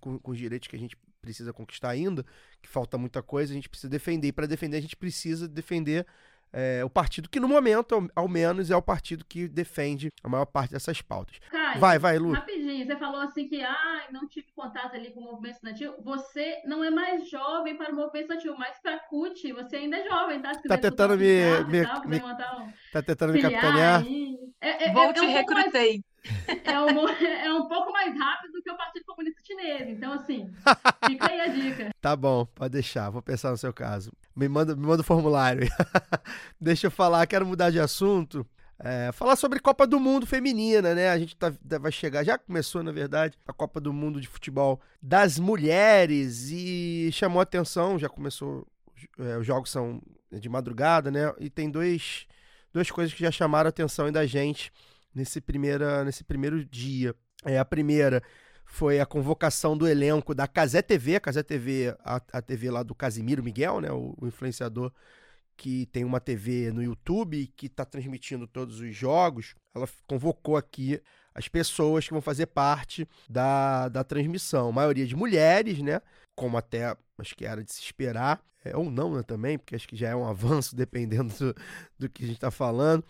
[0.00, 2.24] com, com os direitos que a gente precisa conquistar ainda,
[2.60, 4.28] que falta muita coisa, a gente precisa defender.
[4.28, 6.06] E para defender, a gente precisa defender
[6.52, 10.28] é, o partido que, no momento, ao, ao, menos, é o partido que defende a
[10.28, 11.40] maior parte dessas pautas.
[11.50, 12.32] Caio, vai, vai, Lu.
[12.32, 15.94] Rapidinho, você falou assim que ah, não tive contato ali com o movimento estudantil.
[16.04, 19.96] Você não é mais jovem para o movimento estudantil, mas para a CUT, você ainda
[19.96, 20.52] é jovem, tá?
[20.52, 22.72] tá tentando me, me, tal, me, um...
[22.92, 24.04] Tá tentando me capitanear?
[24.60, 26.04] É, é, Vou é, te é um recrutei.
[26.64, 29.88] É um, é um pouco mais rápido do que o Partido Comunista Chinês.
[29.88, 30.50] Então, assim,
[31.06, 31.94] fica aí a dica.
[32.00, 33.10] Tá bom, pode deixar.
[33.10, 34.10] Vou pensar no seu caso.
[34.34, 35.68] Me manda, me manda o formulário.
[36.60, 38.46] Deixa eu falar, quero mudar de assunto.
[38.78, 41.10] É, falar sobre Copa do Mundo feminina, né?
[41.10, 44.80] A gente tá, vai chegar, já começou, na verdade, a Copa do Mundo de futebol
[45.00, 48.66] das mulheres e chamou atenção, já começou,
[49.18, 50.02] é, os jogos são
[50.32, 51.32] de madrugada, né?
[51.38, 52.26] E tem dois,
[52.72, 54.72] duas coisas que já chamaram a atenção da gente
[55.14, 57.14] nesse, primeira, nesse primeiro dia.
[57.44, 58.22] É, a primeira
[58.64, 62.82] foi a convocação do elenco da Casé TV, a Casé TV, a, a TV lá
[62.82, 64.92] do Casimiro Miguel, né, o, o influenciador
[65.56, 69.54] que tem uma TV no YouTube que está transmitindo todos os jogos.
[69.74, 71.00] Ela convocou aqui
[71.34, 74.68] as pessoas que vão fazer parte da, da transmissão.
[74.68, 76.00] A maioria de mulheres, né?
[76.36, 79.86] Como até acho que era de se esperar, é, ou não né, também, porque acho
[79.86, 81.54] que já é um avanço dependendo do,
[81.98, 83.04] do que a gente está falando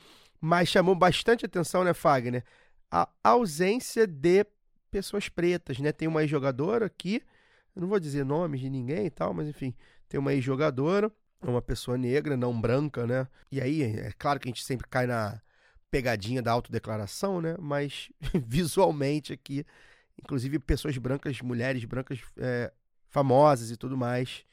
[0.44, 2.44] mas chamou bastante atenção, né, Fagner?
[2.90, 4.44] A ausência de
[4.90, 5.90] pessoas pretas, né?
[5.90, 7.22] Tem uma ex-jogadora aqui,
[7.74, 9.74] não vou dizer nomes de ninguém e tal, mas enfim,
[10.06, 11.10] tem uma ex-jogadora,
[11.40, 13.26] uma pessoa negra, não branca, né?
[13.50, 15.40] E aí, é claro que a gente sempre cai na
[15.90, 17.56] pegadinha da autodeclaração, né?
[17.58, 18.10] Mas
[18.46, 19.64] visualmente aqui,
[20.22, 22.70] inclusive pessoas brancas, mulheres brancas é,
[23.08, 24.44] famosas e tudo mais,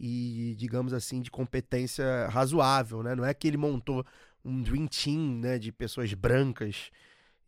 [0.00, 3.14] e digamos assim, de competência razoável, né?
[3.14, 4.06] Não é que ele montou
[4.44, 6.90] um dream team, né, de pessoas brancas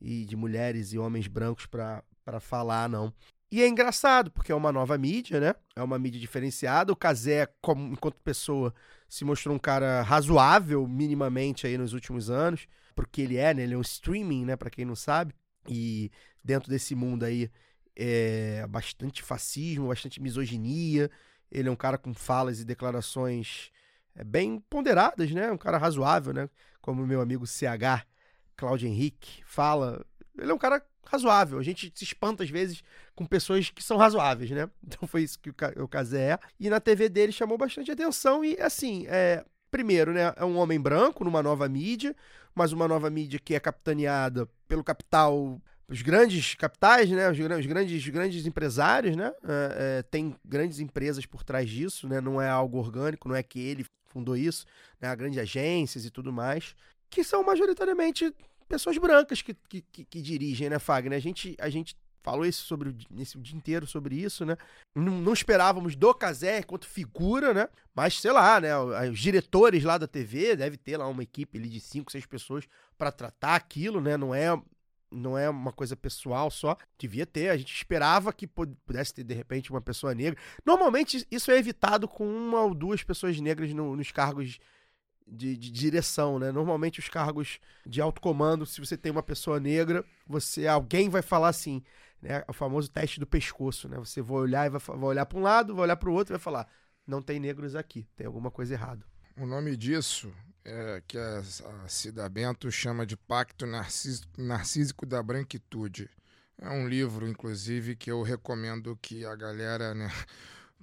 [0.01, 2.03] e de mulheres e homens brancos para
[2.41, 3.13] falar, não.
[3.51, 5.55] E é engraçado, porque é uma nova mídia, né?
[5.77, 6.93] É uma mídia diferenciada.
[6.93, 8.75] O Kazé, como, enquanto pessoa,
[9.09, 12.67] se mostrou um cara razoável, minimamente, aí nos últimos anos.
[12.95, 13.63] Porque ele é, né?
[13.63, 14.57] Ele é um streaming, né?
[14.57, 15.33] Pra quem não sabe.
[15.69, 16.11] E
[16.43, 17.51] dentro desse mundo aí
[17.95, 21.09] é bastante fascismo, bastante misoginia.
[21.51, 23.71] Ele é um cara com falas e declarações
[24.15, 25.53] é, bem ponderadas, né?
[25.53, 26.51] Um cara razoável, né?
[26.87, 28.07] Como meu amigo CH,
[28.57, 30.07] Cláudio Henrique, fala.
[30.39, 31.59] Ele é um cara razoável.
[31.59, 32.81] A gente se espanta às vezes
[33.13, 34.71] com pessoas que são razoáveis, né?
[34.87, 36.39] Então foi isso que o, Ca- o Cazé é.
[36.61, 39.45] E na TV dele chamou bastante atenção e, assim, é...
[39.69, 42.15] Primeiro, né, é um homem branco numa nova mídia,
[42.55, 47.67] mas uma nova mídia que é capitaneada pelo capital, os grandes capitais, né, os, os
[47.67, 52.41] grandes, os grandes empresários, né, é, é, tem grandes empresas por trás disso, né, não
[52.41, 53.85] é algo orgânico, não é que ele
[54.17, 54.65] fundou isso,
[54.99, 56.75] né, grandes agências e tudo mais,
[57.11, 58.35] que são majoritariamente
[58.67, 61.19] pessoas brancas que, que, que, que dirigem, né, Fagner?
[61.19, 64.57] A gente, a gente falou isso sobre nesse dia inteiro sobre isso, né?
[64.95, 67.69] Não, não esperávamos do Casé enquanto figura, né?
[67.95, 68.77] Mas, sei lá, né?
[69.11, 72.65] Os diretores lá da TV, deve ter lá uma equipe de cinco, seis pessoas
[72.97, 74.17] para tratar aquilo, né?
[74.17, 74.49] Não é,
[75.11, 76.77] não é uma coisa pessoal só.
[76.99, 77.51] Devia ter.
[77.51, 80.39] A gente esperava que pu- pudesse ter, de repente, uma pessoa negra.
[80.65, 84.59] Normalmente, isso é evitado com uma ou duas pessoas negras no- nos cargos
[85.27, 86.53] de, de direção, né?
[86.53, 91.23] Normalmente os cargos de alto comando, se você tem uma pessoa negra, você alguém vai
[91.23, 91.83] falar assim,
[92.23, 92.45] né?
[92.49, 93.99] O famoso teste do pescoço, né?
[93.99, 96.33] Você vai olhar e vai, vai olhar para um lado, vai olhar para o outro
[96.33, 96.69] e vai falar:
[97.07, 99.05] não tem negros aqui, tem alguma coisa errada.
[99.39, 100.33] O nome disso
[100.65, 101.39] é que a,
[101.85, 106.09] a Cida Bento chama de Pacto Narcis- Narcísico da Branquitude.
[106.59, 110.11] É um livro, inclusive, que eu recomendo que a galera né,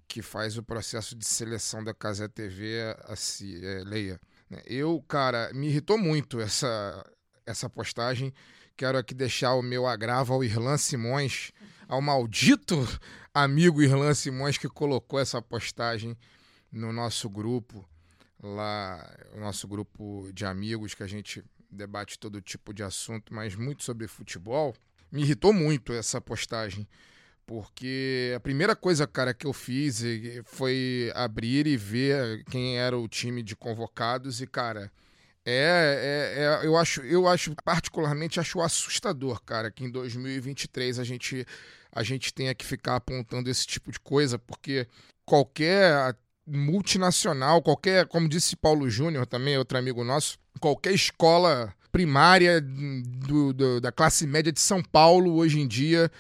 [0.07, 4.21] que faz o processo de seleção da Casa TV é, leia.
[4.49, 4.61] né.
[4.65, 7.03] Eu, cara, me irritou muito essa,
[7.45, 8.31] essa postagem.
[8.77, 11.51] Quero aqui deixar o meu agravo ao Irlan Simões,
[11.87, 12.87] ao maldito
[13.33, 16.15] amigo Irlan Simões que colocou essa postagem
[16.71, 17.83] no nosso grupo
[18.49, 23.55] lá, o nosso grupo de amigos que a gente debate todo tipo de assunto, mas
[23.55, 24.75] muito sobre futebol.
[25.11, 26.87] Me irritou muito essa postagem,
[27.45, 30.01] porque a primeira coisa, cara, que eu fiz
[30.45, 34.91] foi abrir e ver quem era o time de convocados e, cara,
[35.45, 41.03] é, é, é- eu acho, eu acho particularmente acho assustador, cara, que em 2023 a
[41.03, 41.45] gente
[41.95, 44.87] a gente tenha que ficar apontando esse tipo de coisa, porque
[45.25, 45.93] qualquer
[46.45, 53.79] multinacional, qualquer, como disse Paulo Júnior também, outro amigo nosso, qualquer escola primária do- do-
[53.81, 56.11] da classe média de São Paulo hoje em dia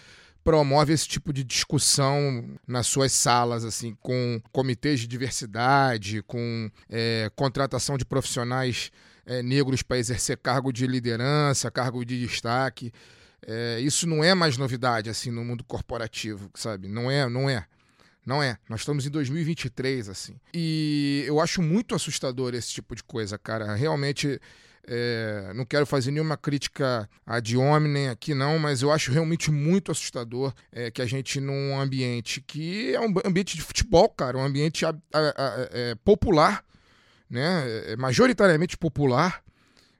[0.43, 7.31] promove esse tipo de discussão nas suas salas, assim, com comitês de diversidade, com é,
[7.35, 8.91] contratação de profissionais
[9.25, 12.91] é, negros para exercer cargo de liderança, cargo de destaque.
[13.47, 16.89] É, isso não é mais novidade, assim, no mundo corporativo, sabe?
[16.89, 17.65] Não é, não é.
[18.25, 18.57] Não é.
[18.69, 20.35] Nós estamos em 2023, assim.
[20.53, 23.75] E eu acho muito assustador esse tipo de coisa, cara.
[23.75, 24.39] Realmente,
[24.87, 29.51] é, não quero fazer nenhuma crítica a de homem aqui, não, mas eu acho realmente
[29.51, 34.37] muito assustador é, que a gente, num ambiente que é um ambiente de futebol, cara,
[34.37, 36.63] um ambiente a- a- a- é, popular,
[37.29, 37.63] né?
[37.91, 39.43] É majoritariamente popular,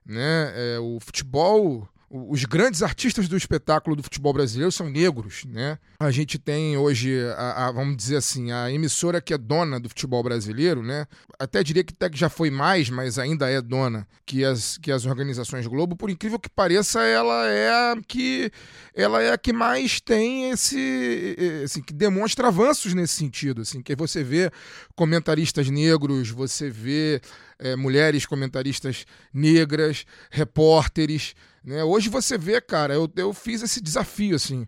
[0.06, 0.54] né?
[0.56, 5.80] É, o futebol os grandes artistas do espetáculo do futebol brasileiro são negros, né?
[6.00, 9.90] A gente tem hoje, a, a- vamos dizer assim, a emissora que é dona do
[9.90, 11.08] futebol brasileiro, né?
[11.40, 14.92] Até diria que até que já foi mais, mas ainda é dona que as, que
[14.92, 15.96] as organizações Globo.
[15.96, 18.52] Por incrível que pareça, ela é a que
[18.94, 23.96] ela é a que mais tem esse, assim, que demonstra avanços nesse sentido, assim, que
[23.96, 24.52] você vê
[24.96, 27.20] comentaristas negros, você vê
[27.58, 31.34] eh, mulheres comentaristas negras, repórteres,
[31.64, 31.84] né?
[31.84, 34.68] Hoje você vê, cara, eu, eu fiz esse desafio, assim.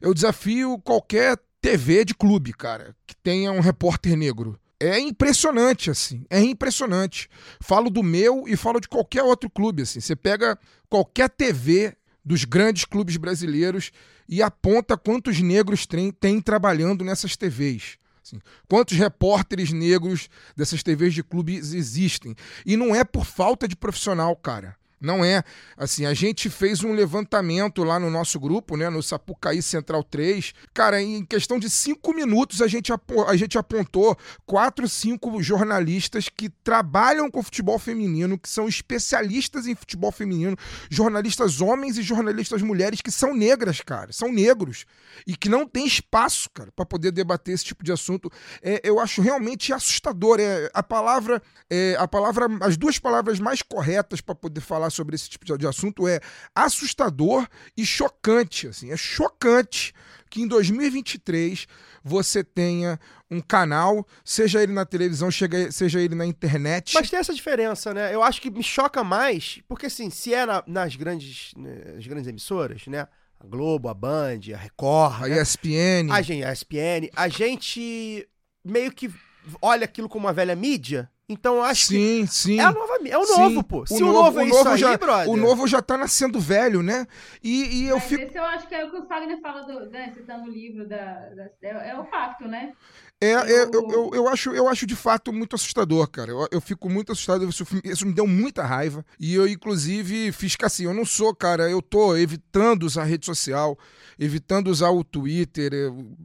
[0.00, 4.58] Eu desafio qualquer TV de clube, cara, que tenha um repórter negro.
[4.78, 6.24] É impressionante, assim.
[6.28, 7.28] É impressionante.
[7.60, 10.00] Falo do meu e falo de qualquer outro clube, assim.
[10.00, 10.58] Você pega
[10.88, 13.90] qualquer TV dos grandes clubes brasileiros
[14.28, 17.96] e aponta quantos negros tem, tem trabalhando nessas TVs.
[18.22, 18.38] assim.
[18.68, 22.34] quantos repórteres negros dessas TVs de clubes existem.
[22.66, 24.76] E não é por falta de profissional, cara.
[25.00, 25.42] Não é.
[25.76, 30.54] Assim, a gente fez um levantamento lá no nosso grupo, né, no Sapucaí Central 3.
[30.72, 34.16] Cara, em questão de cinco minutos a gente, a gente apontou
[34.46, 40.56] quatro, cinco jornalistas que trabalham com futebol feminino, que são especialistas em futebol feminino,
[40.90, 44.86] jornalistas homens e jornalistas mulheres que são negras, cara, são negros
[45.26, 48.30] e que não tem espaço, cara, para poder debater esse tipo de assunto.
[48.62, 50.38] É, eu acho realmente assustador.
[50.40, 55.14] É a palavra, é, a palavra, as duas palavras mais corretas para poder falar sobre
[55.14, 56.20] esse tipo de, assunto é
[56.54, 57.46] assustador
[57.76, 58.68] e chocante.
[58.68, 59.92] Assim, é chocante
[60.28, 61.66] que em 2023
[62.02, 62.98] você tenha
[63.30, 65.28] um canal, seja ele na televisão,
[65.70, 66.94] seja ele na internet.
[66.94, 68.14] Mas tem essa diferença, né?
[68.14, 72.06] Eu acho que me choca mais, porque assim, se é na- nas grandes, né, as
[72.06, 73.06] grandes emissoras, né?
[73.38, 75.40] A Globo, a Band, a Record, A né?
[75.42, 76.10] ESPN.
[76.10, 78.26] a gente, a ESPN, a gente
[78.64, 79.12] meio que
[79.60, 81.10] olha aquilo como uma velha mídia.
[81.28, 82.60] Então eu acho que Sim, sim.
[82.60, 83.40] é, a nova, é o Sim.
[83.42, 83.84] novo, pô.
[83.84, 85.28] Se o novo, é isso aí, já, brother.
[85.28, 87.04] O novo já tá nascendo velho, né?
[87.42, 88.22] E, e eu Mas fico.
[88.22, 90.88] esse eu acho que é o que o Fagner fala, do, né, citando o livro,
[90.88, 90.96] da,
[91.30, 92.72] da- é, é o facto, né?
[93.18, 96.30] É, é, eu, Eu- eu, eu acho, eu acho de fato muito assustador, cara.
[96.30, 97.48] Eu, eu fico muito assustado.
[97.48, 99.04] Isso, isso me deu muita raiva.
[99.18, 103.24] E eu, inclusive, fiz que assim, eu não sou, cara, eu tô evitando usar rede
[103.24, 103.78] social,
[104.18, 105.72] evitando usar o Twitter.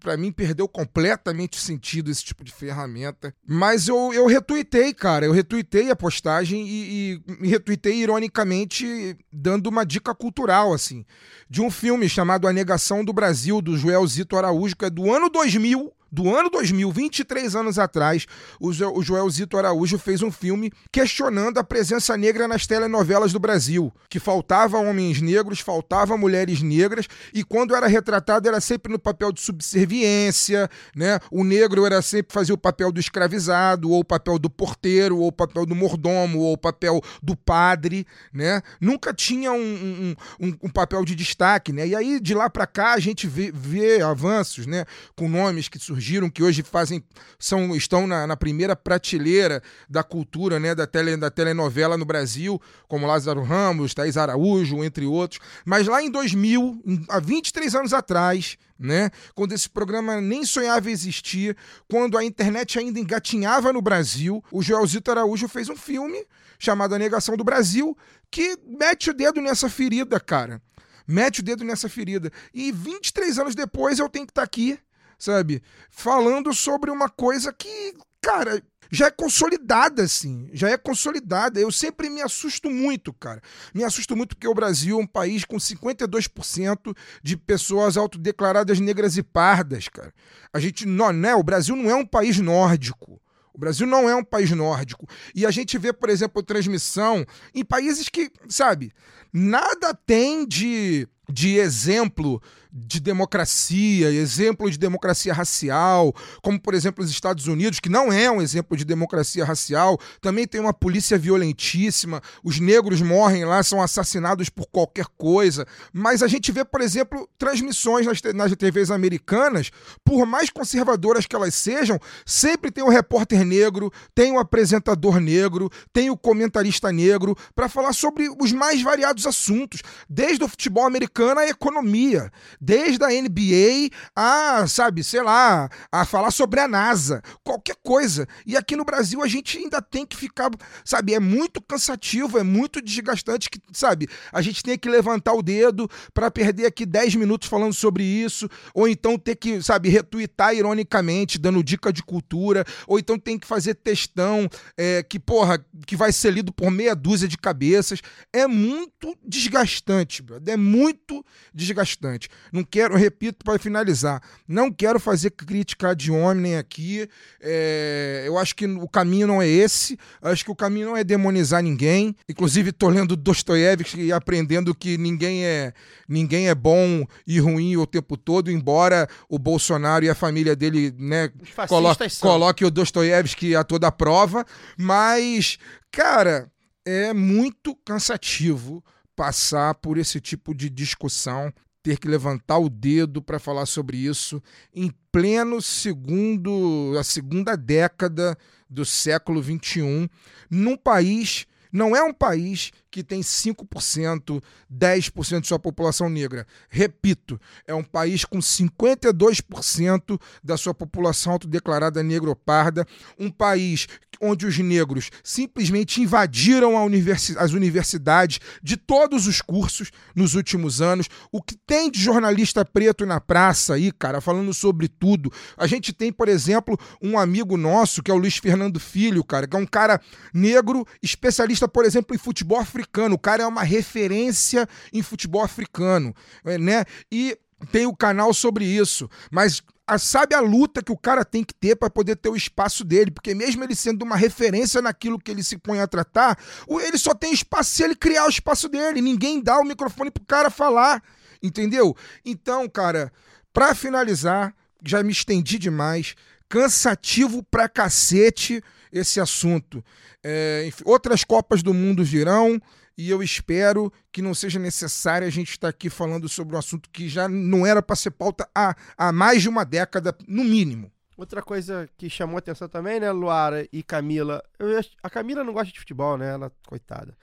[0.01, 3.33] Pra mim, perdeu completamente o sentido esse tipo de ferramenta.
[3.47, 5.25] Mas eu, eu retuitei, cara.
[5.25, 11.05] Eu retuitei a postagem e, e retuitei ironicamente, dando uma dica cultural, assim,
[11.49, 15.09] de um filme chamado A Negação do Brasil, do Joel Zito Araújo, que é do
[15.09, 18.25] ano 2000 do ano 2000, 23 anos atrás,
[18.59, 23.31] o, Jo- o Joel Zito Araújo fez um filme questionando a presença negra nas telenovelas
[23.31, 28.91] do Brasil, que faltava homens negros, faltava mulheres negras, e quando era retratado era sempre
[28.91, 31.17] no papel de subserviência, né?
[31.31, 35.27] O negro era sempre fazia o papel do escravizado, ou o papel do porteiro, ou
[35.27, 38.61] o papel do mordomo, ou o papel do padre, né?
[38.81, 40.15] Nunca tinha um, um,
[40.47, 41.87] um- um papel de destaque, né?
[41.87, 44.85] E aí de lá pra cá a gente vê, vê avanços, né?
[45.15, 46.00] Com nomes que surgiram
[46.31, 47.03] que hoje fazem
[47.37, 50.73] são estão na, na primeira prateleira da cultura, né?
[50.73, 55.39] Da, tele, da telenovela no Brasil, como Lázaro Ramos, Thaís Araújo, entre outros.
[55.65, 59.11] Mas lá em 2000, em- há 23 anos atrás, né?
[59.35, 61.55] Quando esse programa nem sonhava existir,
[61.87, 66.25] quando a internet ainda engatinhava no Brasil, o Joelzito Araújo fez um filme
[66.57, 67.97] chamado A Negação do Brasil,
[68.29, 70.61] que mete o dedo nessa ferida, cara.
[71.07, 72.31] Mete o dedo nessa ferida.
[72.53, 74.79] E 23 anos depois eu tenho que estar aqui,
[75.21, 75.61] sabe?
[75.89, 78.61] Falando sobre uma coisa que, cara,
[78.91, 80.49] já é consolidada, assim.
[80.51, 81.59] Já é consolidada.
[81.59, 83.41] Eu sempre me assusto muito, cara.
[83.73, 89.15] Me assusto muito porque o Brasil é um país com 52% de pessoas autodeclaradas negras
[89.15, 90.11] e pardas, cara.
[90.51, 91.35] A gente, não, né?
[91.35, 93.21] O Brasil não é um país nórdico.
[93.53, 95.07] O Brasil não é um país nórdico.
[95.35, 98.91] E a gente vê, por exemplo, transmissão em países que, sabe,
[99.31, 102.41] nada tem de, de exemplo
[102.71, 108.31] de democracia, exemplo de democracia racial, como, por exemplo, os Estados Unidos, que não é
[108.31, 113.81] um exemplo de democracia racial, também tem uma polícia violentíssima, os negros morrem lá, são
[113.81, 115.67] assassinados por qualquer coisa.
[115.91, 119.71] Mas a gente vê, por exemplo, transmissões nas, nas TVs americanas,
[120.03, 125.69] por mais conservadoras que elas sejam, sempre tem o repórter negro, tem o apresentador negro,
[125.91, 131.39] tem o comentarista negro, para falar sobre os mais variados assuntos, desde o futebol americano
[131.39, 132.31] à economia,
[132.61, 138.27] desde a NBA a, sabe, sei lá, a falar sobre a NASA, qualquer coisa.
[138.45, 140.51] E aqui no Brasil a gente ainda tem que ficar,
[140.85, 145.41] sabe, é muito cansativo, é muito desgastante que, sabe, a gente tem que levantar o
[145.41, 150.53] dedo para perder aqui 10 minutos falando sobre isso, ou então ter que, sabe, retuitar
[150.53, 154.47] ironicamente, dando dica de cultura, ou então tem que fazer textão
[154.77, 158.01] é, que, porra, que vai ser lido por meia dúzia de cabeças.
[158.31, 160.53] É muito desgastante, brother.
[160.53, 162.29] É muito desgastante.
[162.51, 167.07] Não quero, repito, para finalizar, não quero fazer crítica de homem aqui.
[167.39, 169.97] É, eu acho que o caminho não é esse.
[170.21, 172.15] Acho que o caminho não é demonizar ninguém.
[172.27, 175.73] Inclusive, tô lendo Dostoiévski e aprendendo que ninguém é,
[176.07, 180.93] ninguém é bom e ruim o tempo todo, embora o Bolsonaro e a família dele,
[180.97, 181.31] né,
[181.67, 182.29] colo são.
[182.29, 184.45] coloque o Dostoiévski a toda prova.
[184.77, 185.57] Mas,
[185.89, 186.51] cara,
[186.85, 188.83] é muito cansativo
[189.15, 191.53] passar por esse tipo de discussão,
[191.83, 194.41] ter que levantar o dedo para falar sobre isso
[194.73, 198.37] em pleno segundo, a segunda década
[198.69, 200.09] do século XXI,
[200.49, 206.45] num país, não é um país que tem 5%, 10% de sua população negra.
[206.69, 212.85] Repito, é um país com 52% da sua população autodeclarada negro-parda,
[213.17, 213.87] um país
[214.21, 221.07] onde os negros simplesmente invadiram universi- as universidades de todos os cursos nos últimos anos.
[221.31, 225.31] O que tem de jornalista preto na praça aí, cara, falando sobre tudo.
[225.57, 229.47] A gente tem, por exemplo, um amigo nosso, que é o Luiz Fernando Filho, cara,
[229.47, 229.99] que é um cara
[230.33, 232.80] negro, especialista, por exemplo, em futebol africano.
[233.15, 236.13] O cara é uma referência em futebol africano,
[236.45, 236.85] é, né?
[237.11, 237.37] E
[237.71, 241.53] tem o canal sobre isso, mas a- sabe a luta que o cara tem que
[241.53, 245.29] ter para poder ter o espaço dele, porque mesmo ele sendo uma referência naquilo que
[245.29, 248.99] ele se põe a tratar, ele só tem espaço se ele criar o espaço dele.
[249.01, 251.03] Ninguém dá o microfone pro cara falar,
[251.43, 251.95] entendeu?
[252.25, 253.11] Então, cara,
[253.53, 256.15] para finalizar, já me estendi demais,
[256.49, 259.83] cansativo pra cacete esse assunto.
[260.23, 262.61] É, enfim, outras Copas do Mundo virão
[262.97, 266.89] e eu espero que não seja necessário a gente estar aqui falando sobre um assunto
[266.89, 270.91] que já não era para ser pauta há, há mais de uma década, no mínimo.
[271.17, 274.43] Outra coisa que chamou atenção também, né, Luara e Camila.
[274.57, 276.31] Eu, a Camila não gosta de futebol, né?
[276.31, 277.15] Ela, coitada.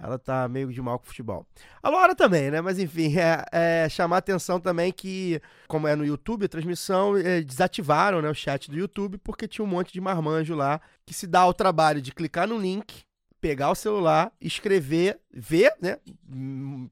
[0.00, 1.44] Ela tá meio de mal com futebol.
[1.82, 2.60] A Luara também, né?
[2.60, 3.44] Mas enfim, é,
[3.84, 8.34] é chamar atenção também que, como é no YouTube, a transmissão, é, desativaram né, o
[8.34, 12.00] chat do YouTube porque tinha um monte de marmanjo lá que se dá ao trabalho
[12.00, 13.00] de clicar no link,
[13.40, 15.96] pegar o celular, escrever, ver, né?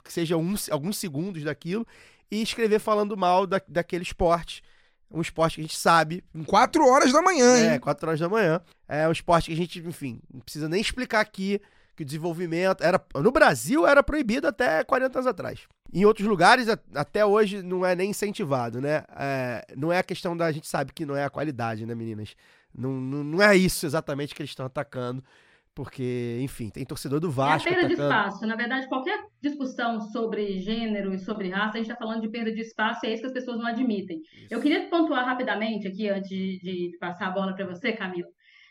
[0.03, 1.87] Que seja um- alguns segundos daquilo,
[2.31, 4.63] e escrever falando mal da, daquele esporte.
[5.09, 7.67] Um esporte que a gente sabe, Em quatro horas da manhã, hein?
[7.71, 8.61] é, 4 horas da manhã.
[8.89, 11.61] É um esporte que a gente, enfim, não precisa nem explicar aqui
[11.97, 15.67] que o desenvolvimento era no Brasil era proibido até 40 anos atrás.
[15.93, 19.05] Em outros lugares até hoje não é nem incentivado, né?
[19.19, 21.95] É, não é a questão da a gente sabe que não é a qualidade, né,
[21.95, 22.37] meninas?
[22.77, 25.25] Não, não, não é isso exatamente que eles estão atacando,
[25.75, 28.15] porque, enfim, tem torcedor do É a Vasco perda de atacando.
[28.29, 28.47] espaço.
[28.47, 32.53] Na verdade, qualquer discussão sobre gênero e sobre raça, a gente está falando de perda
[32.53, 34.21] de espaço e é isso que as pessoas não admitem.
[34.51, 38.29] Eu queria pontuar rapidamente aqui, antes de, de passar a bola para você, Camila,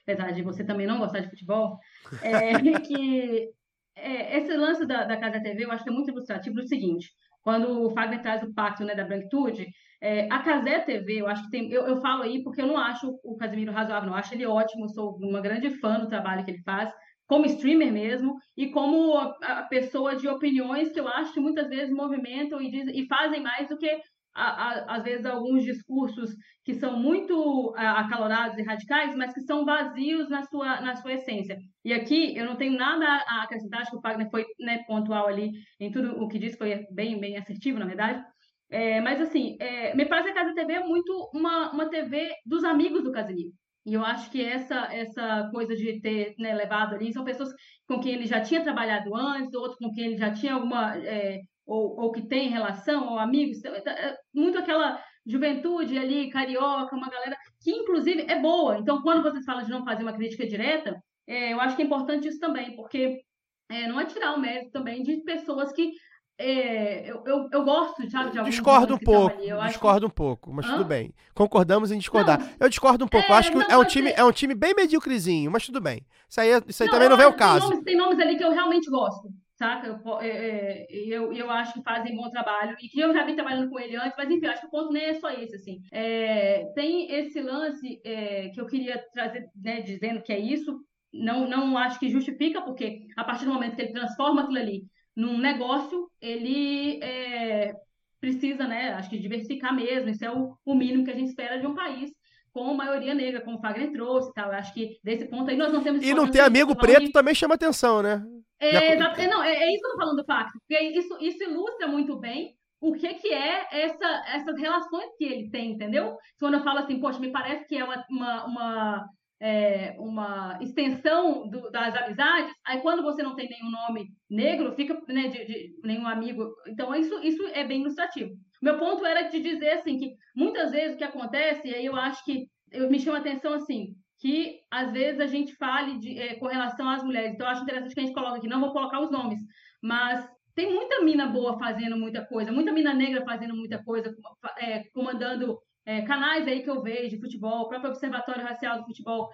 [0.07, 1.79] apesar de você também não gostar de futebol,
[2.21, 3.49] é que
[3.95, 7.09] é, esse lance da, da Casa TV eu acho que é muito ilustrativo do seguinte:
[7.41, 9.67] quando o Fagner traz o pacto né, da branquitude,
[10.01, 11.71] é, a Casé TV, eu acho que tem.
[11.71, 14.15] Eu, eu falo aí porque eu não acho o Casimiro razoável, não.
[14.15, 16.93] Eu acho ele ótimo, sou uma grande fã do trabalho que ele faz,
[17.27, 21.67] como streamer mesmo, e como a, a pessoa de opiniões que eu acho que muitas
[21.69, 23.99] vezes movimentam e, diz, e fazem mais do que,
[24.35, 26.31] às vezes, alguns discursos
[26.63, 31.13] que são muito a, acalorados e radicais, mas que são vazios na sua, na sua
[31.13, 31.57] essência.
[31.83, 35.27] E aqui eu não tenho nada a acrescentar, acho que o Wagner foi né, pontual
[35.27, 38.23] ali em tudo o que disse, foi bem, bem assertivo, na verdade.
[38.69, 42.29] É, mas assim, é, me parece que a Casa TV é muito uma, uma TV
[42.45, 43.51] dos amigos do Casimiro.
[43.85, 47.49] E eu acho que essa essa coisa de ter né, levado ali são pessoas
[47.87, 51.39] com quem ele já tinha trabalhado antes, outros com quem ele já tinha alguma é,
[51.65, 57.09] ou, ou que tem relação, ou amigos, então, é muito aquela juventude ali carioca, uma
[57.09, 58.77] galera que inclusive é boa.
[58.77, 60.95] Então, quando vocês falam de não fazer uma crítica direta,
[61.27, 63.21] é, eu acho que é importante isso também, porque
[63.69, 65.91] é, não é tirar o mérito também de pessoas que
[66.37, 69.49] é, eu, eu, eu gosto, sabe, de Discordo um pouco, ali.
[69.49, 70.71] Eu acho discordo um pouco, mas Hã?
[70.73, 71.13] tudo bem.
[71.33, 72.37] Concordamos em discordar.
[72.39, 73.31] Não, eu discordo um pouco.
[73.31, 74.19] é, acho que não, é um time, ser.
[74.19, 76.01] é um time bem medíocrezinho, mas tudo bem.
[76.29, 77.69] Isso aí, é- isso aí Não, também não vem o acho- tem caso.
[77.69, 79.87] nomes- Tem nomes ali que eu realmente gosto, saca?
[79.87, 83.25] Eu, é, é, e eu, eu acho que fazem bom trabalho e que eu já
[83.25, 85.55] vi trabalhando com ele antes, mas enfim, acho que o ponto nem é só esse,
[85.55, 85.81] assim.
[85.91, 90.79] É, tem esse lance é, que eu queria trazer, né, dizendo que é isso,
[91.13, 94.83] não, não acho que justifica, porque a partir do momento que ele transforma aquilo ali
[95.15, 97.73] num negócio, ele é,
[98.19, 101.59] precisa, né, acho que diversificar mesmo, isso é o, o mínimo que a gente espera
[101.59, 102.11] de um país
[102.51, 104.47] com maioria negra, como o Fagner trouxe e tal.
[104.49, 106.95] Eu acho que desse ponto aí nós não temos E não ter discordância, amigo falando
[106.95, 108.25] preto também chama atenção, né?
[108.59, 109.19] É, exato.
[109.21, 111.87] É, não, é, é isso que eu tô falando do pacto, porque isso, isso ilustra
[111.87, 116.15] muito bem o que, que é essa, essas relações que ele tem, entendeu?
[116.39, 119.05] Quando eu falo assim, poxa, me parece que é uma, uma, uma,
[119.39, 125.01] é, uma extensão do- das amizades, aí quando você não tem nenhum nome negro, fica
[125.07, 126.53] né, de, de nenhum amigo.
[126.67, 128.35] Então, isso, isso é bem ilustrativo.
[128.61, 131.95] Meu ponto era de dizer assim que muitas vezes o que acontece, e aí eu
[131.95, 133.95] acho que eu me chama a atenção assim,
[134.25, 137.33] que às vezes a gente fale de, eh, com relação às mulheres.
[137.33, 139.39] Então, acho interessante que a gente coloque aqui, não vou colocar os nomes,
[139.83, 144.15] mas tem muita mina boa fazendo muita coisa, muita mina negra fazendo muita coisa,
[144.57, 148.85] eh, comandando eh, canais aí que eu vejo de futebol, o próprio Observatório Racial do
[148.85, 149.29] Futebol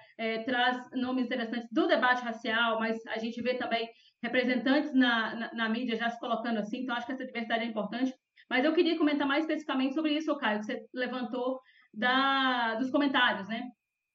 [0.46, 3.90] traz nomes interessantes do debate racial, mas a gente vê também
[4.22, 7.68] representantes na, na, na mídia já se colocando assim, então acho que essa diversidade é
[7.68, 8.14] importante.
[8.50, 11.62] Mas eu queria comentar mais especificamente sobre isso, Caio, que você levantou
[11.94, 13.72] da, dos comentários, né?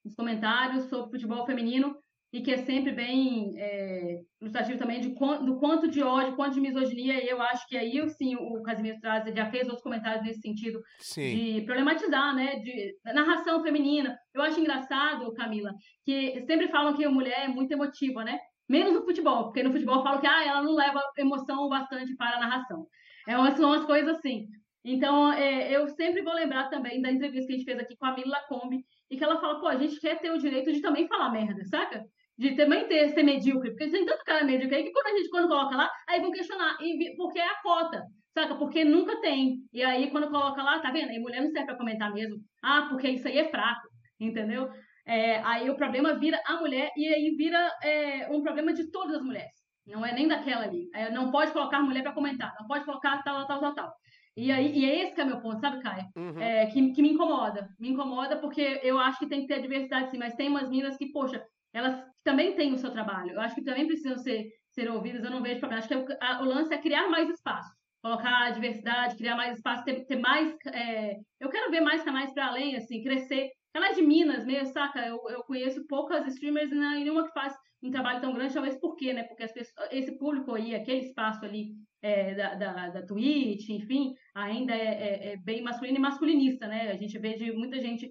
[0.07, 1.95] Os comentários sobre futebol feminino
[2.31, 6.61] e que é sempre bem é, ilustrativo também de do quanto de ódio, quanto de
[6.61, 10.41] misoginia, e eu acho que aí sim o Casimiro traz, já fez outros comentários nesse
[10.41, 11.35] sentido, Sim.
[11.35, 14.17] de problematizar, né, de narração feminina.
[14.33, 15.71] Eu acho engraçado, Camila,
[16.05, 18.39] que sempre falam que a mulher é muito emotiva, né?
[18.67, 22.35] Menos no futebol, porque no futebol falam que ah, ela não leva emoção bastante para
[22.35, 22.85] a narração.
[23.25, 24.47] É umas, são umas coisas assim.
[24.83, 28.05] Então, é, eu sempre vou lembrar também da entrevista que a gente fez aqui com
[28.05, 30.81] a Mila Lacombe, e que ela fala, pô, a gente quer ter o direito de
[30.81, 32.03] também falar merda, saca?
[32.37, 35.29] De também ter, ser medíocre, porque tem tanto cara medíocre aí que quando a gente
[35.29, 36.77] quando coloca lá, aí vão questionar,
[37.17, 38.03] porque é a cota,
[38.33, 38.55] saca?
[38.55, 39.57] Porque nunca tem.
[39.73, 41.09] E aí, quando coloca lá, tá vendo?
[41.09, 42.37] Aí mulher não serve pra comentar mesmo.
[42.63, 43.87] Ah, porque isso aí é fraco,
[44.19, 44.69] entendeu?
[45.05, 49.15] É, aí o problema vira a mulher, e aí vira é, um problema de todas
[49.15, 49.55] as mulheres.
[49.87, 50.89] Não é nem daquela ali.
[50.93, 53.93] É, não pode colocar mulher pra comentar, não pode colocar tal, tal, tal, tal.
[54.37, 56.05] E aí, e é esse que é meu ponto, sabe, Caio?
[56.15, 56.39] Uhum.
[56.39, 57.67] é, que, que me incomoda.
[57.79, 60.95] Me incomoda porque eu acho que tem que ter diversidade sim, mas tem umas minas
[60.95, 61.43] que, poxa,
[61.73, 63.31] elas também têm o seu trabalho.
[63.31, 65.79] Eu acho que também precisam ser, serem ouvidas, eu não vejo problema.
[65.79, 67.75] Acho que o, a, o lance é criar mais espaço.
[67.99, 70.55] Colocar a diversidade, criar mais espaço, ter, ter mais.
[70.71, 73.49] É, eu quero ver mais canais para além, assim, crescer.
[73.77, 75.05] Canais de Minas mesmo, saca?
[75.05, 78.95] Eu, eu conheço poucas streamers e nenhuma que faz um trabalho tão grande, talvez por
[78.95, 79.21] quê, né?
[79.21, 84.15] Porque as pessoas, esse público aí, aquele espaço ali é, da, da, da Twitch, enfim,
[84.33, 86.89] ainda é, é, é, bem masculino e masculinista, né?
[86.89, 88.09] A gente vê de muita gente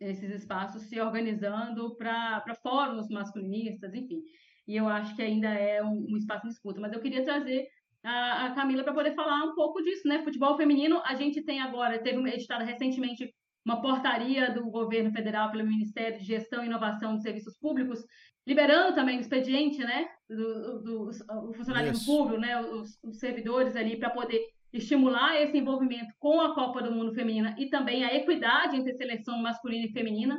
[0.00, 4.20] esses espaços se organizando para fóruns masculinistas, enfim.
[4.66, 6.80] E eu acho que ainda é um, um espaço de disputa.
[6.80, 7.68] Mas eu queria trazer
[8.02, 10.24] a, a Camila para poder falar um pouco disso, né?
[10.24, 13.32] Futebol feminino, a gente tem agora, teve editada recentemente
[13.64, 18.04] uma portaria do governo federal pelo Ministério de Gestão e Inovação de Serviços Públicos,
[18.46, 22.06] liberando também o expediente, né, do, do, do funcionalismo Isso.
[22.06, 24.40] público, né, os, os servidores ali para poder
[24.72, 29.38] estimular esse envolvimento com a Copa do Mundo Feminina e também a equidade entre seleção
[29.38, 30.38] masculina e feminina.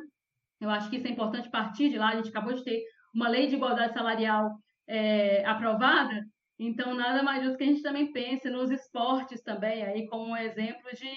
[0.59, 2.09] Eu acho que isso é importante partir de lá.
[2.09, 2.83] A gente acabou de ter
[3.13, 4.51] uma lei de igualdade salarial
[4.87, 6.23] é, aprovada,
[6.59, 10.37] então nada mais justo que a gente também pense nos esportes também, aí como um
[10.37, 11.09] exemplo de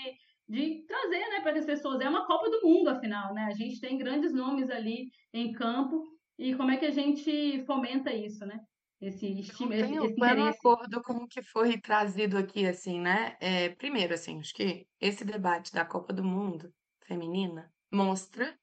[0.49, 2.01] de trazer né, para as pessoas.
[2.01, 3.45] É uma Copa do Mundo, afinal, né?
[3.45, 6.05] A gente tem grandes nomes ali em campo
[6.39, 8.59] e como é que a gente fomenta isso, né?
[9.01, 13.37] Esse estímulo, esse, esse pleno acordo com o que foi trazido aqui, assim, né?
[13.41, 16.73] É, primeiro, assim, acho que esse debate da Copa do Mundo
[17.07, 18.59] feminina mostra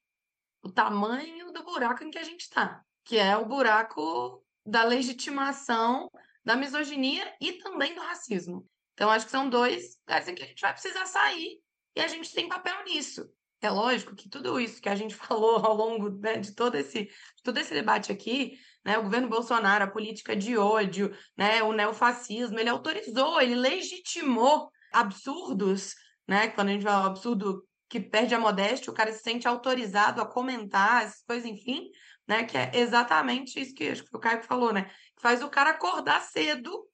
[0.62, 6.10] o tamanho do buraco em que a gente está, que é o buraco da legitimação
[6.44, 8.66] da misoginia e também do racismo.
[8.92, 11.60] Então, acho que são dois lugares em que a gente vai precisar sair
[11.96, 13.28] e a gente tem papel nisso.
[13.60, 17.10] É lógico que tudo isso que a gente falou ao longo né, de todo esse,
[17.42, 22.58] todo esse debate aqui, né, o governo Bolsonaro, a política de ódio, né, o neofascismo,
[22.58, 25.94] ele autorizou, ele legitimou absurdos,
[26.28, 30.20] né, quando a gente fala absurdo que perde a modéstia, o cara se sente autorizado
[30.20, 31.90] a comentar essas coisas, enfim,
[32.28, 35.70] né, que é exatamente isso que, que o Caio falou, né, que faz o cara
[35.70, 36.86] acordar cedo,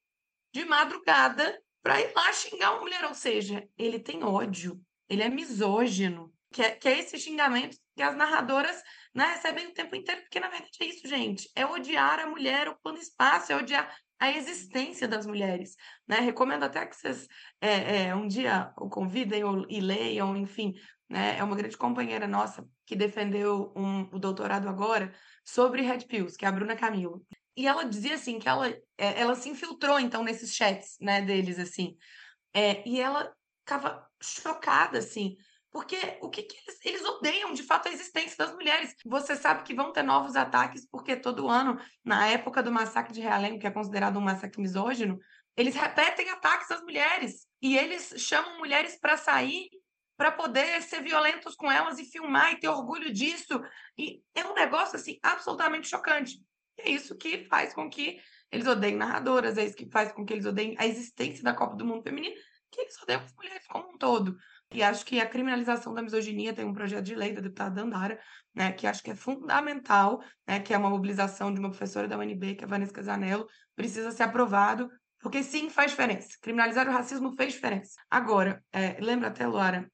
[0.55, 4.81] de madrugada, para ir lá xingar uma mulher, ou seja, ele tem ódio,
[5.13, 8.83] ele é misógino, que é, que é esse xingamento que as narradoras
[9.15, 12.69] né, recebem o tempo inteiro, porque na verdade é isso, gente, é odiar a mulher
[12.69, 15.77] ocupando espaço, é odiar a existência das mulheres,
[16.07, 16.21] né?
[16.21, 17.27] Recomendo até que vocês
[17.61, 20.75] é, é, um dia o convidem ou, e leiam, enfim,
[21.11, 21.37] né?
[21.37, 25.13] É uma grande companheira nossa que defendeu um, o doutorado agora
[25.45, 27.27] sobre Red Pills, que é a Bruna Camilo.
[27.57, 31.59] E ela dizia assim que ela, é, ela se infiltrou então nesses chats, né, deles
[31.59, 31.97] assim.
[32.55, 35.37] É, e ela ficava chocada, assim,
[35.73, 38.95] porque o que, que eles, eles, odeiam de fato a existência das mulheres.
[39.07, 43.23] Você sabe que vão ter novos ataques, porque todo ano, na época do massacre de
[43.23, 45.19] Realengo, que é considerado um massacre misógino,
[45.57, 47.47] eles repetem ataques às mulheres.
[47.61, 49.71] E eles chamam mulheres para sair
[50.15, 53.61] para poder ser violentos com elas e filmar e ter orgulho disso.
[53.97, 56.39] E é um negócio assim absolutamente chocante.
[56.79, 58.21] E é isso que faz com que
[58.51, 61.75] eles odeiem narradoras, é isso que faz com que eles odeiem a existência da Copa
[61.77, 62.37] do Mundo Feminino
[62.73, 64.37] que odeiam as mulheres como um todo.
[64.73, 68.19] E acho que a criminalização da misoginia tem um projeto de lei da deputada Dandara,
[68.55, 72.17] né, que acho que é fundamental, né, que é uma mobilização de uma professora da
[72.17, 73.47] UNB, que é a Vanessa Casanello,
[73.77, 74.91] precisa ser aprovado,
[75.21, 76.39] porque sim, faz diferença.
[76.41, 77.93] Criminalizar o racismo fez diferença.
[78.11, 79.91] Agora, é, lembra até, Luara,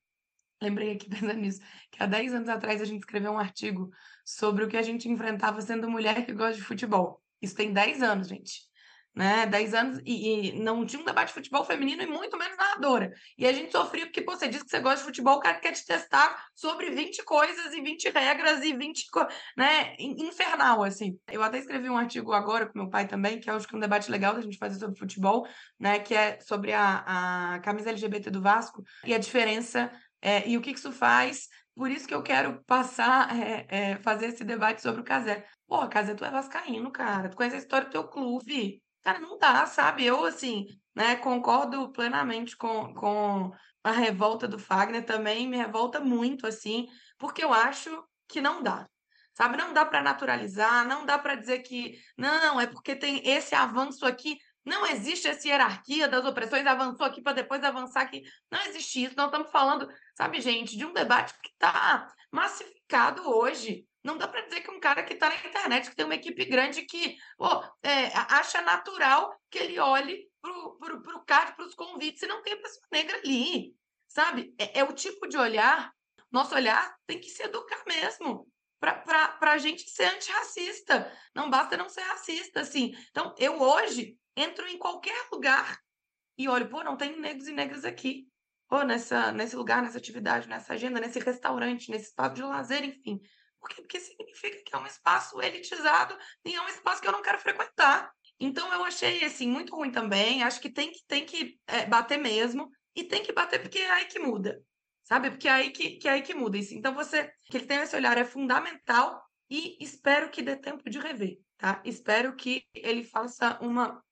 [0.62, 1.60] lembrei aqui pensando nisso,
[1.90, 3.90] que há 10 anos atrás a gente escreveu um artigo
[4.24, 7.20] sobre o que a gente enfrentava sendo mulher que gosta de futebol.
[7.42, 8.68] Isso tem 10 anos, gente
[9.19, 9.47] né?
[9.47, 13.12] 10 anos e, e, não tinha um debate de futebol feminino e muito menos narradora.
[13.36, 15.59] E a gente sofria porque pô, você diz que você gosta de futebol, o cara
[15.59, 19.07] quer te testar sobre 20 coisas e 20 regras e 20,
[19.57, 19.97] né?
[19.99, 21.19] Infernal, assim.
[21.27, 23.77] Eu até escrevi um artigo agora com meu pai também, que é acho que é
[23.77, 25.49] um debate legal da gente fazer sobre futebol,
[25.81, 25.99] né?
[25.99, 29.90] Que é sobre a, a camisa LGBT do Vasco e a diferença
[30.23, 34.27] é, e o que isso faz por isso que eu quero passar, é, é, fazer
[34.27, 35.47] esse debate sobre o Casé.
[35.69, 37.28] Pô, Casé, tu é vascaíno, cara.
[37.28, 38.82] Tu conhece a história do teu clube.
[39.02, 40.04] Cara, não dá, sabe?
[40.04, 43.50] Eu, assim, né, concordo plenamente com, com
[43.82, 46.86] a revolta do Fagner, também me revolta muito, assim,
[47.18, 48.88] porque eu acho que não dá.
[49.32, 53.54] Sabe, não dá para naturalizar, não dá para dizer que não, é porque tem esse
[53.54, 54.36] avanço aqui.
[54.64, 58.22] Não existe essa hierarquia das opressões, avançou aqui para depois avançar aqui.
[58.50, 59.14] Não existe isso.
[59.16, 63.88] Nós estamos falando, sabe, gente, de um debate que está massificado hoje.
[64.02, 66.44] Não dá para dizer que um cara que está na internet, que tem uma equipe
[66.44, 72.22] grande, que pô, é, acha natural que ele olhe para o card, para os convites,
[72.22, 73.74] e não tem pessoa negra ali,
[74.06, 74.54] sabe?
[74.58, 75.92] É, é, o tipo de olhar,
[76.30, 78.48] nosso olhar tem que se educar mesmo,
[78.80, 81.12] para a gente ser antirracista.
[81.34, 82.92] Não basta não ser racista, assim.
[83.10, 85.78] Então, eu hoje entro em qualquer lugar
[86.36, 88.28] e olho, pô, não tem negros e negras aqui.
[88.68, 93.20] Pô, nessa, nesse lugar, nessa atividade, nessa agenda, nesse restaurante, nesse espaço de lazer, enfim.
[93.60, 93.82] Por quê?
[93.82, 97.39] Porque significa que é um espaço elitizado e é um espaço que eu não quero
[97.39, 98.10] frequentar.
[98.40, 100.43] Então eu achei assim muito ruim também.
[100.43, 103.90] Acho que tem que tem que é, bater mesmo e tem que bater porque é
[103.90, 104.62] aí que muda,
[105.05, 105.30] sabe?
[105.30, 106.56] Porque é aí que, que é aí que muda.
[106.56, 106.74] Isso.
[106.74, 109.20] Então você que ele tenha esse olhar é fundamental
[109.51, 111.82] e espero que dê tempo de rever, tá?
[111.85, 114.02] Espero que ele faça uma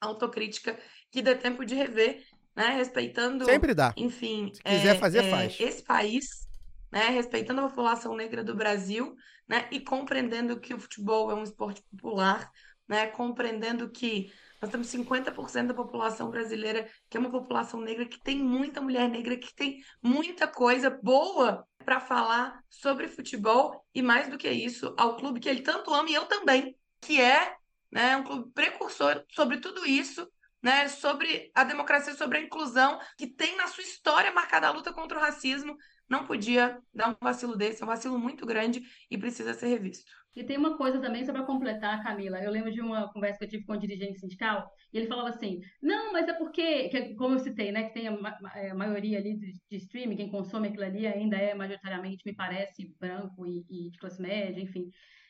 [0.00, 0.78] autocrítica
[1.10, 2.24] que dê tempo de rever,
[2.56, 2.70] né?
[2.70, 3.92] Respeitando, Sempre dá.
[3.96, 5.60] enfim, Se quiser é, fazer, é, faz.
[5.60, 6.49] esse país,
[6.90, 7.08] né?
[7.08, 9.14] Respeitando a população negra do Brasil,
[9.48, 9.68] né?
[9.70, 12.50] E compreendendo que o futebol é um esporte popular,
[12.88, 13.06] né?
[13.08, 18.38] Compreendendo que nós temos 50% da população brasileira que é uma população negra, que tem
[18.38, 24.36] muita mulher negra, que tem muita coisa boa para falar sobre futebol e mais do
[24.36, 27.56] que isso, ao clube que ele tanto ama e eu também, que é
[27.90, 30.30] né, um clube precursor sobre tudo isso,
[30.62, 34.92] né, sobre a democracia, sobre a inclusão, que tem na sua história marcada a luta
[34.92, 35.74] contra o racismo,
[36.10, 40.10] não podia dar um vacilo desse, é um vacilo muito grande e precisa ser revisto.
[40.34, 42.38] E tem uma coisa também sobre completar, Camila.
[42.38, 45.28] Eu lembro de uma conversa que eu tive com um dirigente sindical, e ele falava
[45.28, 48.36] assim: não, mas é porque, que, é como eu citei, né, que tem a, ma
[48.70, 52.94] a maioria ali de, de, streaming, quem consome aquilo ali ainda é majoritariamente, me parece,
[52.98, 54.88] branco e, e de classe média, enfim.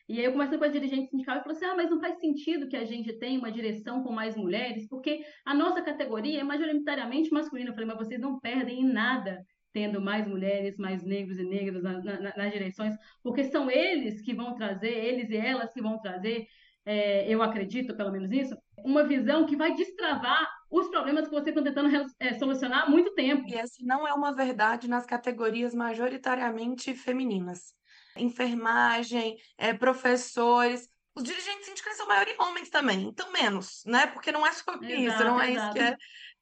[0.09, 2.19] E aí eu comecei com a dirigente sindical e falei assim: ah, mas não faz
[2.19, 6.45] sentido que a gente tenha uma direção com mais mulheres, porque a nossa categoria é
[6.45, 7.71] majoritariamente masculina.
[7.71, 11.83] Eu falei, mas vocês não perdem em nada tendo mais mulheres, mais negros e negras
[11.83, 15.99] na, na, nas direções, porque são eles que vão trazer, eles e elas que vão
[16.01, 16.47] trazer,
[16.85, 21.49] é, eu acredito, pelo menos isso, uma visão que vai destravar os problemas que vocês
[21.49, 23.47] estão tentando é, solucionar há muito tempo.
[23.49, 27.75] E essa não é uma verdade nas categorias majoritariamente femininas.
[28.17, 34.07] Enfermagem, é, professores, os dirigentes sindicais são maiores homens também, então menos, né?
[34.07, 35.79] Porque não é sobre Exato, isso, não é exato.
[35.79, 35.97] isso que é.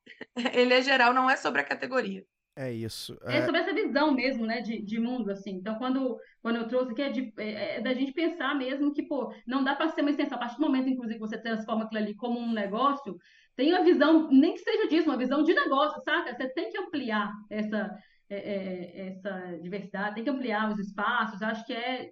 [0.61, 2.25] Ele é geral, não é sobre a categoria.
[2.61, 3.17] É isso.
[3.23, 5.53] É sobre essa visão mesmo, né, de, de mundo, assim.
[5.53, 9.05] Então, quando, quando eu trouxe aqui, é, de, é, é da gente pensar mesmo que,
[9.05, 10.37] pô, não dá para ser uma extensão.
[10.37, 13.17] A partir do momento, inclusive, que você transforma aquilo ali como um negócio,
[13.55, 16.35] tem uma visão, nem que seja disso, uma visão de negócio, saca?
[16.35, 17.97] Você tem que ampliar essa,
[18.29, 21.41] é, é, essa diversidade, tem que ampliar os espaços.
[21.41, 22.11] Acho que é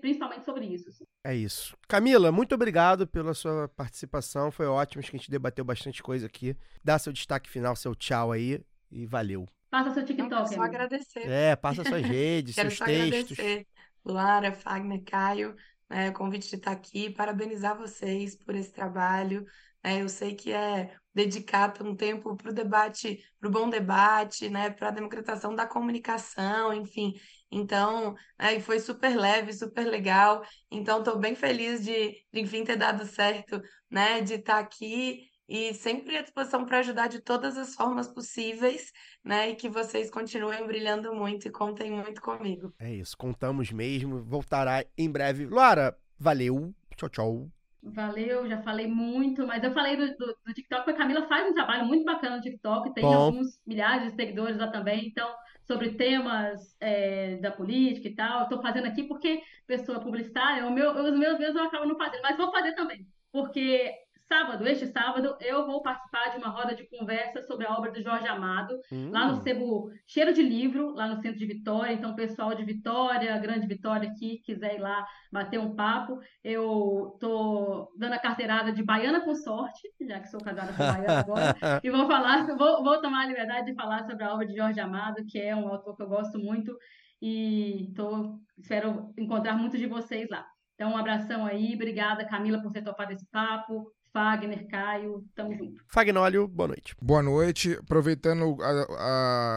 [0.00, 0.90] principalmente sobre isso.
[0.90, 1.04] assim.
[1.24, 1.76] É isso.
[1.88, 4.52] Camila, muito obrigado pela sua participação.
[4.52, 6.56] Foi ótimo, acho que a gente debateu bastante coisa aqui.
[6.84, 8.64] Dá seu destaque final, seu tchau aí
[9.02, 9.46] e valeu.
[9.70, 10.62] Passa seu Não, TikTok, quero só amigo.
[10.62, 11.38] agradecer.
[11.42, 13.38] É, passa suas redes, Quero seus só textos.
[13.38, 13.66] agradecer,
[14.04, 15.54] Lara, Fagner, Caio,
[15.90, 19.44] né, o convite de estar aqui, parabenizar vocês por esse trabalho.
[19.84, 24.48] né, eu sei que é dedicar um tempo para o debate, para o bom debate,
[24.50, 27.14] né, para a democratização da comunicação, enfim.
[27.50, 30.44] Então, e foi super leve, super legal.
[30.70, 33.60] Então, estou bem feliz de, de, enfim, ter dado certo,
[33.90, 38.92] né, de estar aqui e sempre à disposição para ajudar de todas as formas possíveis,
[39.24, 39.50] né?
[39.50, 42.72] E que vocês continuem brilhando muito e contem muito comigo.
[42.78, 44.22] É isso, contamos mesmo.
[44.22, 45.46] Voltará em breve.
[45.46, 46.74] Luara, valeu.
[46.96, 47.50] Tchau, tchau.
[47.82, 51.48] Valeu, já falei muito, mas eu falei do, do, do TikTok, porque a Camila faz
[51.48, 53.14] um trabalho muito bacana no TikTok, tem Bom.
[53.14, 55.32] alguns milhares de seguidores lá também, então,
[55.68, 60.72] sobre temas é, da política e tal, eu tô fazendo aqui porque pessoa publicitária, o
[60.72, 63.92] meu, os meus mesmos eu acabo não fazendo, mas vou fazer também, porque
[64.26, 68.02] sábado, este sábado, eu vou participar de uma roda de conversa sobre a obra do
[68.02, 68.78] Jorge Amado,
[69.10, 71.92] lá no Hum, Sebo Cheiro de Livro, lá no centro de Vitória.
[71.92, 77.92] Então, pessoal de Vitória, Grande Vitória aqui, quiser ir lá bater um papo, eu tô
[77.96, 81.90] dando a carteirada de baiana com sorte, já que sou casada com baiana agora, e
[81.90, 85.24] vou falar, vou, vou tomar a liberdade de falar sobre a obra de Jorge Amado,
[85.28, 86.76] que é um autor que eu gosto muito,
[87.22, 90.46] e tô, espero encontrar muitos de vocês lá.
[90.74, 93.90] Então, um abração aí, obrigada, Camila, por ter topado esse papo.
[94.20, 95.82] Fagner, Caio, tamo junto.
[95.88, 96.96] Fagnólio, boa noite.
[97.02, 97.76] Boa noite.
[97.78, 98.86] Aproveitando a-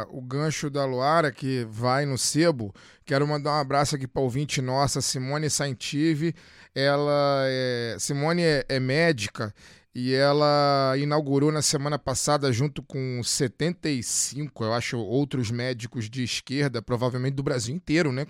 [0.04, 2.76] a- o gancho da Luara, que vai no sebo,
[3.06, 6.36] quero mandar um abraço aqui para ouvinte nossa, Simone Saintive.
[6.76, 9.54] Ela é, Simone é, é médica
[10.02, 16.82] e ela inaugurou na semana passada, junto com 75, eu acho, outros médicos de esquerda,
[16.82, 18.26] provavelmente do Brasil inteiro, né?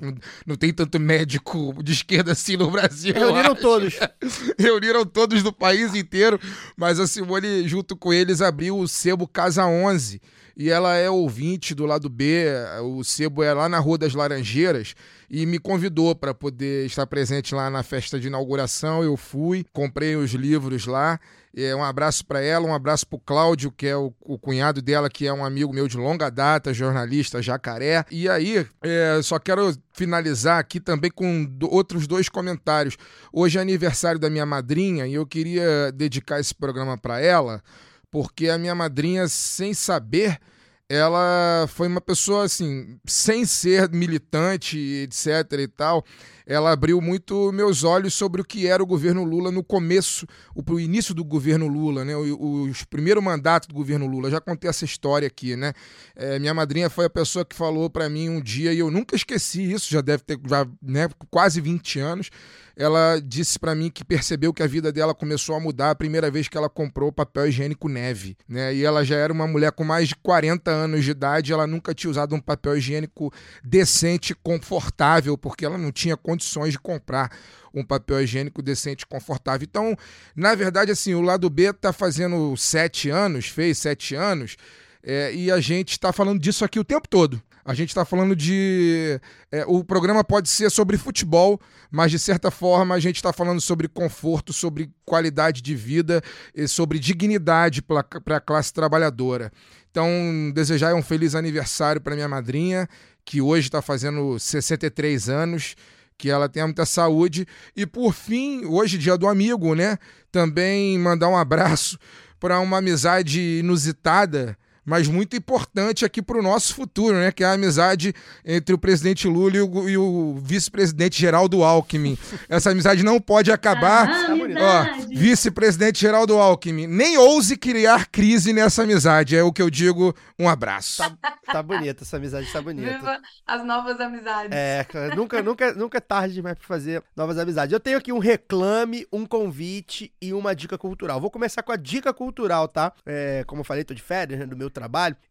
[0.47, 3.13] Não, tem tanto médico de esquerda assim no Brasil.
[3.13, 3.99] eu Reuniram todos.
[4.57, 6.39] reuniram todos do país inteiro,
[6.75, 10.19] mas a Simone, junto com eles, abriu o Sebo Casa 11.
[10.57, 12.47] E ela é ouvinte do lado B,
[12.81, 14.95] o Sebo é lá na Rua das Laranjeiras,
[15.29, 19.03] e me convidou para poder estar presente lá na festa de inauguração.
[19.03, 21.19] Eu fui, comprei os livros lá.
[21.55, 24.81] É, um abraço para ela, um abraço para o Cláudio, que é o, o cunhado
[24.81, 28.05] dela, que é um amigo meu de longa data, jornalista jacaré.
[28.11, 32.97] E aí, é, só quero finalizar aqui também com do- outros dois comentários.
[33.33, 37.63] Hoje é aniversário da minha madrinha e eu queria dedicar esse programa para ela,
[38.11, 40.39] porque a minha madrinha, sem saber,
[40.87, 46.03] ela foi uma pessoa assim, sem ser militante, etc e tal.
[46.49, 50.79] Ela abriu muito meus olhos sobre o que era o governo Lula no começo, o,
[50.79, 52.15] início do governo Lula, né?
[52.15, 54.31] O, o, o primeiro mandato do governo Lula.
[54.31, 55.73] Já contei essa história aqui, né?
[56.15, 59.15] É, minha madrinha foi a pessoa que falou para mim um dia e eu nunca
[59.15, 59.91] esqueci isso.
[59.91, 62.31] Já deve ter já, né, quase 20 anos
[62.79, 66.31] ela disse para mim que percebeu que a vida dela começou a mudar a primeira
[66.31, 68.73] vez que ela comprou papel higiênico neve, né?
[68.73, 71.93] E ela já era uma mulher com mais de 40 anos de idade, ela nunca
[71.93, 77.29] tinha usado um papel higiênico decente, confortável, porque ela não tinha condições de comprar
[77.73, 79.67] um papel higiênico decente e confortável.
[79.69, 79.93] Então,
[80.33, 84.55] na verdade, assim, o lado B tá fazendo sete anos, fez sete anos,
[85.03, 87.41] é, e a gente está falando disso aqui o tempo todo.
[87.69, 89.21] A gente está falando de.
[89.51, 93.61] É, o programa pode ser sobre futebol, mas de certa forma a gente está falando
[93.61, 96.19] sobre conforto, sobre qualidade de vida
[96.55, 98.03] e sobre dignidade para
[98.37, 99.51] a classe trabalhadora.
[99.91, 100.09] Então,
[100.51, 102.89] desejar um feliz aniversário para minha madrinha,
[103.23, 105.75] que hoje está fazendo 63 anos
[106.17, 107.45] que ela tenha muita saúde.
[107.75, 109.99] E por fim, hoje, dia do amigo, né?
[110.31, 111.99] Também mandar um abraço
[112.39, 114.57] para uma amizade inusitada
[114.89, 117.31] mas muito importante aqui para o nosso futuro, né?
[117.31, 118.11] Que é a amizade
[118.43, 119.61] entre o presidente Lula e
[119.97, 122.17] o, o vice-presidente Geraldo Alckmin.
[122.49, 124.09] Essa amizade não pode acabar.
[124.09, 124.29] Ah,
[124.59, 129.35] Ó, vice-presidente Geraldo Alckmin, nem ouse criar crise nessa amizade.
[129.35, 130.15] É o que eu digo.
[130.39, 131.03] Um abraço.
[131.21, 132.91] Tá, tá bonita, essa amizade tá bonita.
[132.91, 134.49] Viva as novas amizades.
[134.51, 137.71] É, nunca, nunca, nunca é tarde demais pra fazer novas amizades.
[137.71, 141.21] Eu tenho aqui um reclame, um convite e uma dica cultural.
[141.21, 142.91] Vou começar com a dica cultural, tá?
[143.05, 144.78] É, como eu falei, tô de férias, né, do meu trabalho,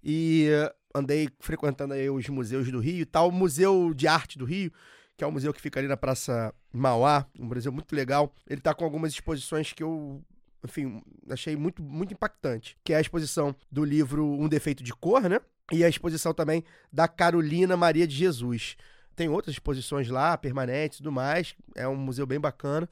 [0.03, 3.29] e uh, andei frequentando aí os museus do Rio e tal.
[3.29, 4.73] O Museu de Arte do Rio,
[5.17, 8.33] que é um museu que fica ali na Praça Mauá, um museu muito legal.
[8.47, 10.23] Ele tá com algumas exposições que eu
[10.65, 15.29] enfim, achei muito, muito impactante, que é a exposição do livro Um Defeito de Cor,
[15.29, 15.41] né?
[15.71, 18.77] E a exposição também da Carolina Maria de Jesus.
[19.15, 21.55] Tem outras exposições lá, permanentes e tudo mais.
[21.75, 22.89] É um museu bem bacana.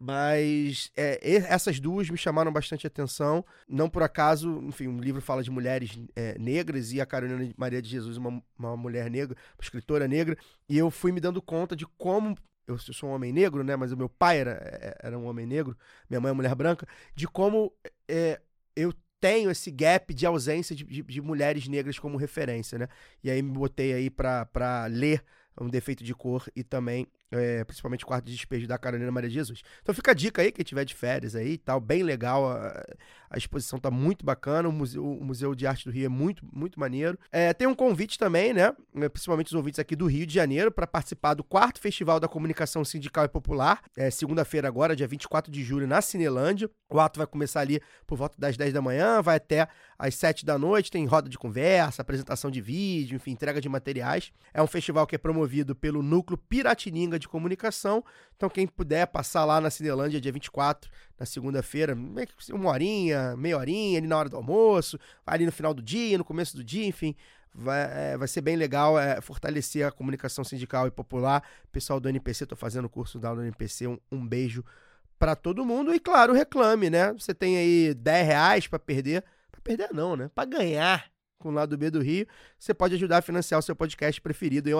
[0.00, 1.18] Mas é,
[1.52, 3.44] essas duas me chamaram bastante atenção.
[3.68, 7.82] Não por acaso, enfim, o livro fala de mulheres é, negras e a Carolina Maria
[7.82, 10.36] de Jesus, uma, uma mulher negra, uma escritora negra.
[10.68, 12.36] E eu fui me dando conta de como.
[12.66, 13.74] Eu sou um homem negro, né?
[13.76, 15.76] Mas o meu pai era, é, era um homem negro,
[16.08, 16.86] minha mãe é mulher branca.
[17.14, 17.72] De como
[18.06, 18.40] é,
[18.76, 22.88] eu tenho esse gap de ausência de, de- de mulheres negras como referência, né?
[23.24, 25.24] E aí me botei aí pra ler
[25.60, 29.30] um defeito de cor e também, é, principalmente o quarto de despejo da Carolina Maria
[29.30, 29.62] Jesus.
[29.82, 32.50] Então fica a dica aí, quem tiver de férias aí e tal, bem legal.
[32.50, 32.84] A,
[33.30, 36.46] a exposição tá muito bacana, o museu, o museu de Arte do Rio é muito,
[36.50, 37.18] muito maneiro.
[37.30, 38.72] É, tem um convite também, né?
[38.96, 42.26] é, Principalmente os ouvintes aqui do Rio de Janeiro, para participar do quarto Festival da
[42.26, 43.82] Comunicação Sindical e Popular.
[43.96, 46.70] É segunda-feira agora, dia 24 de julho, na Cinelândia.
[46.88, 49.68] O ato vai começar ali por volta das 10 da manhã, vai até
[49.98, 54.32] às 7 da noite, tem roda de conversa, apresentação de vídeo, enfim, entrega de materiais.
[54.54, 58.04] É um festival que é promovido pelo Núcleo Piratininga de Comunicação.
[58.36, 61.96] Então, quem puder passar lá na Cinelândia, dia 24, na segunda-feira,
[62.52, 66.24] uma horinha, meia horinha, ali na hora do almoço, ali no final do dia, no
[66.24, 67.14] começo do dia, enfim.
[67.54, 71.42] Vai, é, vai ser bem legal é, fortalecer a comunicação sindical e popular.
[71.72, 74.64] Pessoal do NPC, tô fazendo o curso da NPC, um, um beijo
[75.18, 75.94] para todo mundo.
[75.94, 77.12] E claro, reclame, né?
[77.14, 79.24] Você tem aí 10 reais para perder.
[79.50, 80.30] Pra perder não, né?
[80.34, 82.26] Pra ganhar com o lado B do Rio.
[82.58, 84.74] Você pode ajudar a financiar o seu podcast preferido em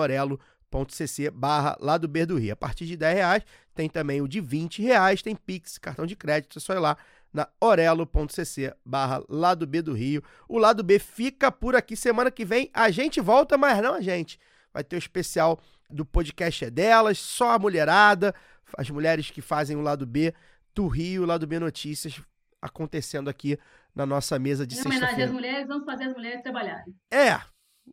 [0.71, 2.53] orelo.cc barra lado B do Rio.
[2.53, 3.43] A partir de 10 reais
[3.73, 6.97] tem também o de 20 reais, tem Pix, cartão de crédito, é só ir lá
[7.33, 10.23] na orelo.cc barra lado B do Rio.
[10.47, 11.95] O lado B fica por aqui.
[11.95, 14.39] Semana que vem a gente volta, mas não a gente.
[14.73, 15.59] Vai ter o especial
[15.89, 18.33] do podcast é delas, só a mulherada,
[18.77, 20.33] as mulheres que fazem o lado B
[20.75, 22.21] do Rio, o lado B Notícias,
[22.61, 23.57] acontecendo aqui
[23.95, 25.33] na nossa mesa de Em homenagem às sexta-feira.
[25.33, 26.95] mulheres, vamos fazer as mulheres trabalharem.
[27.11, 27.39] É,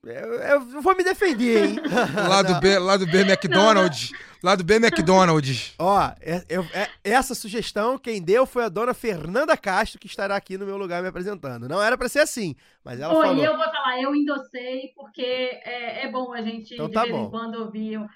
[0.04, 1.76] eu, eu vou me defender, hein?
[2.28, 4.12] Lado B, lado B McDonald's.
[4.42, 5.74] Lado B McDonald's.
[5.78, 10.36] Ó, é- eu- é- essa sugestão quem deu foi a dona Fernanda Castro, que estará
[10.36, 11.68] aqui no meu lugar me apresentando.
[11.68, 12.54] Não era pra ser assim,
[12.84, 13.44] mas ela Oi, falou.
[13.44, 17.14] eu vou falar, eu endossei, porque é, é bom a gente, Então de tá vez
[17.14, 17.26] bom.
[17.26, 18.08] em quando, ouvir uh,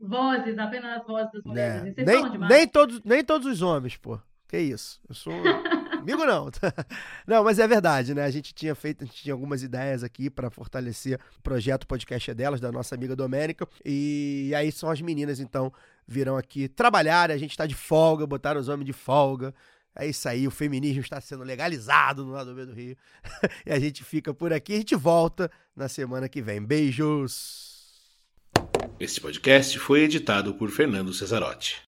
[0.00, 1.94] vozes, apenas as vozes das mulheres.
[1.94, 4.18] Vocês Nem, nem, todos, nem todos os homens, pô.
[4.48, 4.98] Que isso?
[5.08, 5.32] Eu sou.
[5.98, 6.50] Amigo não.
[7.26, 8.24] não, mas é verdade, né?
[8.24, 12.30] A gente tinha feito, a gente tinha algumas ideias aqui pra fortalecer o projeto podcast
[12.30, 13.68] é delas, da nossa amiga Domênica.
[13.84, 15.72] E aí são as meninas, então,
[16.06, 17.30] virão aqui trabalhar.
[17.30, 19.54] A gente tá de folga, botaram os homens de folga.
[19.94, 22.96] É isso aí, o feminismo está sendo legalizado no lado B do Rio.
[23.66, 24.74] e a gente fica por aqui.
[24.74, 26.64] A gente volta na semana que vem.
[26.64, 27.76] Beijos!
[29.00, 31.87] Este podcast foi editado por Fernando Cesarotti.